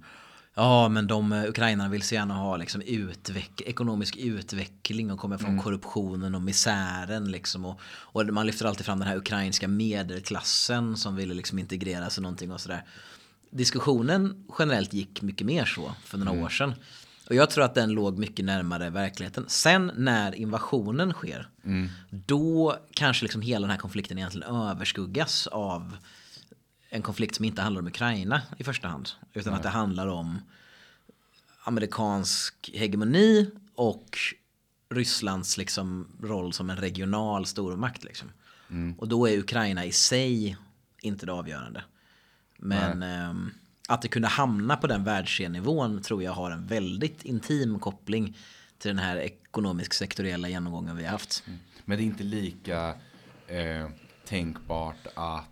[0.54, 5.50] ja men de ukrainarna vill så gärna ha liksom utveck ekonomisk utveckling och kommer från
[5.50, 5.64] mm.
[5.64, 11.16] korruptionen och misären liksom och, och man lyfter alltid fram den här ukrainska medelklassen som
[11.16, 12.84] ville liksom integreras och någonting och sådär
[13.50, 16.44] diskussionen generellt gick mycket mer så för några mm.
[16.44, 16.74] år sedan.
[17.30, 19.46] Och jag tror att den låg mycket närmare verkligheten.
[19.48, 21.90] Sen när invasionen sker, mm.
[22.10, 25.98] då kanske liksom hela den här konflikten egentligen överskuggas av
[26.90, 29.10] en konflikt som inte handlar om Ukraina i första hand.
[29.34, 29.58] Utan Nej.
[29.58, 30.40] att det handlar om
[31.64, 34.18] amerikansk hegemoni och
[34.90, 38.04] Rysslands liksom roll som en regional stormakt.
[38.04, 38.32] Liksom.
[38.70, 38.94] Mm.
[38.94, 40.58] Och då är Ukraina i sig
[41.02, 41.84] inte det avgörande.
[42.58, 43.52] Men eh,
[43.88, 48.38] att det kunde hamna på den världsnivån tror jag har en väldigt intim koppling
[48.78, 51.44] till den här ekonomisk sektoriella genomgången vi har haft.
[51.48, 51.60] Mm.
[51.86, 52.94] Men det är inte lika
[53.48, 53.90] eh,
[54.26, 55.46] tänkbart att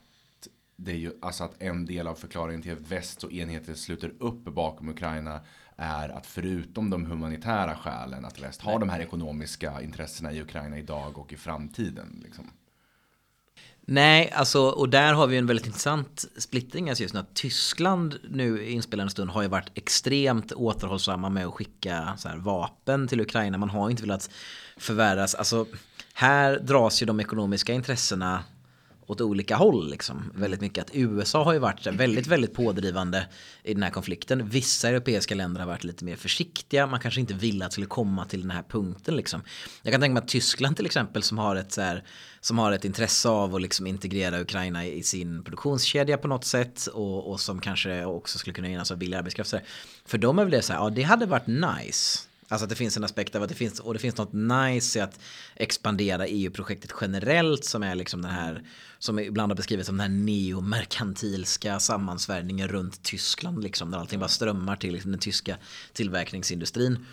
[0.76, 4.14] det är ju, alltså att en del av förklaringen till att väst och enheter sluter
[4.20, 5.42] upp bakom Ukraina
[5.76, 10.78] är att förutom de humanitära skälen att väst har de här ekonomiska intressena i Ukraina
[10.78, 12.22] idag och i framtiden.
[12.24, 12.52] Liksom.
[13.88, 17.20] Nej, alltså, och där har vi en väldigt intressant splittring alltså just nu.
[17.20, 22.38] Att Tyskland nu i inspelande stund har ju varit extremt återhållsamma med att skicka här,
[22.38, 23.58] vapen till Ukraina.
[23.58, 24.30] Man har inte velat
[24.78, 25.36] förvärras.
[25.36, 25.66] Alltså,
[26.14, 28.44] här dras ju de ekonomiska intressena
[29.08, 29.90] åt olika håll.
[29.90, 30.32] Liksom.
[30.36, 33.28] Väldigt mycket att USA har ju varit väldigt, väldigt pådrivande
[33.64, 34.50] i den här konflikten.
[34.50, 36.88] Vissa europeiska länder har varit lite mer försiktiga.
[36.88, 39.16] Man kanske inte ville att det skulle komma till den här punkten.
[39.16, 39.42] Liksom.
[39.82, 42.04] Jag kan tänka mig att Tyskland till exempel som har ett, så här,
[42.42, 46.88] som har ett intresse av att liksom integrera Ukraina i sin produktionskedja på något sätt
[46.88, 49.54] och, och som kanske också skulle kunna gynnas av billig arbetskraft.
[50.06, 52.76] För dem är väl det så här, ja det hade varit nice Alltså att det
[52.76, 55.20] finns en aspekt av att det finns, och det finns något nice i att
[55.56, 58.64] expandera EU-projektet generellt som är liksom den här,
[59.00, 64.30] som ibland har beskrivits som den här neomerkantilska sammansvärjningen runt Tyskland liksom, där allting bara
[64.30, 65.58] strömmar till liksom, den tyska
[65.94, 67.06] tillverkningsindustrin.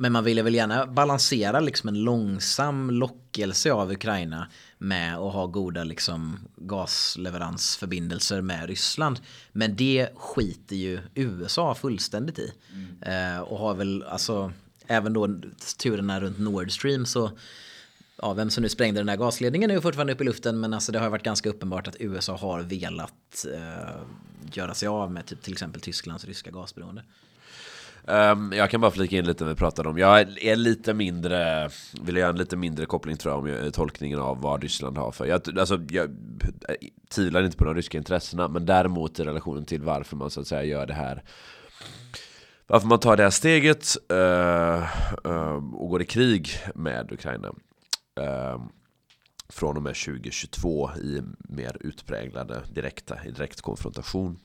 [0.00, 4.48] Men man ville väl gärna balansera liksom en långsam lockelse av Ukraina
[4.78, 9.20] med att ha goda liksom gasleveransförbindelser med Ryssland.
[9.52, 12.52] Men det skiter ju USA fullständigt i.
[12.72, 13.34] Mm.
[13.36, 14.52] Eh, och har väl alltså
[14.88, 15.28] även då
[15.78, 17.30] turerna runt Nord Stream så
[18.22, 20.74] ja, vem som nu sprängde den här gasledningen är ju fortfarande uppe i luften men
[20.74, 24.00] alltså det har varit ganska uppenbart att USA har velat eh,
[24.52, 27.02] göra sig av med typ, till exempel Tysklands ryska gasberoende.
[28.04, 31.70] Um, jag kan bara flika in lite när vi pratade om, jag är lite mindre,
[32.02, 35.26] vill göra en lite mindre koppling tror jag om tolkningen av vad Ryssland har för.
[35.26, 36.10] Jag, alltså, jag
[36.68, 36.74] eh,
[37.08, 40.46] tvivlar inte på de ryska intressena, men däremot i relationen till varför man så att
[40.46, 41.22] säga gör det här
[42.68, 44.82] varför man tar det här steget uh,
[45.32, 47.48] uh, och går i krig med Ukraina
[48.20, 48.62] uh,
[49.48, 54.38] från och med 2022 i mer utpräglade direkta, i direkt konfrontation.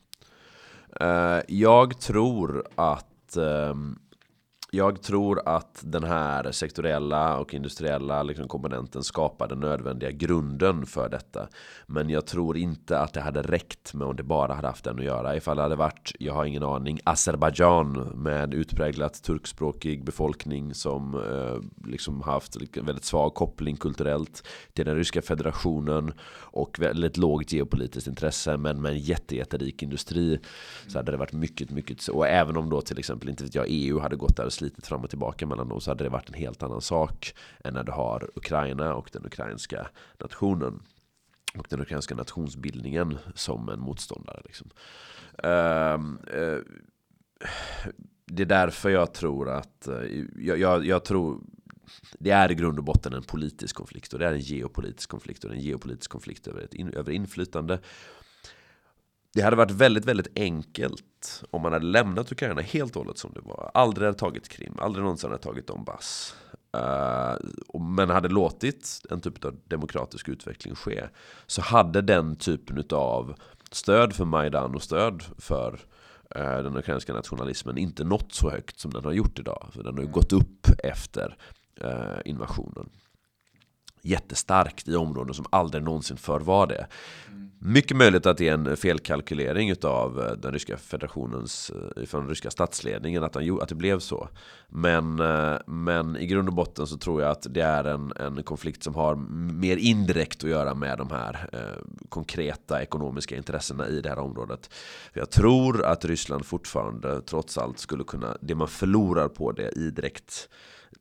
[1.48, 3.38] jag tror att
[4.76, 11.10] jag tror att den här sektoriella och industriella liksom komponenten skapar den nödvändiga grunden för
[11.10, 11.48] detta.
[11.86, 15.00] Men jag tror inte att det hade räckt med om det bara hade haft den
[15.00, 15.36] att göra.
[15.36, 21.88] Ifall det hade varit, jag har ingen aning, Azerbajdzjan med utpräglat turkspråkig befolkning som eh,
[21.90, 28.08] liksom haft en väldigt svag koppling kulturellt till den ryska federationen och väldigt lågt geopolitiskt
[28.08, 30.40] intresse men med en jättejätterik industri
[30.88, 33.66] så hade det varit mycket, mycket och även om då till exempel inte vet jag
[33.70, 36.30] EU hade gått där och slitit fram och tillbaka mellan dem så hade det varit
[36.30, 39.88] en helt annan sak än när du har Ukraina och den ukrainska
[40.20, 40.82] nationen
[41.58, 44.42] och den ukrainska nationsbildningen som en motståndare.
[44.46, 44.70] Liksom.
[45.44, 46.62] Uh, uh,
[48.26, 51.42] det är därför jag tror att, uh, jag, jag, jag, tror,
[52.20, 55.44] det är i grund och botten en politisk konflikt och det är en geopolitisk konflikt
[55.44, 57.80] och det är en geopolitisk konflikt över, ett in, över inflytande
[59.34, 61.04] det hade varit väldigt, väldigt enkelt
[61.52, 63.72] om man hade lämnat Ukraina helt och hållet som det var.
[63.74, 66.36] Aldrig hade tagit Krim, aldrig någonsin hade tagit Donbass.
[66.78, 71.04] Uh, men hade låtit en typ av demokratisk utveckling ske
[71.48, 73.36] så hade den typen av
[73.72, 75.74] stöd för Majdan och stöd för
[76.36, 79.68] uh, den ukrainska nationalismen inte nått så högt som den har gjort idag.
[79.72, 81.38] För den har ju gått upp efter
[81.84, 82.90] uh, invasionen
[84.04, 86.88] jättestarkt i områden som aldrig någonsin förr var det.
[87.66, 92.30] Mycket möjligt att det är en felkalkylering av eh, den ryska federationens, eh, från den
[92.30, 94.30] ryska statsledningen att, han, att det blev så.
[94.68, 98.44] Men, eh, men i grund och botten så tror jag att det är en, en
[98.44, 99.16] konflikt som har
[99.54, 104.70] mer indirekt att göra med de här eh, konkreta ekonomiska intressena i det här området.
[105.14, 109.70] För jag tror att Ryssland fortfarande trots allt skulle kunna, det man förlorar på det
[109.70, 110.50] i direkt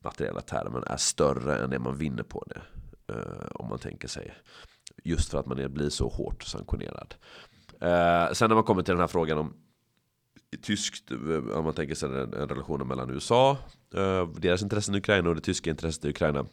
[0.05, 2.61] materiella termer är större än det man vinner på det.
[3.09, 4.35] Eh, om man tänker sig.
[5.05, 7.15] Just för att man blir så hårt sanktionerad.
[7.81, 9.55] Eh, sen när man kommer till den här frågan om
[10.63, 13.59] tyskt, eh, om man tänker sig en, en relation mellan USA,
[13.95, 16.47] eh, deras intressen i Ukraina och det tyska intresset i Ukraina.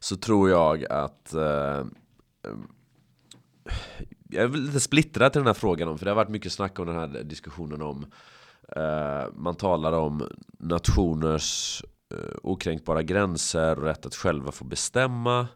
[0.00, 1.84] Så tror jag att eh,
[4.28, 6.78] jag är lite splittrad till den här frågan om, för det har varit mycket snack
[6.78, 8.06] om den här diskussionen om
[9.32, 10.28] man talar om
[10.58, 11.82] nationers
[12.12, 15.46] Eh, okränkbara gränser och rätt att själva få bestämma.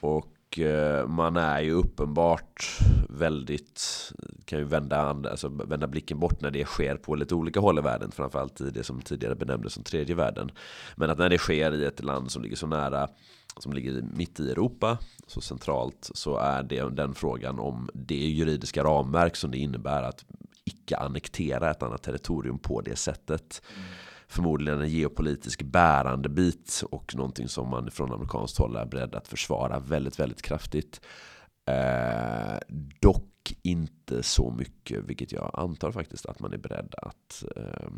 [0.00, 2.78] Och eh, man är ju uppenbart
[3.08, 4.12] väldigt,
[4.44, 7.82] kan ju vända, alltså vända blicken bort när det sker på lite olika håll i
[7.82, 8.10] världen.
[8.10, 10.50] Framförallt i det som tidigare benämndes som tredje världen.
[10.96, 13.08] Men att när det sker i ett land som ligger så nära,
[13.56, 18.84] som ligger mitt i Europa, så centralt, så är det den frågan om det juridiska
[18.84, 20.24] ramverk som det innebär att
[20.64, 23.62] icke annektera ett annat territorium på det sättet.
[23.76, 24.01] Mm
[24.32, 29.28] förmodligen en geopolitisk bärande bit och någonting som man från amerikanskt håll är beredd att
[29.28, 31.00] försvara väldigt, väldigt kraftigt.
[31.68, 32.58] Eh,
[33.00, 37.90] dock inte så mycket, vilket jag antar faktiskt att man är beredd att eh,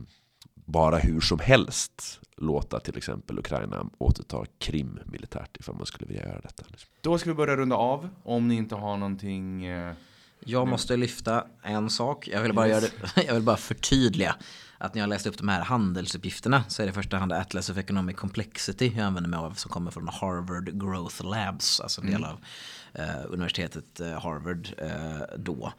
[0.54, 6.22] bara hur som helst låta till exempel Ukraina återta Krim militärt ifall man skulle vilja
[6.28, 6.64] göra detta.
[7.00, 9.94] Då ska vi börja runda av om ni inte har någonting eh...
[10.46, 12.28] Jag måste lyfta en sak.
[12.28, 14.36] Jag vill bara, göra det, jag vill bara förtydliga
[14.78, 17.70] att när jag läste upp de här handelsuppgifterna så är det i första hand Atlas
[17.70, 22.06] of Economic Complexity jag använder mig av som kommer från Harvard Growth Labs, alltså en
[22.06, 22.30] del mm.
[22.30, 22.38] av
[22.92, 25.72] eh, universitetet eh, Harvard eh, då.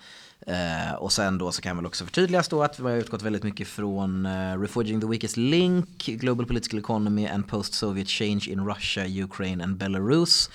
[0.47, 3.43] Eh, och sen då så kan väl också förtydligas då att vi har utgått väldigt
[3.43, 9.23] mycket från uh, Refuging the Weakest Link, Global Political Economy and Post-Soviet Change in Russia,
[9.23, 10.49] Ukraine and Belarus.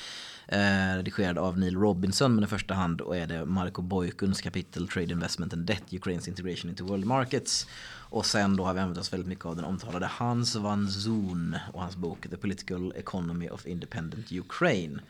[0.53, 4.89] Eh, redigerad av Neil Robinson men i första hand och är det Marco Boykuns kapitel
[4.89, 7.67] Trade Investment and Debt Ukraines Integration into World Markets.
[8.11, 11.57] Och sen då har vi använt oss väldigt mycket av den omtalade Hans van Zoon
[11.73, 15.01] och hans bok The Political Economy of Independent Ukraine.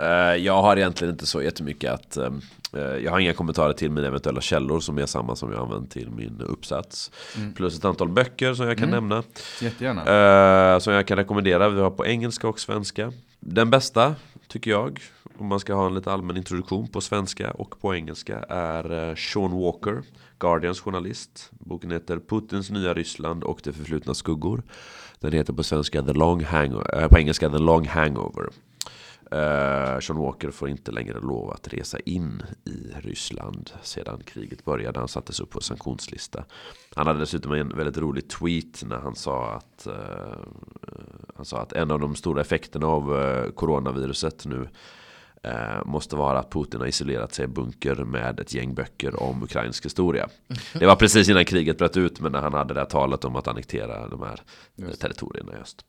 [0.00, 2.30] Eh, jag har egentligen inte så jättemycket att eh,
[2.80, 6.10] Jag har inga kommentarer till mina eventuella källor som är samma som jag använt till
[6.10, 7.52] min uppsats mm.
[7.52, 8.94] Plus ett antal böcker som jag kan mm.
[8.94, 9.22] nämna
[9.60, 14.14] Jättegärna uh, Som jag kan rekommendera, vi har på engelska och svenska Den bästa,
[14.48, 15.00] tycker jag
[15.42, 19.14] om man ska ha en lite allmän introduktion på svenska och på engelska Är eh,
[19.14, 20.02] Sean Walker
[20.38, 24.62] Guardians journalist Boken heter Putins nya Ryssland och det förflutna skuggor
[25.20, 28.48] Den heter på svenska The Long Hangover, eh, på engelska The Long Hangover
[29.34, 34.98] Uh, Sean Walker får inte längre lov att resa in i Ryssland sedan kriget började.
[34.98, 36.44] Han sattes upp på sanktionslista.
[36.94, 39.94] Han hade dessutom en väldigt rolig tweet när han sa att, uh,
[41.36, 44.68] han sa att en av de stora effekterna av uh, coronaviruset nu
[45.84, 49.84] måste vara att Putin har isolerat sig i bunker med ett gäng böcker om ukrainsk
[49.84, 50.28] historia.
[50.72, 53.36] Det var precis innan kriget bröt ut men när han hade det här talet om
[53.36, 54.40] att annektera de här
[54.96, 55.84] territorierna i öst.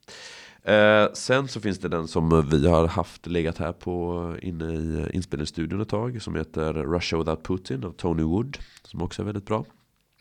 [0.64, 5.10] Eh, sen så finns det den som vi har haft legat här på inne i
[5.14, 6.22] inspelningsstudion ett tag.
[6.22, 8.58] Som heter Russia Without Putin av Tony Wood.
[8.84, 9.66] Som också är väldigt bra.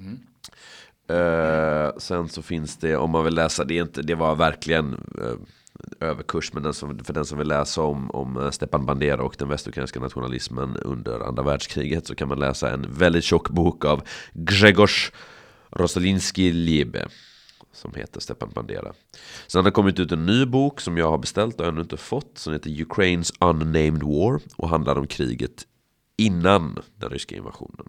[0.00, 0.18] Mm.
[1.08, 5.34] Eh, sen så finns det, om man vill läsa, det, inte, det var verkligen eh,
[6.00, 6.52] överkurs.
[6.52, 9.48] Men den som, för den som vill läsa om, om eh, Stepan Bandera och den
[9.48, 12.06] västukrainska nationalismen under andra världskriget.
[12.06, 14.02] Så kan man läsa en väldigt tjock bok av
[14.32, 15.12] Grzegorz
[15.70, 17.08] Rosolinski Liebe
[17.72, 18.92] som heter Stepan Bandera.
[19.46, 21.96] Sen har det kommit ut en ny bok som jag har beställt och ännu inte
[21.96, 25.66] fått som heter Ukraines Unnamed War och handlar om kriget
[26.16, 27.88] innan den ryska invasionen.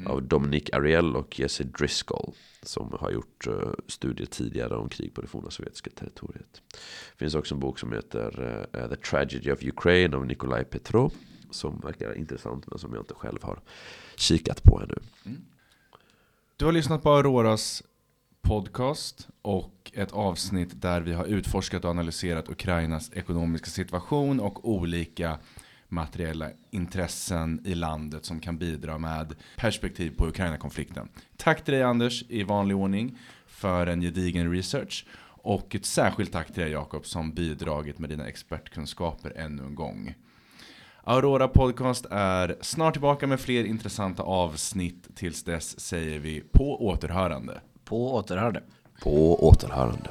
[0.00, 0.12] Mm.
[0.12, 2.32] Av Dominic Ariel och Jesse Driscoll
[2.62, 6.62] som har gjort uh, studier tidigare om krig på det forna sovjetiska territoriet.
[7.12, 8.42] Det finns också en bok som heter
[8.74, 11.12] uh, The Tragedy of Ukraine av Nikolaj Petrov
[11.50, 13.60] som verkar intressant men som jag inte själv har
[14.16, 14.96] kikat på ännu.
[15.26, 15.42] Mm.
[16.56, 17.82] Du har lyssnat på Auroras
[18.42, 25.38] podcast och ett avsnitt där vi har utforskat och analyserat Ukrainas ekonomiska situation och olika
[25.90, 31.08] materiella intressen i landet som kan bidra med perspektiv på Ukraina-konflikten.
[31.36, 35.06] Tack till dig Anders i vanlig ordning för en gedigen research
[35.42, 40.14] och ett särskilt tack till dig Jakob som bidragit med dina expertkunskaper ännu en gång.
[41.04, 45.08] Aurora Podcast är snart tillbaka med fler intressanta avsnitt.
[45.14, 47.60] Tills dess säger vi på återhörande.
[47.84, 48.62] På återhörande.
[49.02, 50.10] På återhörande.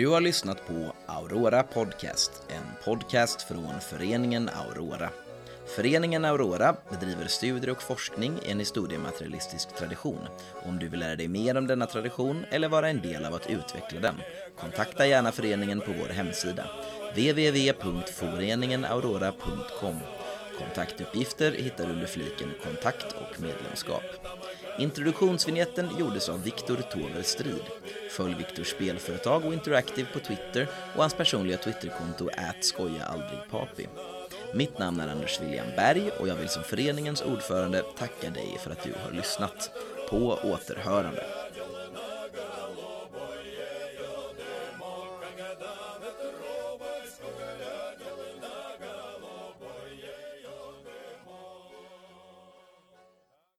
[0.00, 5.10] Du har lyssnat på Aurora Podcast, en podcast från föreningen Aurora.
[5.76, 10.26] Föreningen Aurora bedriver studier och forskning i en historiematerialistisk tradition.
[10.64, 13.50] Om du vill lära dig mer om denna tradition eller vara en del av att
[13.50, 14.14] utveckla den,
[14.60, 16.66] kontakta gärna föreningen på vår hemsida
[17.14, 19.96] www.foreningenaurora.com
[20.58, 24.02] Kontaktuppgifter hittar du under fliken Kontakt och medlemskap.
[24.80, 27.62] Introduktionsvinjetten gjordes av Viktor Tover Strid.
[28.10, 32.28] Följ Viktors spelföretag och Interactive på Twitter och hans personliga Twitterkonto
[32.60, 33.88] @skojaaldrigpapi.
[34.54, 38.70] Mitt namn är Anders William Berg och jag vill som föreningens ordförande tacka dig för
[38.70, 39.70] att du har lyssnat.
[40.10, 41.24] På återhörande.